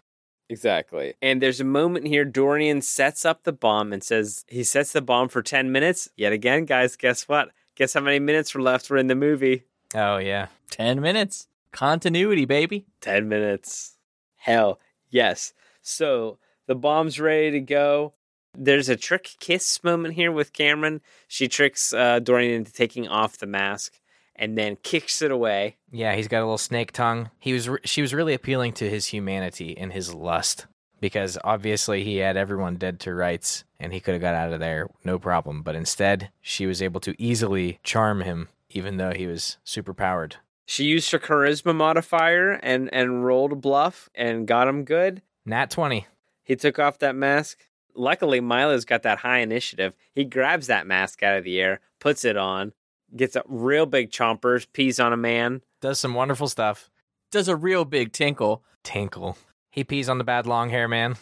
Exactly. 0.49 1.13
And 1.21 1.41
there's 1.41 1.61
a 1.61 1.65
moment 1.65 2.07
here 2.07 2.25
Dorian 2.25 2.81
sets 2.81 3.23
up 3.23 3.43
the 3.43 3.53
bomb 3.53 3.93
and 3.93 4.03
says 4.03 4.43
he 4.47 4.63
sets 4.63 4.93
the 4.93 5.01
bomb 5.01 5.29
for 5.29 5.43
10 5.43 5.71
minutes. 5.71 6.09
Yet 6.17 6.33
again, 6.33 6.65
guys, 6.65 6.95
guess 6.95 7.27
what? 7.27 7.51
Guess 7.75 7.93
how 7.93 8.01
many 8.01 8.19
minutes 8.19 8.55
were 8.55 8.61
left? 8.61 8.89
We're 8.89 8.97
in 8.97 9.07
the 9.07 9.15
movie. 9.15 9.63
Oh 9.93 10.17
yeah. 10.17 10.47
10 10.71 11.01
minutes. 11.01 11.47
Continuity, 11.71 12.45
baby. 12.45 12.85
10 13.01 13.27
minutes. 13.27 13.97
Hell, 14.37 14.79
yes. 15.09 15.53
So 15.81 16.39
the 16.67 16.75
bomb's 16.75 17.19
ready 17.19 17.51
to 17.51 17.59
go. 17.59 18.13
There's 18.57 18.89
a 18.89 18.95
trick 18.95 19.29
kiss 19.39 19.83
moment 19.83 20.15
here 20.15 20.31
with 20.31 20.53
Cameron. 20.53 21.01
She 21.27 21.47
tricks 21.47 21.93
uh, 21.93 22.19
Dorian 22.19 22.53
into 22.53 22.73
taking 22.73 23.07
off 23.07 23.37
the 23.37 23.45
mask 23.45 23.99
and 24.35 24.57
then 24.57 24.77
kicks 24.81 25.21
it 25.21 25.31
away. 25.31 25.77
Yeah, 25.91 26.15
he's 26.15 26.27
got 26.27 26.39
a 26.39 26.45
little 26.45 26.57
snake 26.57 26.91
tongue. 26.91 27.29
He 27.39 27.53
was 27.53 27.69
re- 27.69 27.79
she 27.83 28.01
was 28.01 28.13
really 28.13 28.33
appealing 28.33 28.73
to 28.73 28.89
his 28.89 29.07
humanity 29.07 29.77
and 29.77 29.93
his 29.93 30.13
lust 30.13 30.65
because 30.99 31.37
obviously 31.43 32.03
he 32.03 32.17
had 32.17 32.37
everyone 32.37 32.75
dead 32.75 32.99
to 33.01 33.13
rights 33.13 33.63
and 33.79 33.93
he 33.93 33.99
could 33.99 34.13
have 34.13 34.21
got 34.21 34.35
out 34.35 34.51
of 34.51 34.59
there 34.59 34.89
no 35.03 35.19
problem, 35.19 35.61
but 35.61 35.75
instead 35.75 36.31
she 36.41 36.65
was 36.65 36.81
able 36.81 37.01
to 37.01 37.21
easily 37.21 37.79
charm 37.83 38.21
him 38.21 38.49
even 38.69 38.97
though 38.97 39.11
he 39.11 39.27
was 39.27 39.57
super 39.63 39.93
powered. 39.93 40.37
She 40.69 40.83
used 40.83 41.09
her 41.11 41.17
charisma 41.17 41.75
modifier 41.75 42.51
and 42.51 42.93
and 42.93 43.25
rolled 43.25 43.53
a 43.53 43.55
bluff 43.55 44.07
and 44.13 44.45
got 44.45 44.67
him 44.67 44.83
good. 44.83 45.23
Nat 45.43 45.71
20. 45.71 46.05
He 46.43 46.55
took 46.55 46.77
off 46.77 46.99
that 46.99 47.15
mask. 47.15 47.65
Luckily, 47.95 48.39
Milo's 48.39 48.85
got 48.85 49.01
that 49.01 49.17
high 49.17 49.39
initiative. 49.39 49.95
He 50.13 50.25
grabs 50.25 50.67
that 50.67 50.85
mask 50.85 51.23
out 51.23 51.37
of 51.37 51.43
the 51.43 51.59
air, 51.59 51.79
puts 51.99 52.23
it 52.23 52.37
on, 52.37 52.73
gets 53.15 53.35
a 53.35 53.41
real 53.47 53.87
big 53.87 54.11
chompers, 54.11 54.67
pees 54.71 54.99
on 54.99 55.11
a 55.11 55.17
man. 55.17 55.63
Does 55.81 55.97
some 55.97 56.13
wonderful 56.13 56.47
stuff. 56.47 56.91
Does 57.31 57.47
a 57.47 57.55
real 57.55 57.83
big 57.83 58.11
tinkle. 58.11 58.63
Tinkle. 58.83 59.39
He 59.71 59.83
pees 59.83 60.07
on 60.07 60.19
the 60.19 60.23
bad 60.23 60.45
long 60.45 60.69
hair 60.69 60.87
man. 60.87 61.15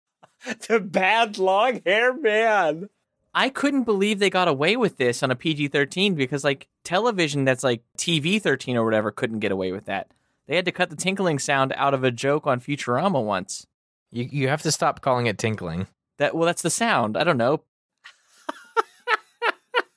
the 0.68 0.80
bad 0.80 1.38
long 1.38 1.80
hair 1.86 2.12
man. 2.12 2.90
I 3.34 3.48
couldn't 3.48 3.84
believe 3.84 4.18
they 4.18 4.30
got 4.30 4.48
away 4.48 4.76
with 4.76 4.98
this 4.98 5.22
on 5.22 5.30
a 5.30 5.36
PG 5.36 5.68
13 5.68 6.14
because, 6.14 6.44
like, 6.44 6.68
television 6.84 7.44
that's 7.44 7.64
like 7.64 7.82
TV 7.96 8.40
13 8.40 8.76
or 8.76 8.84
whatever 8.84 9.10
couldn't 9.10 9.38
get 9.38 9.52
away 9.52 9.72
with 9.72 9.86
that. 9.86 10.10
They 10.46 10.56
had 10.56 10.66
to 10.66 10.72
cut 10.72 10.90
the 10.90 10.96
tinkling 10.96 11.38
sound 11.38 11.72
out 11.76 11.94
of 11.94 12.04
a 12.04 12.10
joke 12.10 12.46
on 12.46 12.60
Futurama 12.60 13.24
once. 13.24 13.66
You 14.10 14.28
you 14.30 14.48
have 14.48 14.62
to 14.62 14.72
stop 14.72 15.00
calling 15.00 15.26
it 15.26 15.38
tinkling. 15.38 15.86
That 16.18 16.34
well, 16.34 16.46
that's 16.46 16.62
the 16.62 16.70
sound. 16.70 17.16
I 17.16 17.24
don't 17.24 17.38
know. 17.38 17.62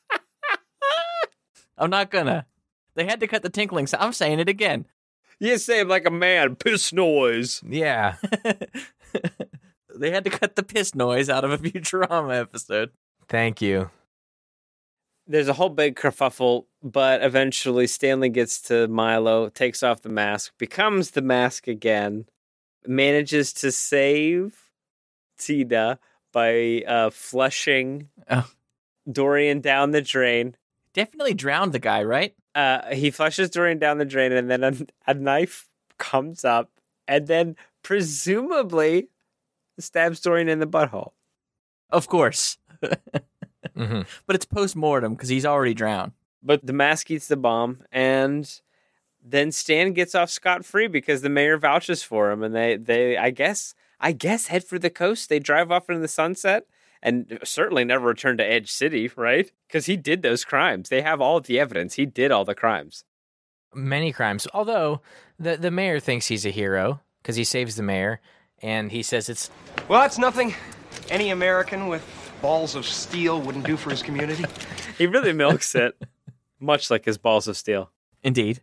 I'm 1.78 1.90
not 1.90 2.12
gonna. 2.12 2.46
They 2.96 3.04
had 3.06 3.20
to 3.20 3.28
cut 3.28 3.44
the 3.44 3.50
tinkling 3.50 3.88
sound. 3.88 4.04
I'm 4.04 4.14
saying 4.14 4.40
it 4.40 4.48
again. 4.48 4.86
You 5.40 5.58
say 5.58 5.82
it 5.82 5.88
like 5.90 6.08
a 6.08 6.12
man. 6.12 6.56
Piss 6.56 6.94
noise. 6.94 7.62
Yeah. 7.68 8.16
they 9.94 10.12
had 10.12 10.24
to 10.24 10.30
cut 10.30 10.56
the 10.56 10.64
piss 10.64 10.96
noise 10.96 11.30
out 11.30 11.44
of 11.44 11.52
a 11.52 11.58
Futurama 11.58 12.40
episode. 12.40 12.92
Thank 13.28 13.62
you. 13.62 13.90
There's 15.28 15.48
a 15.48 15.54
whole 15.54 15.70
big 15.70 15.96
kerfuffle, 15.96 16.66
but 16.84 17.24
eventually 17.24 17.88
Stanley 17.88 18.30
gets 18.30 18.62
to 18.64 18.88
Milo, 18.88 19.50
takes 19.50 19.82
off 19.82 20.02
the 20.02 20.10
mask, 20.10 20.54
becomes 20.60 21.12
the 21.12 21.22
mask 21.24 21.68
again, 21.68 22.26
manages 22.86 23.52
to 23.54 23.72
save 23.72 24.70
Tina 25.40 26.00
by 26.32 26.84
uh, 26.88 27.10
flushing 27.10 28.10
Oh. 28.30 28.48
Dorian 29.12 29.62
down 29.62 29.92
the 29.92 30.02
drain. 30.02 30.56
Definitely 30.94 31.34
drowned 31.34 31.74
the 31.74 31.80
guy, 31.80 32.04
right? 32.04 32.36
Uh, 32.54 32.94
he 32.94 33.10
flushes 33.12 33.50
Dorian 33.50 33.80
down 33.80 33.98
the 33.98 34.06
drain, 34.06 34.32
and 34.32 34.50
then 34.50 34.64
a, 34.64 34.74
a 35.08 35.14
knife 35.14 35.68
comes 35.98 36.46
up, 36.46 36.70
and 37.08 37.28
then 37.28 37.56
presumably 37.84 39.10
stabs 39.80 40.20
Dorian 40.22 40.50
in 40.50 40.60
the 40.60 40.68
butthole. 40.68 41.12
Of 41.90 42.08
course. 42.08 42.58
Hmm 43.76 44.02
But 44.26 44.36
it's 44.36 44.46
post 44.46 44.76
mortem 44.76 45.14
because 45.14 45.30
he's 45.30 45.46
already 45.46 45.74
drowned. 45.74 46.14
But 46.44 46.66
the 46.66 46.74
mask 46.74 47.10
eats 47.10 47.28
the 47.28 47.38
bomb, 47.38 47.84
and 47.92 48.50
then 49.24 49.52
Stan 49.52 49.94
gets 49.94 50.14
off 50.14 50.30
scot 50.30 50.64
free 50.64 50.88
because 50.88 51.22
the 51.22 51.30
mayor 51.30 51.58
vouches 51.58 52.04
for 52.04 52.32
him, 52.32 52.44
and 52.44 52.54
they 52.56 52.78
they 52.78 53.18
I 53.18 53.32
guess 53.32 53.74
I 54.00 54.12
guess 54.12 54.48
head 54.48 54.64
for 54.64 54.78
the 54.78 54.90
coast. 54.90 55.30
They 55.30 55.40
drive 55.40 55.72
off 55.72 55.90
into 55.90 56.02
the 56.02 56.08
sunset, 56.08 56.68
and 57.02 57.40
certainly 57.44 57.84
never 57.84 58.06
return 58.06 58.38
to 58.38 58.46
Edge 58.46 58.72
City, 58.72 59.10
right? 59.16 59.52
Because 59.68 59.88
he 59.88 59.98
did 59.98 60.22
those 60.22 60.46
crimes. 60.46 60.90
They 60.90 61.02
have 61.02 61.22
all 61.22 61.38
of 61.38 61.48
the 61.48 61.60
evidence. 61.60 61.96
He 61.96 62.06
did 62.06 62.32
all 62.32 62.46
the 62.46 62.56
crimes. 62.56 63.04
Many 63.74 64.12
crimes. 64.12 64.48
Although 64.54 65.02
the 65.40 65.58
the 65.58 65.72
mayor 65.72 66.00
thinks 66.00 66.28
he's 66.28 66.46
a 66.46 66.52
hero 66.52 67.02
because 67.22 67.36
he 67.36 67.44
saves 67.44 67.76
the 67.76 67.84
mayor, 67.84 68.22
and 68.62 68.92
he 68.92 69.02
says 69.02 69.30
it's 69.30 69.50
Well, 69.88 70.02
that's 70.02 70.20
nothing 70.20 70.54
any 71.10 71.30
American 71.32 71.88
with 71.88 72.04
balls 72.46 72.76
of 72.76 72.86
steel 72.86 73.42
wouldn't 73.42 73.66
do 73.66 73.76
for 73.76 73.90
his 73.90 74.04
community. 74.04 74.46
He 75.00 75.08
really 75.08 75.34
milks 75.34 75.74
it, 75.76 75.94
much 76.60 76.90
like 76.92 77.04
his 77.04 77.18
balls 77.18 77.48
of 77.50 77.58
steel. 77.58 77.90
Indeed. 78.24 78.62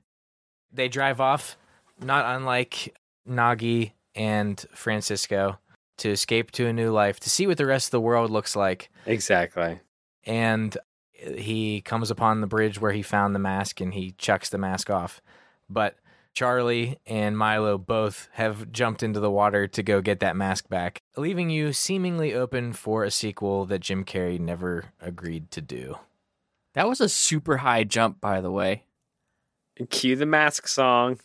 they 0.72 0.88
drive 0.88 1.20
off, 1.20 1.58
not 2.00 2.24
unlike 2.36 2.96
Nagi 3.28 3.92
and 4.14 4.64
Francisco, 4.72 5.58
to 5.98 6.10
escape 6.10 6.52
to 6.52 6.66
a 6.68 6.72
new 6.72 6.90
life, 6.90 7.18
to 7.20 7.28
see 7.28 7.46
what 7.46 7.58
the 7.58 7.66
rest 7.66 7.88
of 7.88 7.90
the 7.90 8.00
world 8.00 8.30
looks 8.30 8.54
like. 8.56 8.88
Exactly. 9.04 9.80
And 10.24 10.78
he 11.36 11.80
comes 11.82 12.10
upon 12.10 12.40
the 12.40 12.46
bridge 12.46 12.80
where 12.80 12.92
he 12.92 13.02
found 13.02 13.34
the 13.34 13.38
mask 13.40 13.80
and 13.80 13.92
he 13.92 14.12
chucks 14.12 14.48
the 14.48 14.58
mask 14.58 14.88
off. 14.90 15.20
But 15.68 15.96
Charlie 16.34 16.98
and 17.06 17.36
Milo 17.36 17.78
both 17.78 18.28
have 18.32 18.72
jumped 18.72 19.02
into 19.02 19.20
the 19.20 19.30
water 19.30 19.66
to 19.68 19.82
go 19.82 20.00
get 20.00 20.20
that 20.20 20.36
mask 20.36 20.68
back, 20.68 21.02
leaving 21.16 21.50
you 21.50 21.72
seemingly 21.72 22.34
open 22.34 22.72
for 22.72 23.04
a 23.04 23.10
sequel 23.10 23.66
that 23.66 23.80
Jim 23.80 24.04
Carrey 24.04 24.40
never 24.40 24.92
agreed 25.00 25.50
to 25.50 25.60
do. 25.60 25.96
That 26.74 26.88
was 26.88 27.00
a 27.00 27.08
super 27.08 27.58
high 27.58 27.84
jump, 27.84 28.20
by 28.20 28.40
the 28.40 28.50
way. 28.50 28.84
Cue 29.90 30.16
the 30.16 30.26
mask 30.26 30.68
song. 30.68 31.18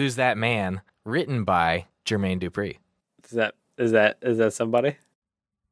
Who's 0.00 0.16
That 0.16 0.38
Man? 0.38 0.80
Written 1.04 1.44
by 1.44 1.84
Jermaine 2.06 2.40
Dupri. 2.40 2.78
Is 3.22 3.32
that 3.32 3.54
is 3.76 3.92
that 3.92 4.16
is 4.22 4.38
that 4.38 4.54
somebody? 4.54 4.96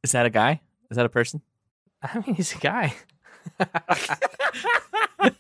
Is 0.05 0.13
that 0.13 0.27
a 0.27 0.31
guy? 0.31 0.61
Is 0.91 0.99
that 0.99 1.07
a 1.07 1.09
person? 1.09 1.41
I 2.03 2.19
mean, 2.19 2.35
he's 2.35 2.55
a 2.55 2.59
guy. 2.59 2.95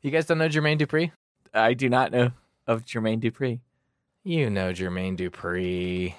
you 0.00 0.10
guys 0.10 0.24
don't 0.24 0.38
know 0.38 0.48
Jermaine 0.48 0.80
Dupri? 0.80 1.12
I 1.52 1.74
do 1.74 1.90
not 1.90 2.12
know 2.12 2.30
of 2.66 2.86
Jermaine 2.86 3.20
Dupri. 3.20 3.60
You 4.22 4.48
know 4.48 4.72
Jermaine 4.72 5.18
Dupri. 5.18 6.14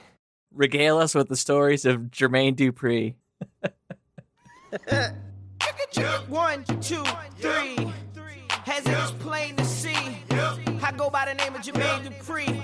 Regale 0.54 1.00
us 1.00 1.16
with 1.16 1.28
the 1.28 1.36
stories 1.36 1.86
of 1.86 2.12
Jermaine 2.12 2.56
Dupri. 2.56 3.16
One, 6.30 6.64
two, 6.82 7.04
three. 7.40 7.92
As 8.68 8.86
it 8.86 8.92
is 8.92 9.12
go 10.96 11.10
by 11.10 11.26
the 11.26 11.34
name 11.34 11.54
of 11.56 11.62
Jermaine 11.62 12.06
Dupri. 12.06 12.62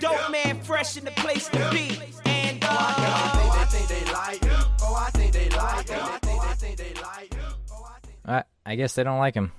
Dope 0.00 0.30
man, 0.30 0.60
fresh 0.62 0.96
in 0.96 1.04
the 1.04 1.10
place 1.12 1.48
to 1.48 1.58
be. 1.70 1.98
And 2.26 2.62
uh, 2.64 2.68
I, 2.68 3.66
think 3.68 3.88
they 3.88 4.12
like 4.12 4.42
him. 4.44 4.64
Oh, 4.82 4.94
I 4.94 5.10
think 5.10 5.32
they 5.32 5.48
like 5.50 5.88
him. 5.88 6.00
I 6.00 6.54
think 6.54 6.76
they 6.76 6.94
like 7.00 7.34
him. 7.34 7.42
I, 8.26 8.44
I 8.66 8.74
guess 8.74 8.94
they 8.94 9.04
don't 9.04 9.18
like 9.18 9.34
him. 9.34 9.52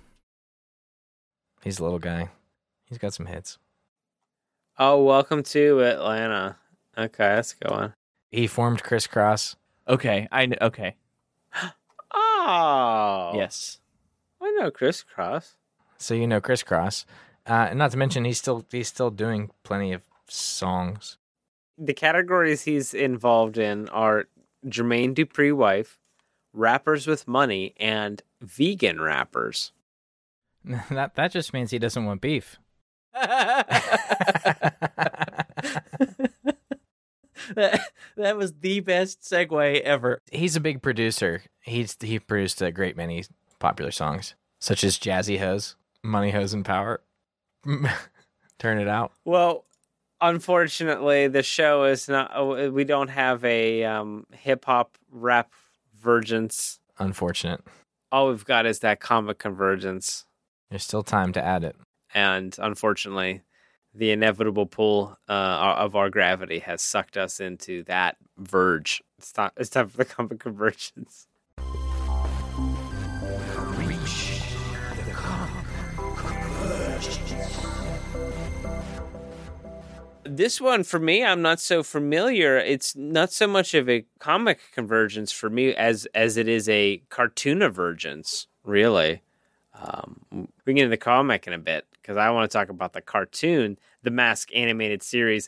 He's 1.64 1.80
a 1.80 1.84
little 1.84 2.00
guy. 2.00 2.30
He's 2.86 2.98
got 2.98 3.14
some 3.14 3.26
hits. 3.28 3.58
Oh, 4.78 5.04
welcome 5.04 5.42
to 5.44 5.82
Atlanta. 5.84 6.58
Okay, 6.98 7.36
let's 7.36 7.54
go 7.54 7.74
on. 7.74 7.94
He 8.32 8.48
formed 8.48 8.84
Kris 8.84 9.08
Kross. 9.08 9.56
Okay, 9.88 10.28
I 10.32 10.48
kn- 10.48 10.58
okay. 10.62 10.96
Oh, 12.48 13.32
Yes. 13.34 13.80
I 14.40 14.52
know 14.52 14.70
Kris 14.70 15.04
Kross. 15.04 15.54
So 15.98 16.14
you 16.14 16.28
know 16.28 16.40
Kris 16.40 16.62
Kross. 16.62 17.06
Uh, 17.48 17.68
and 17.70 17.80
not 17.80 17.92
to 17.92 17.98
mention 17.98 18.26
he's 18.26 18.40
still 18.40 18.66
he's 18.72 18.88
still 18.88 19.12
doing 19.12 19.52
plenty 19.64 19.94
of 19.94 20.02
songs. 20.28 21.18
The 21.78 21.94
categories 21.94 22.64
he's 22.64 22.94
involved 22.94 23.58
in 23.58 23.88
are 23.90 24.26
Jermaine 24.66 25.14
Dupri 25.14 25.56
wife, 25.56 26.00
rappers 26.54 27.06
with 27.06 27.28
money, 27.28 27.76
and 27.78 28.24
vegan 28.42 29.00
rappers. 29.00 29.72
that 30.90 31.16
that 31.16 31.32
just 31.32 31.54
means 31.54 31.72
he 31.72 31.80
doesn't 31.80 32.06
want 32.06 32.22
beef. 32.22 32.58
that, 33.14 33.68
that 38.18 38.38
was 38.38 38.54
the 38.60 38.82
best 38.82 39.22
segue 39.22 39.82
ever. 39.82 40.22
He's 40.32 40.56
a 40.56 40.62
big 40.62 40.82
producer. 40.82 41.44
He's 41.62 41.96
he 42.02 42.20
produced 42.20 42.62
a 42.62 42.72
great 42.72 42.98
many 42.98 43.26
popular 43.60 43.92
songs, 43.92 44.36
such 44.60 44.84
as 44.84 44.98
Jazzy 44.98 45.40
Hose, 45.40 45.76
Money 46.04 46.32
Hose 46.32 46.54
and 46.54 46.66
Power. 46.66 47.02
Turn 48.60 48.80
it 48.80 48.88
out. 48.88 49.12
Well, 49.26 49.66
unfortunately, 50.22 51.28
the 51.28 51.44
show 51.44 51.84
is 51.86 52.08
not. 52.08 52.32
oh, 52.36 52.70
We 52.72 52.84
don't 52.84 53.10
have 53.10 53.44
a 53.46 53.84
um, 53.84 54.26
hip 54.32 54.66
hop 54.66 54.98
rap 55.12 55.52
vergence. 56.00 56.80
Unfortunate. 57.00 57.62
All 58.12 58.30
we've 58.30 58.46
got 58.46 58.66
is 58.66 58.80
that 58.80 59.00
comic 59.00 59.40
convergence, 59.40 60.26
There's 60.70 60.84
still 60.84 61.04
time 61.04 61.34
to 61.34 61.44
add 61.44 61.64
it. 61.64 61.76
and 62.14 62.56
unfortunately, 62.60 63.42
the 63.94 64.12
inevitable 64.12 64.66
pull 64.66 65.18
uh, 65.28 65.32
of 65.78 65.96
our 65.96 66.10
gravity 66.10 66.60
has 66.60 66.82
sucked 66.82 67.18
us 67.18 67.40
into 67.40 67.84
that 67.84 68.18
verge. 68.38 69.02
It's 69.18 69.32
time. 69.32 69.52
It's 69.58 69.70
time 69.70 69.88
for 69.90 69.98
the 69.98 70.06
comic 70.06 70.40
convergence. 70.40 71.28
This 80.26 80.60
one 80.60 80.84
for 80.84 81.00
me, 81.00 81.24
I'm 81.24 81.44
not 81.44 81.60
so 81.60 81.84
familiar. 81.84 82.58
It's 82.58 82.96
not 82.96 83.32
so 83.32 83.46
much 83.46 83.76
of 83.76 83.88
a 83.88 84.06
comic 84.18 84.60
convergence 84.74 85.32
for 85.32 85.52
me 85.52 85.74
as 85.76 86.08
as 86.16 86.36
it 86.36 86.48
is 86.48 86.68
a 86.68 87.04
cartoon 87.10 87.60
divergence. 87.60 88.48
Really, 88.64 89.22
um, 89.80 90.48
we 90.66 90.74
get 90.74 90.84
into 90.84 90.90
the 90.90 90.98
comic 90.98 91.46
in 91.46 91.54
a 91.54 91.60
bit 91.60 91.86
because 92.02 92.18
I 92.18 92.32
want 92.32 92.50
to 92.50 92.58
talk 92.58 92.70
about 92.70 92.94
the 92.94 93.02
cartoon, 93.02 93.78
the 94.02 94.10
Mask 94.10 94.50
animated 94.56 95.04
series. 95.04 95.48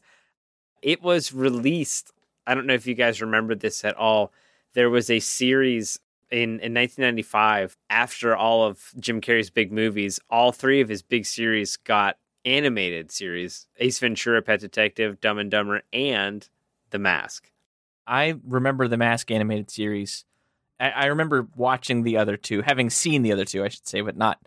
It 0.84 1.02
was 1.02 1.34
released. 1.34 2.12
I 2.46 2.54
don't 2.54 2.68
know 2.68 2.76
if 2.76 2.86
you 2.86 2.94
guys 2.94 3.20
remember 3.20 3.56
this 3.56 3.84
at 3.84 3.96
all. 3.96 4.32
There 4.74 4.92
was 4.92 5.10
a 5.10 5.20
series 5.20 6.00
in, 6.30 6.60
in 6.60 6.74
1995 6.74 7.78
after 7.90 8.36
all 8.36 8.64
of 8.64 8.92
Jim 9.00 9.22
Carrey's 9.22 9.50
big 9.50 9.72
movies. 9.72 10.20
All 10.30 10.52
three 10.52 10.82
of 10.82 10.90
his 10.90 11.02
big 11.02 11.26
series 11.26 11.78
got 11.78 12.18
animated 12.48 13.12
series: 13.12 13.68
Ace 13.78 14.00
Ventura, 14.00 14.42
Pet 14.42 14.60
Detective, 14.60 15.22
Dumb 15.22 15.38
and 15.38 15.52
Dumber, 15.52 15.84
and 15.94 16.48
The 16.90 17.00
Mask. 17.00 17.52
I 18.08 18.36
remember 18.48 18.88
the 18.88 18.98
Mask 18.98 19.30
animated 19.30 19.70
series. 19.70 20.26
I, 20.80 20.90
I 20.90 21.06
remember 21.08 21.48
watching 21.56 22.04
the 22.04 22.18
other 22.18 22.38
two, 22.38 22.62
having 22.62 22.90
seen 22.90 23.22
the 23.22 23.34
other 23.34 23.46
two, 23.46 23.64
I 23.64 23.68
should 23.68 23.88
say, 23.88 24.02
but 24.02 24.16
not 24.16 24.40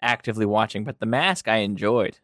actively 0.00 0.46
watching. 0.46 0.84
But 0.84 1.00
the 1.00 1.06
Mask, 1.06 1.48
I 1.48 1.56
enjoyed. 1.56 2.18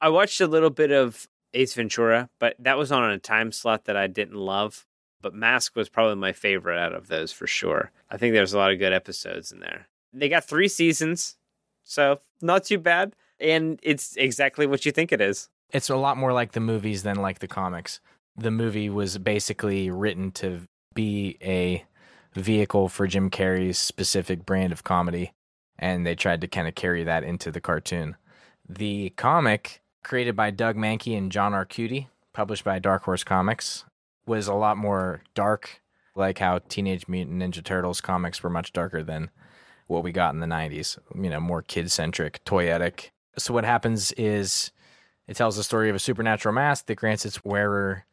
I 0.00 0.08
watched 0.08 0.40
a 0.40 0.46
little 0.46 0.70
bit 0.70 0.90
of 0.90 1.28
Ace 1.52 1.74
Ventura, 1.74 2.30
but 2.38 2.56
that 2.58 2.78
was 2.78 2.90
on 2.90 3.10
a 3.10 3.18
time 3.18 3.52
slot 3.52 3.84
that 3.84 3.96
I 3.96 4.06
didn't 4.06 4.36
love. 4.36 4.86
But 5.20 5.34
Mask 5.34 5.76
was 5.76 5.90
probably 5.90 6.16
my 6.16 6.32
favorite 6.32 6.78
out 6.78 6.94
of 6.94 7.08
those 7.08 7.32
for 7.32 7.46
sure. 7.46 7.90
I 8.10 8.16
think 8.16 8.32
there's 8.32 8.54
a 8.54 8.58
lot 8.58 8.72
of 8.72 8.78
good 8.78 8.94
episodes 8.94 9.52
in 9.52 9.60
there. 9.60 9.88
They 10.14 10.30
got 10.30 10.44
three 10.44 10.68
seasons, 10.68 11.36
so 11.84 12.20
not 12.40 12.64
too 12.64 12.78
bad. 12.78 13.14
And 13.40 13.78
it's 13.82 14.16
exactly 14.16 14.66
what 14.66 14.84
you 14.84 14.92
think 14.92 15.12
it 15.12 15.20
is. 15.20 15.48
It's 15.72 15.88
a 15.88 15.96
lot 15.96 16.16
more 16.16 16.32
like 16.32 16.52
the 16.52 16.60
movies 16.60 17.02
than 17.02 17.16
like 17.16 17.38
the 17.38 17.48
comics. 17.48 18.00
The 18.36 18.50
movie 18.50 18.90
was 18.90 19.18
basically 19.18 19.90
written 19.90 20.30
to 20.32 20.62
be 20.94 21.36
a 21.42 21.84
vehicle 22.34 22.88
for 22.88 23.06
Jim 23.06 23.30
Carrey's 23.30 23.78
specific 23.78 24.44
brand 24.44 24.72
of 24.72 24.84
comedy, 24.84 25.32
and 25.78 26.06
they 26.06 26.14
tried 26.14 26.40
to 26.40 26.48
kind 26.48 26.68
of 26.68 26.74
carry 26.74 27.04
that 27.04 27.24
into 27.24 27.50
the 27.50 27.60
cartoon. 27.60 28.16
The 28.68 29.10
comic, 29.10 29.80
created 30.04 30.36
by 30.36 30.50
Doug 30.50 30.76
Mahnke 30.76 31.16
and 31.16 31.32
John 31.32 31.52
Arcudi, 31.52 32.06
published 32.32 32.64
by 32.64 32.78
Dark 32.78 33.04
Horse 33.04 33.24
Comics, 33.24 33.84
was 34.26 34.46
a 34.46 34.54
lot 34.54 34.76
more 34.76 35.22
dark, 35.34 35.80
like 36.14 36.38
how 36.38 36.58
Teenage 36.68 37.08
Mutant 37.08 37.42
Ninja 37.42 37.64
Turtles 37.64 38.00
comics 38.00 38.42
were 38.42 38.50
much 38.50 38.72
darker 38.72 39.02
than 39.02 39.30
what 39.86 40.04
we 40.04 40.12
got 40.12 40.34
in 40.34 40.40
the 40.40 40.46
90s, 40.46 40.98
you 41.16 41.30
know, 41.30 41.40
more 41.40 41.62
kid 41.62 41.90
centric, 41.90 42.44
toyetic. 42.44 43.10
So, 43.38 43.54
what 43.54 43.64
happens 43.64 44.12
is 44.12 44.72
it 45.26 45.36
tells 45.36 45.56
the 45.56 45.62
story 45.62 45.88
of 45.88 45.96
a 45.96 46.00
supernatural 46.00 46.54
mask 46.54 46.86
that 46.86 46.96
grants 46.96 47.24
its 47.24 47.44
wearer 47.44 48.04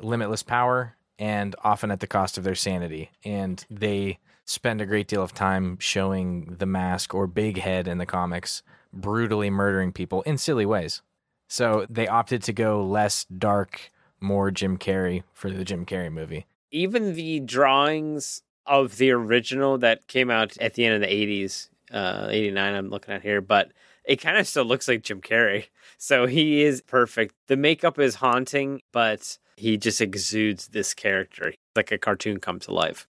limitless 0.00 0.42
power 0.42 0.96
and 1.18 1.54
often 1.62 1.90
at 1.90 2.00
the 2.00 2.06
cost 2.06 2.38
of 2.38 2.44
their 2.44 2.54
sanity. 2.54 3.10
And 3.24 3.64
they 3.70 4.18
spend 4.44 4.80
a 4.80 4.86
great 4.86 5.06
deal 5.06 5.22
of 5.22 5.34
time 5.34 5.78
showing 5.78 6.56
the 6.58 6.66
mask 6.66 7.14
or 7.14 7.26
Big 7.26 7.58
Head 7.58 7.86
in 7.86 7.98
the 7.98 8.06
comics 8.06 8.62
brutally 8.92 9.50
murdering 9.50 9.92
people 9.92 10.22
in 10.22 10.38
silly 10.38 10.66
ways. 10.66 11.02
So 11.48 11.86
they 11.90 12.08
opted 12.08 12.42
to 12.44 12.52
go 12.52 12.84
less 12.84 13.24
dark, 13.24 13.90
more 14.20 14.50
Jim 14.50 14.78
Carrey 14.78 15.24
for 15.32 15.50
the 15.50 15.64
Jim 15.64 15.84
Carrey 15.84 16.10
movie. 16.10 16.46
Even 16.70 17.14
the 17.14 17.40
drawings 17.40 18.42
of 18.66 18.96
the 18.98 19.10
original 19.10 19.78
that 19.78 20.06
came 20.06 20.30
out 20.30 20.56
at 20.58 20.74
the 20.74 20.84
end 20.84 20.94
of 20.94 21.00
the 21.08 21.14
80s, 21.14 21.68
uh, 21.92 22.28
89, 22.30 22.74
I'm 22.74 22.90
looking 22.90 23.14
at 23.14 23.22
here, 23.22 23.40
but 23.40 23.72
it 24.04 24.16
kind 24.16 24.38
of 24.38 24.46
still 24.46 24.64
looks 24.64 24.88
like 24.88 25.02
Jim 25.02 25.20
Carrey. 25.20 25.66
So 25.98 26.26
he 26.26 26.62
is 26.62 26.82
perfect. 26.82 27.34
The 27.46 27.56
makeup 27.56 27.98
is 27.98 28.16
haunting, 28.16 28.80
but 28.92 29.38
he 29.56 29.76
just 29.76 30.00
exudes 30.00 30.68
this 30.68 30.94
character 30.94 31.52
like 31.76 31.92
a 31.92 31.98
cartoon 31.98 32.40
come 32.40 32.58
to 32.60 32.72
life. 32.74 33.06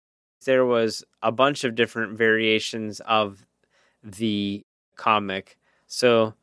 There 0.45 0.67
was 0.67 1.03
a 1.23 1.33
bunch 1.33 1.65
of 1.65 1.75
different 1.75 2.19
variations 2.19 3.01
of 3.01 3.47
the 4.03 4.65
comic. 4.97 5.57
So 5.87 6.35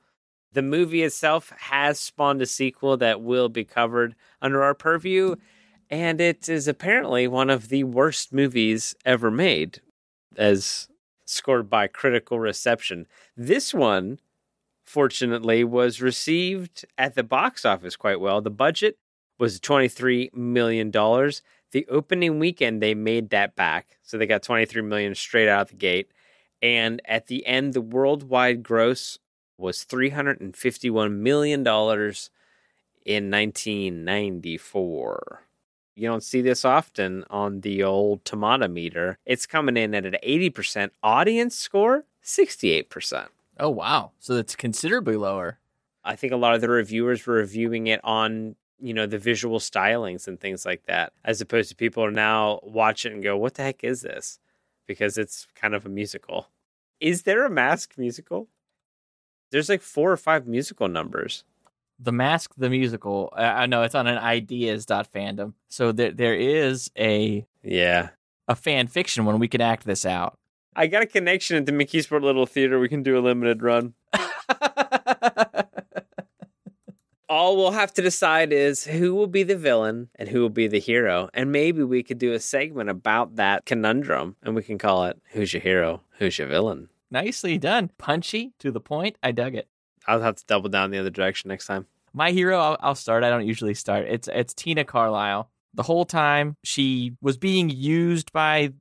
the 0.53 0.61
movie 0.61 1.03
itself 1.03 1.53
has 1.57 1.99
spawned 1.99 2.41
a 2.41 2.45
sequel 2.45 2.97
that 2.97 3.21
will 3.21 3.47
be 3.47 3.63
covered 3.63 4.15
under 4.41 4.63
our 4.63 4.73
purview, 4.73 5.35
and 5.89 6.19
it 6.19 6.49
is 6.49 6.67
apparently 6.67 7.27
one 7.27 7.49
of 7.49 7.69
the 7.69 7.83
worst 7.83 8.33
movies 8.33 8.95
ever 9.05 9.29
made, 9.29 9.81
as 10.35 10.89
scored 11.25 11.69
by 11.69 11.87
critical 11.87 12.39
reception. 12.39 13.07
This 13.37 13.73
one, 13.73 14.19
fortunately, 14.91 15.63
was 15.63 16.01
received 16.01 16.85
at 16.97 17.15
the 17.15 17.23
box 17.23 17.63
office 17.63 17.95
quite 17.95 18.19
well. 18.19 18.41
The 18.41 18.49
budget 18.49 18.97
was 19.39 19.61
$23 19.61 20.33
million. 20.33 20.91
The 20.91 21.87
opening 21.89 22.39
weekend, 22.39 22.81
they 22.81 22.93
made 22.93 23.29
that 23.29 23.55
back. 23.55 23.99
So 24.03 24.17
they 24.17 24.25
got 24.25 24.43
23 24.43 24.81
million 24.81 25.15
straight 25.15 25.47
out 25.47 25.61
of 25.61 25.69
the 25.69 25.75
gate. 25.75 26.11
And 26.61 27.01
at 27.05 27.27
the 27.27 27.45
end, 27.45 27.73
the 27.73 27.79
worldwide 27.79 28.63
gross 28.63 29.17
was 29.57 29.85
$351 29.85 31.13
million 31.13 31.61
in 31.61 33.31
1994. 33.31 35.43
You 35.95 36.07
don't 36.07 36.23
see 36.23 36.41
this 36.41 36.65
often 36.65 37.23
on 37.29 37.61
the 37.61 37.81
old 37.81 38.25
tomato 38.25 38.67
meter. 38.67 39.17
It's 39.25 39.45
coming 39.45 39.77
in 39.77 39.95
at 39.95 40.05
an 40.05 40.17
80% 40.21 40.89
audience 41.01 41.55
score, 41.55 42.03
68%. 42.21 43.29
Oh, 43.59 43.69
wow. 43.69 44.11
So 44.19 44.35
that's 44.35 44.55
considerably 44.55 45.15
lower. 45.17 45.59
I 46.03 46.15
think 46.15 46.33
a 46.33 46.37
lot 46.37 46.55
of 46.55 46.61
the 46.61 46.69
reviewers 46.69 47.25
were 47.25 47.35
reviewing 47.35 47.87
it 47.87 47.99
on, 48.03 48.55
you 48.79 48.93
know, 48.93 49.05
the 49.05 49.19
visual 49.19 49.59
stylings 49.59 50.27
and 50.27 50.39
things 50.39 50.65
like 50.65 50.83
that, 50.85 51.13
as 51.23 51.41
opposed 51.41 51.69
to 51.69 51.75
people 51.75 52.03
are 52.03 52.11
now 52.11 52.59
watch 52.63 53.05
it 53.05 53.13
and 53.13 53.21
go, 53.23 53.37
what 53.37 53.53
the 53.55 53.63
heck 53.63 53.83
is 53.83 54.01
this? 54.01 54.39
Because 54.87 55.17
it's 55.17 55.47
kind 55.55 55.75
of 55.75 55.85
a 55.85 55.89
musical. 55.89 56.47
Is 56.99 57.23
there 57.23 57.45
a 57.45 57.49
mask 57.49 57.93
musical? 57.97 58.47
There's 59.51 59.69
like 59.69 59.81
four 59.81 60.11
or 60.11 60.17
five 60.17 60.47
musical 60.47 60.87
numbers. 60.87 61.43
The 61.99 62.11
Mask, 62.11 62.51
the 62.57 62.69
musical. 62.69 63.31
I 63.35 63.43
I 63.43 63.65
know 63.67 63.83
it's 63.83 63.93
on 63.93 64.07
an 64.07 64.17
ideas.fandom. 64.17 65.53
So 65.69 65.91
there, 65.91 66.11
there 66.11 66.33
is 66.33 66.89
a 66.97 67.45
Yeah. 67.61 68.09
a 68.47 68.55
fan 68.55 68.87
fiction 68.87 69.23
one. 69.25 69.37
We 69.37 69.47
can 69.47 69.61
act 69.61 69.85
this 69.85 70.03
out. 70.05 70.39
I 70.75 70.87
got 70.87 71.03
a 71.03 71.07
connection 71.07 71.57
at 71.57 71.65
the 71.65 71.73
McKeesport 71.73 72.21
Little 72.21 72.45
Theater. 72.45 72.79
We 72.79 72.87
can 72.87 73.03
do 73.03 73.17
a 73.17 73.19
limited 73.19 73.61
run. 73.61 73.93
All 77.27 77.57
we'll 77.57 77.71
have 77.71 77.93
to 77.93 78.01
decide 78.01 78.51
is 78.53 78.85
who 78.85 79.15
will 79.15 79.27
be 79.27 79.43
the 79.43 79.57
villain 79.57 80.09
and 80.15 80.29
who 80.29 80.41
will 80.41 80.49
be 80.49 80.67
the 80.67 80.79
hero. 80.79 81.29
And 81.33 81.51
maybe 81.51 81.83
we 81.83 82.03
could 82.03 82.17
do 82.17 82.33
a 82.33 82.39
segment 82.39 82.89
about 82.89 83.35
that 83.35 83.65
conundrum 83.65 84.35
and 84.43 84.55
we 84.55 84.63
can 84.63 84.77
call 84.77 85.05
it 85.05 85.17
Who's 85.31 85.53
Your 85.53 85.61
Hero? 85.61 86.01
Who's 86.19 86.37
Your 86.37 86.47
Villain? 86.47 86.89
Nicely 87.09 87.57
done. 87.57 87.91
Punchy, 87.97 88.53
to 88.59 88.71
the 88.71 88.81
point. 88.81 89.17
I 89.23 89.31
dug 89.31 89.55
it. 89.55 89.67
I'll 90.07 90.21
have 90.21 90.35
to 90.37 90.45
double 90.45 90.69
down 90.69 90.91
the 90.91 90.97
other 90.99 91.09
direction 91.09 91.49
next 91.49 91.67
time. 91.67 91.85
My 92.13 92.31
hero, 92.31 92.57
I'll, 92.57 92.77
I'll 92.81 92.95
start. 92.95 93.23
I 93.23 93.29
don't 93.29 93.47
usually 93.47 93.73
start. 93.73 94.07
It's 94.07 94.27
it's 94.27 94.53
Tina 94.53 94.83
Carlyle. 94.83 95.49
The 95.73 95.83
whole 95.83 96.05
time 96.05 96.57
she 96.63 97.13
was 97.21 97.37
being 97.37 97.69
used 97.69 98.33
by 98.33 98.73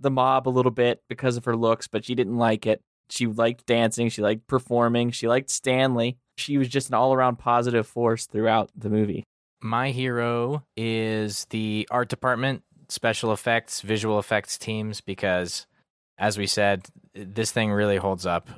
the 0.00 0.10
mob 0.10 0.48
a 0.48 0.50
little 0.50 0.70
bit 0.70 1.02
because 1.08 1.36
of 1.36 1.44
her 1.44 1.56
looks, 1.56 1.88
but 1.88 2.04
she 2.04 2.14
didn't 2.14 2.36
like 2.36 2.66
it. 2.66 2.82
She 3.10 3.26
liked 3.26 3.66
dancing. 3.66 4.08
She 4.08 4.22
liked 4.22 4.46
performing. 4.46 5.10
She 5.10 5.28
liked 5.28 5.50
Stanley. 5.50 6.18
She 6.36 6.58
was 6.58 6.68
just 6.68 6.88
an 6.88 6.94
all 6.94 7.14
around 7.14 7.36
positive 7.36 7.86
force 7.86 8.26
throughout 8.26 8.70
the 8.76 8.90
movie. 8.90 9.24
My 9.60 9.90
hero 9.90 10.64
is 10.76 11.46
the 11.50 11.88
art 11.90 12.08
department, 12.08 12.62
special 12.88 13.32
effects, 13.32 13.80
visual 13.80 14.18
effects 14.18 14.56
teams, 14.58 15.00
because 15.00 15.66
as 16.18 16.36
we 16.36 16.46
said, 16.46 16.88
this 17.14 17.50
thing 17.50 17.72
really 17.72 17.96
holds 17.96 18.26
up. 18.26 18.48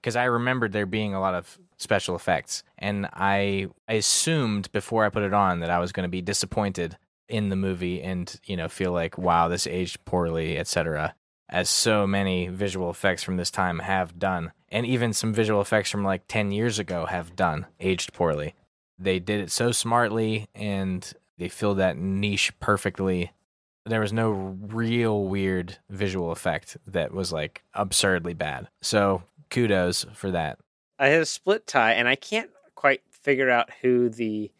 Because 0.00 0.16
I 0.16 0.24
remembered 0.24 0.72
there 0.72 0.86
being 0.86 1.14
a 1.14 1.20
lot 1.20 1.34
of 1.34 1.58
special 1.76 2.14
effects, 2.14 2.62
and 2.78 3.06
I, 3.12 3.66
I 3.88 3.94
assumed 3.94 4.70
before 4.70 5.04
I 5.04 5.10
put 5.10 5.22
it 5.24 5.34
on 5.34 5.60
that 5.60 5.70
I 5.70 5.80
was 5.80 5.92
going 5.92 6.04
to 6.04 6.10
be 6.10 6.22
disappointed 6.22 6.96
in 7.28 7.48
the 7.48 7.56
movie 7.56 8.02
and 8.02 8.40
you 8.44 8.56
know 8.56 8.68
feel 8.68 8.92
like 8.92 9.18
wow 9.18 9.48
this 9.48 9.66
aged 9.66 10.04
poorly 10.04 10.56
etc 10.56 11.14
as 11.48 11.68
so 11.68 12.06
many 12.06 12.48
visual 12.48 12.90
effects 12.90 13.22
from 13.22 13.36
this 13.36 13.50
time 13.50 13.78
have 13.80 14.18
done. 14.18 14.52
And 14.68 14.84
even 14.84 15.12
some 15.12 15.32
visual 15.32 15.60
effects 15.60 15.90
from 15.90 16.04
like 16.04 16.28
10 16.28 16.52
years 16.52 16.78
ago 16.78 17.06
have 17.06 17.36
done 17.36 17.66
aged 17.80 18.12
poorly. 18.12 18.54
They 18.98 19.18
did 19.18 19.40
it 19.40 19.50
so 19.50 19.72
smartly 19.72 20.48
and 20.54 21.10
they 21.38 21.48
filled 21.48 21.78
that 21.78 21.96
niche 21.96 22.52
perfectly. 22.60 23.32
There 23.86 24.00
was 24.00 24.12
no 24.12 24.30
real 24.30 25.24
weird 25.24 25.78
visual 25.88 26.32
effect 26.32 26.76
that 26.86 27.12
was 27.12 27.32
like 27.32 27.62
absurdly 27.72 28.34
bad. 28.34 28.68
So 28.82 29.22
kudos 29.48 30.04
for 30.12 30.30
that. 30.32 30.58
I 30.98 31.08
had 31.08 31.22
a 31.22 31.26
split 31.26 31.66
tie, 31.66 31.92
and 31.92 32.08
I 32.08 32.16
can't 32.16 32.50
quite 32.74 33.02
figure 33.08 33.48
out 33.48 33.70
who 33.82 34.08
the 34.08 34.50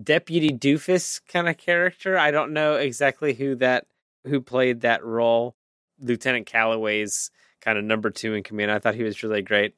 deputy 0.00 0.50
doofus 0.50 1.20
kind 1.28 1.48
of 1.48 1.56
character. 1.56 2.18
I 2.18 2.30
don't 2.30 2.52
know 2.52 2.74
exactly 2.74 3.34
who 3.34 3.54
that 3.56 3.86
who 4.24 4.40
played 4.40 4.80
that 4.80 5.04
role. 5.04 5.54
Lieutenant 6.00 6.46
Kellaway's 6.46 7.30
kind 7.60 7.78
of 7.78 7.84
number 7.84 8.10
two 8.10 8.34
in 8.34 8.42
command. 8.42 8.70
I 8.70 8.78
thought 8.78 8.94
he 8.94 9.02
was 9.02 9.22
really 9.22 9.42
great. 9.42 9.74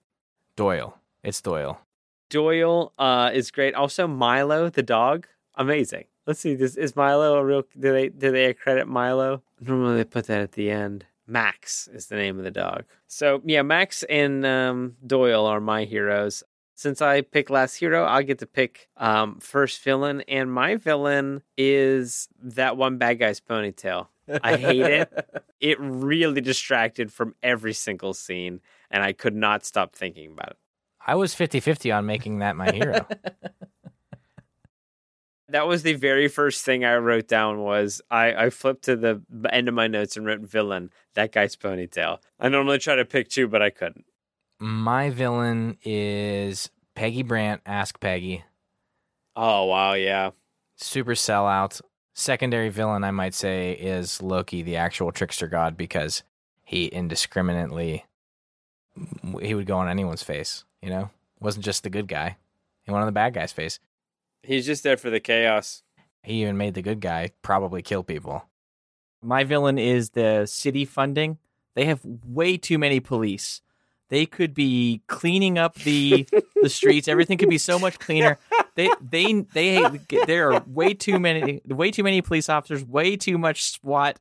doyle 0.57 0.99
it's 1.23 1.41
doyle 1.41 1.81
Doyle 2.31 2.93
uh, 2.99 3.31
is 3.33 3.51
great. 3.51 3.75
Also, 3.75 4.07
Milo 4.07 4.69
the 4.69 4.83
dog, 4.83 5.27
amazing. 5.55 6.05
Let's 6.27 6.41
see. 6.41 6.55
This 6.55 6.77
is 6.77 6.95
Milo 6.95 7.37
a 7.37 7.45
real? 7.45 7.63
Do 7.79 7.93
they 7.93 8.11
do 8.11 8.31
they 8.31 8.53
credit 8.53 8.87
Milo? 8.87 9.43
Normally 9.61 9.97
they 9.97 10.05
put 10.05 10.27
that 10.27 10.43
at 10.43 10.53
the 10.53 10.71
end. 10.71 11.07
Max 11.27 11.89
is 11.93 12.07
the 12.07 12.17
name 12.17 12.39
of 12.39 12.45
the 12.45 12.51
dog. 12.51 12.85
So 13.07 13.41
yeah, 13.45 13.63
Max 13.63 14.03
and 14.05 14.45
um, 14.45 14.97
Doyle 15.07 15.47
are 15.47 15.61
my 15.61 15.85
heroes. 15.85 16.43
Since 16.79 17.03
I 17.03 17.23
picked 17.23 17.51
last 17.51 17.75
hero, 17.75 18.05
I'll 18.05 18.23
get 18.23 18.39
to 18.39 18.47
pick 18.47 18.89
um, 18.97 19.41
first 19.41 19.83
villain, 19.83 20.21
and 20.29 20.53
my 20.53 20.77
villain 20.77 21.43
is 21.57 22.29
that 22.41 22.77
one 22.77 22.99
bad 22.99 23.19
guy's 23.19 23.41
ponytail. 23.41 24.07
I 24.45 24.57
hate 24.57 24.83
it. 24.83 25.43
It 25.61 25.77
really 25.81 26.41
distracted 26.41 27.13
from 27.13 27.35
every 27.43 27.73
single 27.73 28.15
scene, 28.15 28.61
and 28.93 29.03
I 29.03 29.13
could 29.13 29.35
not 29.35 29.67
stop 29.67 29.97
thinking 29.97 30.31
about 30.31 30.51
it. 30.51 30.57
i 31.05 31.17
was 31.17 31.35
50-50 31.35 31.97
on 31.97 32.07
making 32.07 32.39
that 32.39 32.55
my 32.55 32.71
hero 32.71 33.05
That 35.49 35.67
was 35.67 35.83
the 35.83 35.95
very 35.95 36.29
first 36.29 36.65
thing 36.65 36.85
I 36.85 36.95
wrote 36.95 37.27
down 37.27 37.59
was 37.59 38.01
I, 38.09 38.45
I 38.45 38.51
flipped 38.51 38.85
to 38.85 38.95
the 38.95 39.21
end 39.51 39.67
of 39.67 39.75
my 39.75 39.89
notes 39.89 40.17
and 40.17 40.25
wrote 40.25 40.43
villain, 40.43 40.93
that 41.15 41.33
guy's 41.33 41.57
ponytail. 41.57 42.19
I 42.39 42.49
normally 42.49 42.79
try 42.79 42.95
to 42.95 43.05
pick 43.05 43.29
two, 43.29 43.49
but 43.49 43.63
I 43.63 43.71
couldn't. 43.71 44.05
My 44.61 45.11
villain 45.11 45.79
is 45.85 46.71
Peggy 46.95 47.23
Brandt, 47.23 47.63
Ask 47.65 48.01
Peggy. 48.01 48.45
Oh 49.37 49.67
wow, 49.67 49.93
yeah. 49.93 50.31
Super 50.77 51.15
sellout. 51.15 51.81
Secondary 52.15 52.69
villain, 52.69 53.05
I 53.05 53.13
might 53.13 53.35
say, 53.35 53.73
is 53.73 54.21
Loki, 54.21 54.63
the 54.63 54.77
actual 54.77 55.13
trickster 55.13 55.47
god, 55.47 55.77
because 55.77 56.25
he 56.65 56.87
indiscriminately 56.87 58.05
he 59.41 59.55
would 59.55 59.67
go 59.67 59.79
on 59.79 59.89
anyone's 59.89 60.25
face. 60.25 60.65
You 60.83 60.91
know, 60.91 61.11
wasn't 61.39 61.65
just 61.65 61.85
the 61.85 61.91
good 61.91 62.09
guy; 62.09 62.37
he 62.83 62.91
went 62.91 63.03
on 63.03 63.07
the 63.07 63.13
bad 63.13 63.35
guy's 63.35 63.53
face. 63.53 63.79
He's 64.43 64.67
just 64.67 64.83
there 64.83 64.97
for 64.97 65.11
the 65.11 65.21
chaos. 65.21 65.85
He 66.25 66.43
even 66.43 66.57
made 66.57 66.75
the 66.75 66.83
good 66.83 67.01
guy 67.01 67.31
probably 67.43 67.81
kill 67.81 68.03
people. 68.03 68.45
My 69.23 69.45
villain 69.45 69.79
is 69.79 70.11
the 70.11 70.47
city 70.47 70.85
funding. 70.85 71.39
They 71.75 71.85
have 71.85 72.01
way 72.05 72.57
too 72.57 72.79
many 72.79 72.99
police. 72.99 73.63
They 74.09 74.25
could 74.27 74.55
be 74.55 75.03
cleaning 75.07 75.59
up 75.59 75.75
the 75.77 76.27
the 76.63 76.69
streets. 76.69 77.09
Everything 77.09 77.39
could 77.39 77.51
be 77.51 77.59
so 77.59 77.79
much 77.79 77.99
cleaner. 77.99 78.39
They 78.75 78.91
they 79.01 79.33
they 79.53 80.01
there 80.27 80.53
are 80.53 80.63
way 80.67 80.95
too 80.95 81.19
many 81.19 81.61
way 81.67 81.91
too 81.91 82.03
many 82.03 82.23
police 82.23 82.49
officers. 82.49 82.85
Way 82.85 83.17
too 83.17 83.39
much 83.39 83.65
SWAT. 83.65 84.19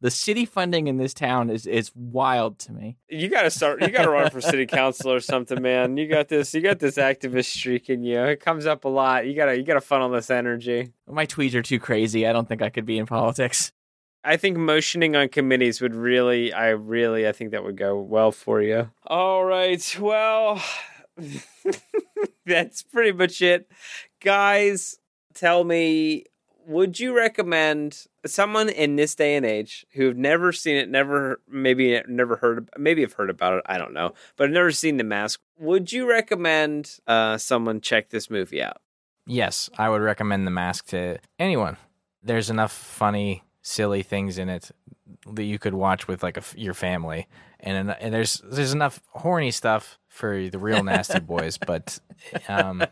The 0.00 0.10
city 0.10 0.44
funding 0.44 0.88
in 0.88 0.98
this 0.98 1.12
town 1.14 1.50
is 1.50 1.66
is 1.66 1.90
wild 1.94 2.58
to 2.60 2.72
me. 2.72 2.98
You 3.08 3.28
gotta 3.28 3.50
start 3.50 3.82
you 3.82 3.88
gotta 3.88 4.10
run 4.10 4.30
for 4.30 4.40
city 4.40 4.66
council 4.66 5.10
or 5.10 5.20
something, 5.20 5.60
man. 5.60 5.96
You 5.96 6.06
got 6.06 6.28
this 6.28 6.54
you 6.54 6.60
got 6.60 6.78
this 6.78 6.96
activist 6.96 7.46
streak 7.46 7.90
in 7.90 8.04
you. 8.04 8.22
It 8.22 8.40
comes 8.40 8.66
up 8.66 8.84
a 8.84 8.88
lot. 8.88 9.26
You 9.26 9.34
gotta 9.34 9.56
you 9.56 9.64
gotta 9.64 9.80
funnel 9.80 10.10
this 10.10 10.30
energy. 10.30 10.92
My 11.08 11.26
tweets 11.26 11.54
are 11.54 11.62
too 11.62 11.80
crazy. 11.80 12.26
I 12.26 12.32
don't 12.32 12.48
think 12.48 12.62
I 12.62 12.70
could 12.70 12.86
be 12.86 12.98
in 12.98 13.06
politics. 13.06 13.72
I 14.26 14.36
think 14.36 14.56
motioning 14.56 15.14
on 15.14 15.28
committees 15.28 15.80
would 15.80 15.94
really, 15.94 16.52
I 16.52 16.70
really, 16.70 17.28
I 17.28 17.32
think 17.32 17.52
that 17.52 17.62
would 17.62 17.76
go 17.76 18.00
well 18.00 18.32
for 18.32 18.60
you. 18.60 18.90
All 19.06 19.44
right. 19.44 19.96
Well, 20.00 20.60
that's 22.46 22.82
pretty 22.82 23.12
much 23.12 23.40
it. 23.40 23.70
Guys, 24.20 24.98
tell 25.32 25.62
me, 25.62 26.24
would 26.66 26.98
you 26.98 27.16
recommend 27.16 28.06
someone 28.26 28.68
in 28.68 28.96
this 28.96 29.14
day 29.14 29.36
and 29.36 29.46
age 29.46 29.86
who've 29.92 30.16
never 30.16 30.52
seen 30.52 30.76
it, 30.76 30.88
never, 30.88 31.40
maybe 31.48 32.02
never 32.08 32.36
heard, 32.36 32.68
maybe 32.76 33.02
have 33.02 33.12
heard 33.12 33.30
about 33.30 33.54
it, 33.54 33.62
I 33.66 33.78
don't 33.78 33.92
know, 33.92 34.12
but 34.36 34.48
have 34.48 34.54
never 34.54 34.72
seen 34.72 34.96
The 34.96 35.04
Mask, 35.04 35.40
would 35.58 35.92
you 35.92 36.08
recommend 36.08 36.98
uh, 37.06 37.38
someone 37.38 37.80
check 37.80 38.10
this 38.10 38.28
movie 38.28 38.60
out? 38.60 38.78
Yes, 39.26 39.70
I 39.78 39.88
would 39.88 40.02
recommend 40.02 40.46
The 40.46 40.50
Mask 40.50 40.86
to 40.88 41.18
anyone. 41.38 41.76
There's 42.22 42.50
enough 42.50 42.72
funny, 42.72 43.44
silly 43.66 44.02
things 44.02 44.38
in 44.38 44.48
it 44.48 44.70
that 45.32 45.44
you 45.44 45.58
could 45.58 45.74
watch 45.74 46.06
with 46.06 46.22
like 46.22 46.36
a, 46.36 46.42
your 46.54 46.74
family, 46.74 47.26
and 47.60 47.90
and 47.90 48.14
there's 48.14 48.40
there's 48.44 48.72
enough 48.72 49.00
horny 49.10 49.50
stuff 49.50 49.98
for 50.08 50.48
the 50.48 50.58
real 50.58 50.82
nasty 50.84 51.18
boys, 51.34 51.58
but 51.58 51.98
um, 52.48 52.84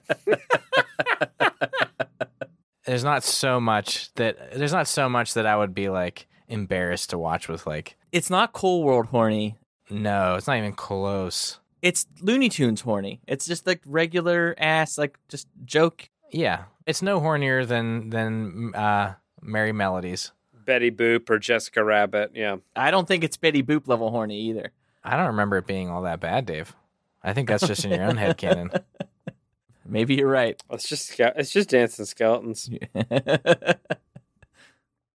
there's 2.85 3.05
not 3.05 3.23
so 3.23 3.61
much 3.61 4.13
that 4.15 4.53
there's 4.57 4.73
not 4.73 4.89
so 4.89 5.09
much 5.09 5.35
that 5.35 5.47
I 5.47 5.57
would 5.57 5.75
be 5.75 5.89
like 5.89 6.27
embarrassed 6.49 7.11
to 7.11 7.19
watch 7.19 7.49
with 7.49 7.67
like. 7.67 7.97
It's 8.13 8.31
not 8.31 8.53
Cool 8.53 8.83
World 8.85 9.07
horny. 9.07 9.57
No, 9.91 10.35
it's 10.35 10.47
not 10.47 10.57
even 10.57 10.73
close. 10.73 11.59
It's 11.83 12.07
Looney 12.21 12.49
Tunes 12.49 12.81
horny. 12.81 13.21
It's 13.27 13.47
just 13.47 13.67
like 13.67 13.81
regular 13.87 14.55
ass, 14.59 14.99
like 14.99 15.19
just 15.29 15.47
joke. 15.65 16.09
Yeah, 16.33 16.65
it's 16.87 17.03
no 17.03 17.21
hornier 17.21 17.67
than 17.67 18.11
than 18.11 18.75
uh, 18.75 19.15
Merrie 19.43 19.75
Melodies. 19.75 20.33
Betty 20.65 20.91
Boop 20.91 21.29
or 21.31 21.39
Jessica 21.39 21.85
Rabbit. 21.85 22.33
Yeah. 22.35 22.57
I 22.75 22.91
don't 22.91 23.07
think 23.07 23.25
it's 23.25 23.37
Betty 23.37 23.63
Boop 23.63 23.89
level 23.89 24.11
horny 24.11 24.41
either. 24.41 24.73
I 25.03 25.17
don't 25.17 25.27
remember 25.27 25.59
it 25.59 25.67
being 25.67 25.91
all 25.91 26.03
that 26.03 26.21
bad, 26.21 26.47
Dave. 26.47 26.75
I 27.23 27.33
think 27.33 27.49
that's 27.49 27.67
just 27.67 27.85
in 27.85 27.91
your 27.91 28.05
own 28.05 28.17
head 28.17 28.37
canon. 28.37 28.71
Maybe 29.87 30.15
you're 30.15 30.29
right. 30.29 30.63
It's 30.71 30.89
just 30.89 31.19
it's 31.19 31.51
just 31.51 31.69
dancing 31.71 32.07
skeletons. 32.07 32.71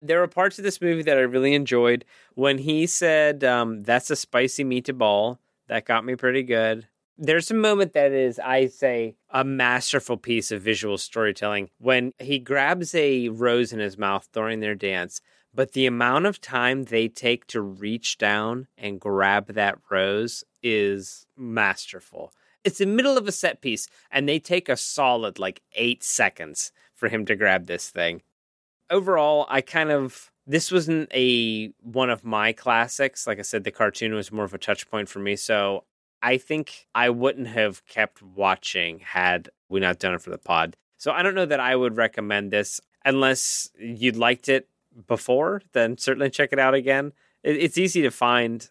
there 0.02 0.20
were 0.20 0.28
parts 0.28 0.58
of 0.58 0.64
this 0.64 0.82
movie 0.82 1.04
that 1.04 1.18
I 1.18 1.22
really 1.22 1.54
enjoyed. 1.54 2.04
When 2.34 2.58
he 2.58 2.88
said, 2.88 3.44
um, 3.44 3.84
"That's 3.84 4.10
a 4.10 4.16
spicy 4.16 4.64
meatball," 4.64 5.38
that 5.68 5.86
got 5.86 6.06
me 6.06 6.16
pretty 6.16 6.44
good. 6.44 6.88
There's 7.18 7.50
a 7.50 7.56
moment 7.56 7.94
that 7.94 8.12
is, 8.12 8.40
I 8.40 8.68
say, 8.68 9.16
a 9.30 9.44
masterful 9.44 10.18
piece 10.18 10.52
of 10.52 10.62
visual 10.62 10.98
storytelling 10.98 11.70
when 11.78 12.12
he 12.20 12.40
grabs 12.40 12.94
a 12.94 13.30
rose 13.30 13.72
in 13.72 13.80
his 13.80 13.98
mouth 13.98 14.28
during 14.34 14.60
their 14.60 14.76
dance. 14.76 15.22
But 15.56 15.72
the 15.72 15.86
amount 15.86 16.26
of 16.26 16.42
time 16.42 16.84
they 16.84 17.08
take 17.08 17.48
to 17.48 17.62
reach 17.62 18.18
down 18.18 18.68
and 18.78 19.00
grab 19.00 19.54
that 19.54 19.78
rose 19.90 20.44
is 20.62 21.26
masterful. 21.38 22.34
It's 22.66 22.80
the 22.80 22.86
middle 22.86 23.18
of 23.18 23.26
a 23.26 23.32
set 23.32 23.62
piece, 23.62 23.88
and 24.12 24.28
they 24.28 24.38
take 24.38 24.68
a 24.68 24.76
solid 24.76 25.40
like 25.40 25.62
eight 25.76 26.04
seconds 26.04 26.74
for 26.94 27.08
him 27.08 27.26
to 27.28 27.36
grab 27.38 27.68
this 27.68 27.90
thing. 27.90 28.22
Overall, 28.90 29.46
I 29.50 29.62
kind 29.62 29.92
of 29.92 30.30
this 30.46 30.72
wasn't 30.72 31.10
a 31.14 31.68
one 31.82 32.10
of 32.10 32.26
my 32.26 32.52
classics. 32.52 33.26
Like 33.26 33.40
I 33.40 33.44
said, 33.44 33.64
the 33.64 33.72
cartoon 33.72 34.14
was 34.14 34.34
more 34.34 34.46
of 34.46 34.54
a 34.54 34.58
touch 34.58 34.90
point 34.90 35.08
for 35.08 35.20
me. 35.20 35.38
So 35.38 35.86
I 36.22 36.38
think 36.38 36.88
I 36.94 37.10
wouldn't 37.12 37.48
have 37.48 37.86
kept 37.86 38.22
watching 38.22 39.00
had 39.00 39.50
we 39.70 39.80
not 39.80 40.00
done 40.00 40.16
it 40.16 40.22
for 40.22 40.32
the 40.32 40.38
pod. 40.38 40.76
So 40.98 41.12
I 41.12 41.24
don't 41.24 41.36
know 41.36 41.46
that 41.46 41.60
I 41.60 41.76
would 41.76 41.96
recommend 41.96 42.52
this 42.52 42.82
unless 43.06 43.70
you'd 43.80 44.18
liked 44.18 44.50
it 44.50 44.68
before. 45.08 45.62
Then 45.74 45.98
certainly 45.98 46.30
check 46.30 46.50
it 46.52 46.60
out 46.60 46.74
again. 46.74 47.14
It, 47.44 47.58
it's 47.58 47.78
easy 47.78 48.02
to 48.04 48.12
find. 48.12 48.70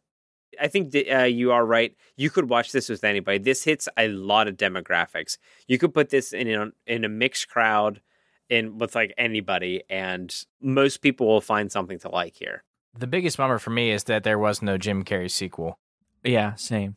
I 0.61 0.68
think 0.68 0.93
that, 0.93 1.22
uh, 1.22 1.25
you 1.25 1.51
are 1.51 1.66
right. 1.66 1.97
You 2.16 2.31
could 2.31 2.49
watch 2.49 2.70
this 2.70 2.89
with 2.89 3.03
anybody. 3.03 3.39
This 3.39 3.64
hits 3.64 3.89
a 3.97 4.09
lot 4.09 4.47
of 4.47 4.57
demographics. 4.57 5.37
You 5.66 5.79
could 5.79 5.93
put 5.93 6.11
this 6.11 6.33
in 6.33 6.49
a, 6.49 6.70
in 6.87 7.05
a 7.05 7.09
mixed 7.09 7.49
crowd, 7.49 8.01
in 8.49 8.79
with 8.79 8.95
like 8.95 9.12
anybody, 9.18 9.83
and 9.91 10.35
most 10.61 10.99
people 10.99 11.27
will 11.27 11.41
find 11.41 11.72
something 11.72 11.99
to 12.01 12.09
like 12.09 12.37
here. 12.37 12.62
The 12.97 13.07
biggest 13.07 13.37
bummer 13.37 13.59
for 13.59 13.70
me 13.70 13.91
is 13.91 14.05
that 14.05 14.22
there 14.22 14.39
was 14.39 14.62
no 14.62 14.79
Jim 14.79 15.03
Carrey 15.03 15.31
sequel. 15.31 15.79
Yeah, 16.22 16.55
same. 16.55 16.95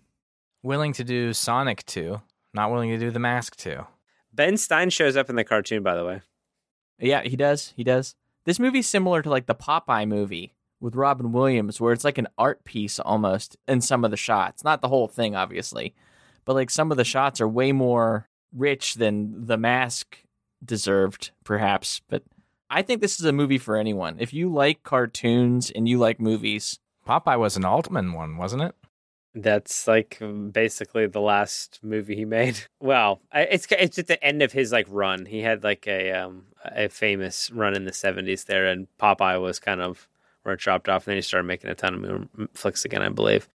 Willing 0.62 0.94
to 0.94 1.04
do 1.04 1.34
Sonic 1.34 1.86
2, 1.86 2.22
not 2.54 2.72
willing 2.72 2.92
to 2.92 2.98
do 2.98 3.10
The 3.10 3.20
Mask 3.20 3.56
2. 3.56 3.86
Ben 4.32 4.58
Stein 4.58 4.90
shows 4.90 5.18
up 5.18 5.30
in 5.30 5.36
the 5.36 5.44
cartoon, 5.44 5.82
by 5.82 5.96
the 5.96 6.06
way. 6.06 6.22
Yeah, 7.00 7.22
he 7.24 7.36
does. 7.36 7.74
He 7.76 7.84
does. 7.84 8.16
This 8.48 8.60
movie's 8.60 8.88
similar 8.88 9.22
to 9.22 9.30
like 9.30 9.45
the 9.45 9.54
Popeye 9.54 10.08
movie 10.08 10.56
with 10.80 10.95
Robin 10.95 11.34
Williams, 11.34 11.82
where 11.82 11.91
it's 11.91 12.06
like 12.06 12.18
an 12.18 12.30
art 12.38 12.64
piece 12.64 12.98
almost 12.98 13.58
in 13.68 13.82
some 13.82 14.06
of 14.06 14.12
the 14.12 14.16
shots. 14.16 14.64
Not 14.64 14.80
the 14.80 14.88
whole 14.88 15.10
thing, 15.10 15.36
obviously, 15.36 15.93
but 16.45 16.54
like 16.54 16.70
some 16.70 16.89
of 16.89 16.95
the 16.95 17.04
shots 17.04 17.41
are 17.41 17.48
way 17.48 17.74
more 17.74 18.30
rich 18.56 18.93
than 18.93 19.48
the 19.48 19.58
mask 19.58 20.20
deserved, 20.64 21.32
perhaps. 21.43 22.00
But 22.08 22.24
I 22.70 22.84
think 22.84 23.02
this 23.02 23.20
is 23.20 23.26
a 23.26 23.34
movie 23.34 23.58
for 23.58 23.76
anyone. 23.76 24.16
If 24.18 24.34
you 24.34 24.50
like 24.50 24.82
cartoons 24.82 25.70
and 25.70 25.89
you 25.89 25.98
like 25.98 26.22
movies, 26.22 26.80
Popeye 27.06 27.38
was 27.38 27.58
an 27.58 27.66
Altman 27.66 28.14
one, 28.14 28.38
wasn't 28.38 28.64
it? 28.64 28.76
That's 29.40 29.88
like 29.88 30.20
basically 30.52 31.06
the 31.06 31.22
last 31.22 31.80
movie 31.84 32.16
he 32.16 32.26
made. 32.26 32.60
Well, 32.80 33.22
it's 33.34 33.68
it's 33.72 34.00
at 34.00 34.08
the 34.08 34.24
end 34.24 34.42
of 34.42 34.52
his 34.52 34.72
like 34.72 34.88
run. 34.90 35.26
He 35.26 35.42
had 35.42 35.64
like 35.64 35.88
a 35.88 36.12
um 36.12 36.46
a 36.64 36.90
famous 36.90 37.52
run 37.52 37.76
in 37.76 37.86
the 37.86 37.94
seventies 37.94 38.46
there, 38.46 38.66
and 38.68 38.88
Popeye 39.00 39.42
was 39.42 39.60
kind 39.60 39.82
of 39.82 40.08
where 40.44 40.54
it 40.56 40.60
dropped 40.60 40.88
off. 40.88 41.06
And 41.06 41.12
then 41.12 41.18
he 41.18 41.22
started 41.22 41.48
making 41.48 41.70
a 41.70 41.76
ton 41.76 42.30
of 42.38 42.50
flicks 42.54 42.86
again, 42.86 43.02
I 43.02 43.10
believe. 43.10 43.50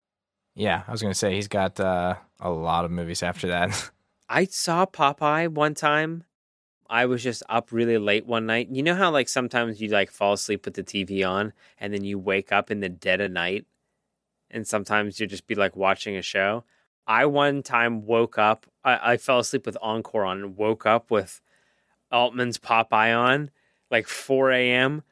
Yeah, 0.56 0.84
I 0.88 0.92
was 0.92 1.02
gonna 1.02 1.14
say 1.14 1.36
he's 1.36 1.48
got 1.48 1.80
uh, 1.80 2.16
a 2.40 2.50
lot 2.50 2.86
of 2.86 2.92
movies 2.92 3.24
after 3.24 3.48
that. 3.48 3.92
I 4.30 4.46
saw 4.46 4.86
Popeye 4.86 5.48
one 5.48 5.76
time. 5.76 6.24
I 6.90 7.06
was 7.06 7.24
just 7.24 7.42
up 7.48 7.72
really 7.72 7.98
late 7.98 8.26
one 8.26 8.46
night. 8.46 8.68
You 8.70 8.84
know 8.84 8.96
how 8.96 9.12
like 9.12 9.30
sometimes 9.30 9.82
you 9.82 9.88
like 9.90 10.12
fall 10.12 10.34
asleep 10.34 10.66
with 10.66 10.74
the 10.74 10.84
TV 10.84 11.28
on 11.28 11.54
and 11.80 11.94
then 11.94 12.04
you 12.04 12.20
wake 12.20 12.52
up 12.52 12.70
in 12.70 12.82
the 12.82 12.90
dead 12.90 13.22
of 13.22 13.32
night 13.32 13.66
and 14.54 14.68
sometimes 14.68 15.20
you 15.20 15.28
just 15.28 15.48
be 15.48 15.56
like 15.56 15.76
watching 15.76 16.16
a 16.16 16.22
show. 16.22 16.64
I 17.08 17.26
one 17.26 17.64
time 17.64 18.06
woke 18.06 18.38
up, 18.38 18.66
I, 18.84 19.14
I 19.14 19.18
fell 19.18 19.40
asleep 19.40 19.66
with 19.66 19.78
Encore 19.82 20.26
on 20.26 20.42
and 20.42 20.58
woke 20.58 20.86
up 20.86 21.12
with 21.12 21.42
Altman's 22.12 22.58
Popeye 22.58 23.18
on 23.18 23.52
like 23.90 24.08
4 24.08 24.52
a.m. 24.52 25.04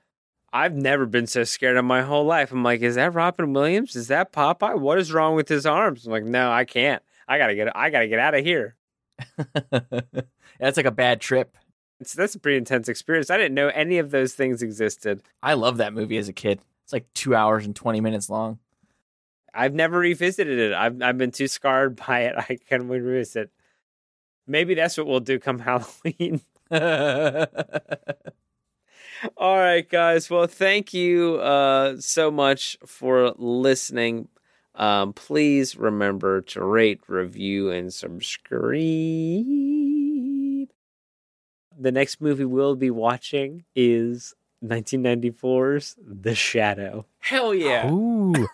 I've 0.51 0.75
never 0.75 1.05
been 1.05 1.27
so 1.27 1.43
scared 1.43 1.77
in 1.77 1.85
my 1.85 2.01
whole 2.01 2.25
life. 2.25 2.51
I'm 2.51 2.63
like, 2.63 2.81
is 2.81 2.95
that 2.95 3.13
Robin 3.13 3.53
Williams? 3.53 3.95
Is 3.95 4.07
that 4.07 4.31
Popeye? 4.31 4.79
What 4.79 4.97
is 4.97 5.13
wrong 5.13 5.35
with 5.35 5.47
his 5.47 5.65
arms? 5.65 6.05
I'm 6.05 6.11
like, 6.11 6.23
no, 6.23 6.51
I 6.51 6.65
can't. 6.65 7.03
I 7.27 7.37
gotta 7.37 7.53
get 7.53 7.75
I 7.75 7.91
gotta 7.91 8.07
get 8.07 8.19
out 8.19 8.33
of 8.33 8.43
here. 8.43 8.75
that's 10.59 10.77
like 10.77 10.85
a 10.85 10.91
bad 10.91 11.21
trip. 11.21 11.55
It's, 11.99 12.13
that's 12.13 12.33
a 12.33 12.39
pretty 12.39 12.57
intense 12.57 12.87
experience. 12.87 13.29
I 13.29 13.37
didn't 13.37 13.53
know 13.53 13.67
any 13.67 13.99
of 13.99 14.09
those 14.09 14.33
things 14.33 14.63
existed. 14.63 15.21
I 15.43 15.53
love 15.53 15.77
that 15.77 15.93
movie 15.93 16.17
as 16.17 16.29
a 16.29 16.33
kid. 16.33 16.61
It's 16.83 16.93
like 16.93 17.11
two 17.13 17.35
hours 17.35 17.65
and 17.65 17.75
20 17.75 18.01
minutes 18.01 18.29
long. 18.29 18.57
I've 19.53 19.73
never 19.73 19.99
revisited 19.99 20.59
it. 20.59 20.73
I've 20.73 21.01
I've 21.01 21.17
been 21.17 21.31
too 21.31 21.47
scarred 21.47 21.95
by 21.95 22.21
it. 22.21 22.35
I 22.49 22.57
can't 22.67 22.83
revisit. 22.83 23.51
Maybe 24.47 24.73
that's 24.73 24.97
what 24.97 25.07
we'll 25.07 25.19
do 25.19 25.39
come 25.39 25.59
Halloween. 25.59 26.41
All 29.37 29.57
right, 29.57 29.87
guys. 29.87 30.29
Well, 30.29 30.47
thank 30.47 30.93
you 30.93 31.35
uh, 31.35 31.97
so 31.99 32.31
much 32.31 32.77
for 32.85 33.33
listening. 33.37 34.29
Um, 34.75 35.13
please 35.13 35.75
remember 35.75 36.41
to 36.41 36.63
rate, 36.63 37.01
review, 37.07 37.69
and 37.69 37.93
subscribe. 37.93 38.79
The 41.77 41.91
next 41.91 42.21
movie 42.21 42.45
we'll 42.45 42.75
be 42.75 42.91
watching 42.91 43.65
is 43.75 44.33
1994's 44.63 45.95
The 46.01 46.35
Shadow. 46.35 47.05
Hell 47.19 47.53
yeah! 47.53 47.91
Ooh. 47.91 48.47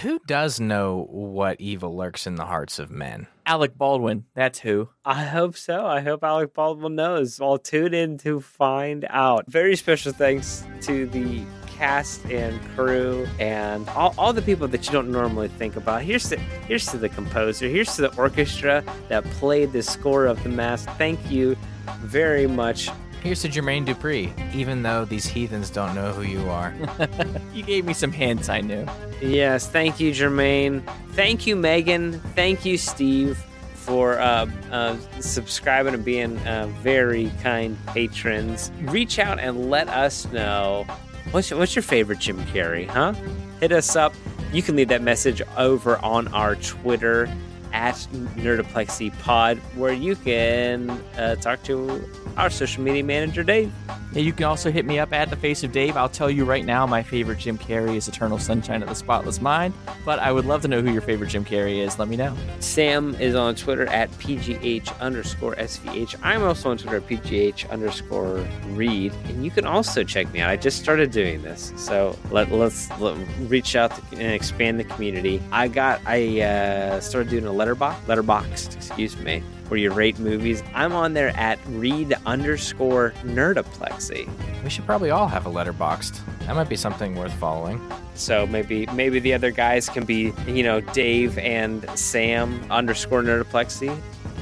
Who 0.00 0.20
does 0.26 0.58
know 0.58 1.06
what 1.10 1.60
evil 1.60 1.94
lurks 1.94 2.26
in 2.26 2.36
the 2.36 2.46
hearts 2.46 2.78
of 2.78 2.90
men? 2.90 3.26
Alec 3.44 3.76
Baldwin, 3.76 4.24
that's 4.34 4.60
who. 4.60 4.88
I 5.04 5.24
hope 5.24 5.54
so. 5.54 5.84
I 5.84 6.00
hope 6.00 6.24
Alec 6.24 6.54
Baldwin 6.54 6.94
knows. 6.94 7.38
I'll 7.42 7.58
tune 7.58 7.92
in 7.92 8.16
to 8.18 8.40
find 8.40 9.04
out. 9.10 9.44
Very 9.48 9.76
special 9.76 10.12
thanks 10.12 10.64
to 10.82 11.06
the 11.06 11.44
cast 11.66 12.24
and 12.26 12.58
crew 12.74 13.26
and 13.38 13.86
all, 13.90 14.14
all 14.16 14.32
the 14.32 14.40
people 14.40 14.66
that 14.68 14.86
you 14.86 14.92
don't 14.92 15.10
normally 15.10 15.48
think 15.48 15.76
about. 15.76 16.02
Here's 16.02 16.26
to 16.30 16.36
here's 16.38 16.86
to 16.86 16.96
the 16.96 17.10
composer. 17.10 17.68
Here's 17.68 17.94
to 17.96 18.02
the 18.02 18.16
orchestra 18.16 18.82
that 19.08 19.24
played 19.24 19.72
the 19.72 19.82
score 19.82 20.24
of 20.24 20.42
the 20.42 20.48
Mask. 20.48 20.88
Thank 20.96 21.30
you 21.30 21.54
very 22.00 22.46
much. 22.46 22.88
Here's 23.22 23.42
to 23.42 23.48
Jermaine 23.48 23.86
Dupri, 23.86 24.32
even 24.52 24.82
though 24.82 25.04
these 25.04 25.24
heathens 25.24 25.70
don't 25.70 25.94
know 25.94 26.12
who 26.12 26.22
you 26.22 26.50
are. 26.50 26.74
you 27.54 27.62
gave 27.62 27.84
me 27.84 27.92
some 27.92 28.10
hints 28.10 28.48
I 28.48 28.60
knew. 28.60 28.84
Yes, 29.20 29.68
thank 29.68 30.00
you, 30.00 30.10
Jermaine. 30.10 30.82
Thank 31.12 31.46
you, 31.46 31.54
Megan. 31.54 32.18
Thank 32.34 32.64
you, 32.64 32.76
Steve, 32.76 33.38
for 33.74 34.18
uh, 34.18 34.50
uh, 34.72 34.96
subscribing 35.20 35.94
and 35.94 36.04
being 36.04 36.36
uh, 36.38 36.66
very 36.80 37.30
kind 37.44 37.78
patrons. 37.86 38.72
Reach 38.80 39.20
out 39.20 39.38
and 39.38 39.70
let 39.70 39.88
us 39.88 40.26
know 40.32 40.84
what's 41.30 41.48
your, 41.50 41.60
what's 41.60 41.76
your 41.76 41.84
favorite 41.84 42.18
Jim 42.18 42.42
Carrey, 42.46 42.88
huh? 42.88 43.12
Hit 43.60 43.70
us 43.70 43.94
up. 43.94 44.14
You 44.52 44.62
can 44.62 44.74
leave 44.74 44.88
that 44.88 45.00
message 45.02 45.40
over 45.56 45.96
on 45.98 46.26
our 46.34 46.56
Twitter 46.56 47.32
at 47.72 47.94
NerdoplexyPod, 48.36 49.58
where 49.76 49.92
you 49.92 50.16
can 50.16 50.90
uh, 51.16 51.36
talk 51.36 51.62
to 51.64 52.08
our 52.36 52.50
social 52.50 52.82
media 52.82 53.04
manager, 53.04 53.42
Dave. 53.42 53.72
Yeah, 54.12 54.20
you 54.20 54.34
can 54.34 54.44
also 54.44 54.70
hit 54.70 54.84
me 54.84 54.98
up 54.98 55.14
at 55.14 55.30
the 55.30 55.36
face 55.36 55.64
of 55.64 55.72
Dave. 55.72 55.96
I'll 55.96 56.08
tell 56.08 56.30
you 56.30 56.44
right 56.44 56.66
now, 56.66 56.86
my 56.86 57.02
favorite 57.02 57.38
Jim 57.38 57.56
Carrey 57.56 57.96
is 57.96 58.08
Eternal 58.08 58.38
Sunshine 58.38 58.82
of 58.82 58.90
the 58.90 58.94
Spotless 58.94 59.40
Mind. 59.40 59.72
But 60.04 60.18
I 60.18 60.30
would 60.32 60.44
love 60.44 60.60
to 60.62 60.68
know 60.68 60.82
who 60.82 60.92
your 60.92 61.00
favorite 61.00 61.30
Jim 61.30 61.46
Carrey 61.46 61.78
is. 61.78 61.98
Let 61.98 62.08
me 62.08 62.16
know. 62.16 62.36
Sam 62.60 63.14
is 63.14 63.34
on 63.34 63.54
Twitter 63.54 63.86
at 63.86 64.10
PGH 64.12 65.00
underscore 65.00 65.54
SVH. 65.56 66.16
I'm 66.22 66.42
also 66.42 66.70
on 66.70 66.76
Twitter 66.76 66.98
at 66.98 67.08
PGH 67.08 67.70
underscore 67.70 68.46
Reed. 68.66 69.14
And 69.24 69.46
you 69.46 69.50
can 69.50 69.64
also 69.64 70.04
check 70.04 70.30
me 70.30 70.40
out. 70.40 70.50
I 70.50 70.56
just 70.56 70.78
started 70.82 71.10
doing 71.10 71.40
this. 71.40 71.72
So 71.76 72.18
let, 72.30 72.52
let's 72.52 72.90
let, 73.00 73.16
reach 73.48 73.76
out 73.76 73.96
to, 73.96 74.02
and 74.18 74.32
expand 74.32 74.78
the 74.78 74.84
community. 74.84 75.40
I 75.50 75.68
got, 75.68 76.02
I 76.04 76.42
uh, 76.42 77.00
started 77.00 77.30
doing 77.30 77.46
a 77.46 77.52
letterbox, 77.52 77.98
Letterboxd, 78.06 78.76
excuse 78.76 79.16
me, 79.16 79.42
where 79.72 79.78
you 79.78 79.90
rate 79.90 80.18
movies. 80.18 80.62
I'm 80.74 80.92
on 80.92 81.14
there 81.14 81.30
at 81.30 81.58
Reed 81.68 82.12
underscore 82.26 83.14
nerdoplexy. 83.22 84.28
We 84.62 84.68
should 84.68 84.84
probably 84.84 85.08
all 85.08 85.28
have 85.28 85.46
a 85.46 85.50
Letterboxd. 85.50 86.20
That 86.40 86.54
might 86.56 86.68
be 86.68 86.76
something 86.76 87.14
worth 87.14 87.32
following. 87.32 87.80
So 88.14 88.46
maybe 88.46 88.84
maybe 88.92 89.18
the 89.18 89.32
other 89.32 89.50
guys 89.50 89.88
can 89.88 90.04
be, 90.04 90.34
you 90.46 90.62
know, 90.62 90.82
Dave 90.82 91.38
and 91.38 91.88
Sam 91.98 92.62
underscore 92.70 93.22
nerdoplexy. 93.22 93.98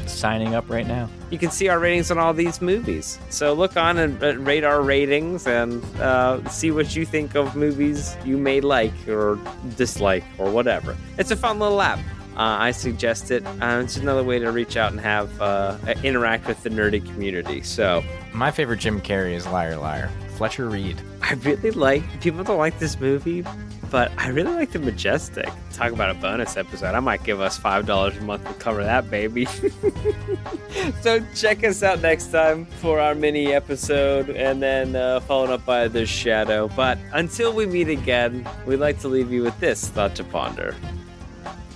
Signing 0.06 0.56
up 0.56 0.68
right 0.68 0.88
now. 0.88 1.08
You 1.30 1.38
can 1.38 1.52
see 1.52 1.68
our 1.68 1.78
ratings 1.78 2.10
on 2.10 2.18
all 2.18 2.34
these 2.34 2.60
movies. 2.60 3.20
So 3.28 3.52
look 3.52 3.76
on 3.76 3.98
and 3.98 4.20
uh, 4.20 4.36
rate 4.38 4.64
our 4.64 4.82
ratings 4.82 5.46
and 5.46 5.84
uh, 6.00 6.44
see 6.48 6.72
what 6.72 6.96
you 6.96 7.06
think 7.06 7.36
of 7.36 7.54
movies 7.54 8.16
you 8.24 8.36
may 8.36 8.60
like 8.60 9.06
or 9.06 9.38
dislike 9.76 10.24
or 10.38 10.50
whatever. 10.50 10.96
It's 11.18 11.30
a 11.30 11.36
fun 11.36 11.60
little 11.60 11.80
app. 11.80 12.00
Uh, 12.36 12.56
I 12.58 12.70
suggest 12.70 13.30
it. 13.30 13.44
Uh, 13.46 13.80
it's 13.84 13.96
another 13.96 14.22
way 14.22 14.38
to 14.38 14.50
reach 14.50 14.76
out 14.76 14.92
and 14.92 15.00
have 15.00 15.40
uh, 15.42 15.76
interact 16.02 16.46
with 16.46 16.62
the 16.62 16.70
nerdy 16.70 17.04
community. 17.04 17.62
So 17.62 18.02
My 18.32 18.50
favorite 18.50 18.78
Jim 18.80 19.00
Carrey 19.00 19.34
is 19.34 19.46
Liar 19.46 19.76
Liar. 19.76 20.10
Fletcher 20.36 20.68
Reed. 20.68 21.00
I 21.20 21.34
really 21.34 21.70
like. 21.72 22.02
People 22.22 22.42
don't 22.44 22.56
like 22.56 22.78
this 22.78 22.98
movie, 22.98 23.44
but 23.90 24.10
I 24.16 24.28
really 24.28 24.54
like 24.54 24.70
the 24.70 24.78
Majestic. 24.78 25.50
Talk 25.72 25.92
about 25.92 26.10
a 26.10 26.14
bonus 26.14 26.56
episode. 26.56 26.94
I 26.94 27.00
might 27.00 27.22
give 27.24 27.40
us 27.42 27.58
five 27.58 27.84
dollars 27.84 28.16
a 28.16 28.22
month 28.22 28.46
to 28.46 28.54
cover 28.54 28.82
that 28.82 29.10
baby. 29.10 29.44
so 31.02 31.20
check 31.34 31.62
us 31.64 31.82
out 31.82 32.00
next 32.00 32.28
time 32.32 32.64
for 32.64 33.00
our 33.00 33.14
mini 33.14 33.52
episode, 33.52 34.30
and 34.30 34.62
then 34.62 34.96
uh, 34.96 35.20
followed 35.20 35.50
up 35.50 35.66
by 35.66 35.88
the 35.88 36.06
Shadow. 36.06 36.68
But 36.68 36.96
until 37.12 37.52
we 37.52 37.66
meet 37.66 37.88
again, 37.88 38.48
we'd 38.66 38.76
like 38.76 38.98
to 39.00 39.08
leave 39.08 39.30
you 39.30 39.42
with 39.42 39.58
this 39.60 39.88
thought 39.88 40.14
to 40.16 40.24
ponder. 40.24 40.74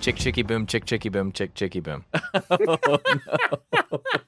Chick 0.05 0.16
chicky 0.16 0.42
boom, 0.42 0.66
chick 0.66 0.84
chicky 0.84 1.09
boom, 1.09 1.32
chick 1.32 1.55
chicky 1.55 1.80
boom. 1.80 2.05
oh, 2.50 3.00
no. 3.72 4.20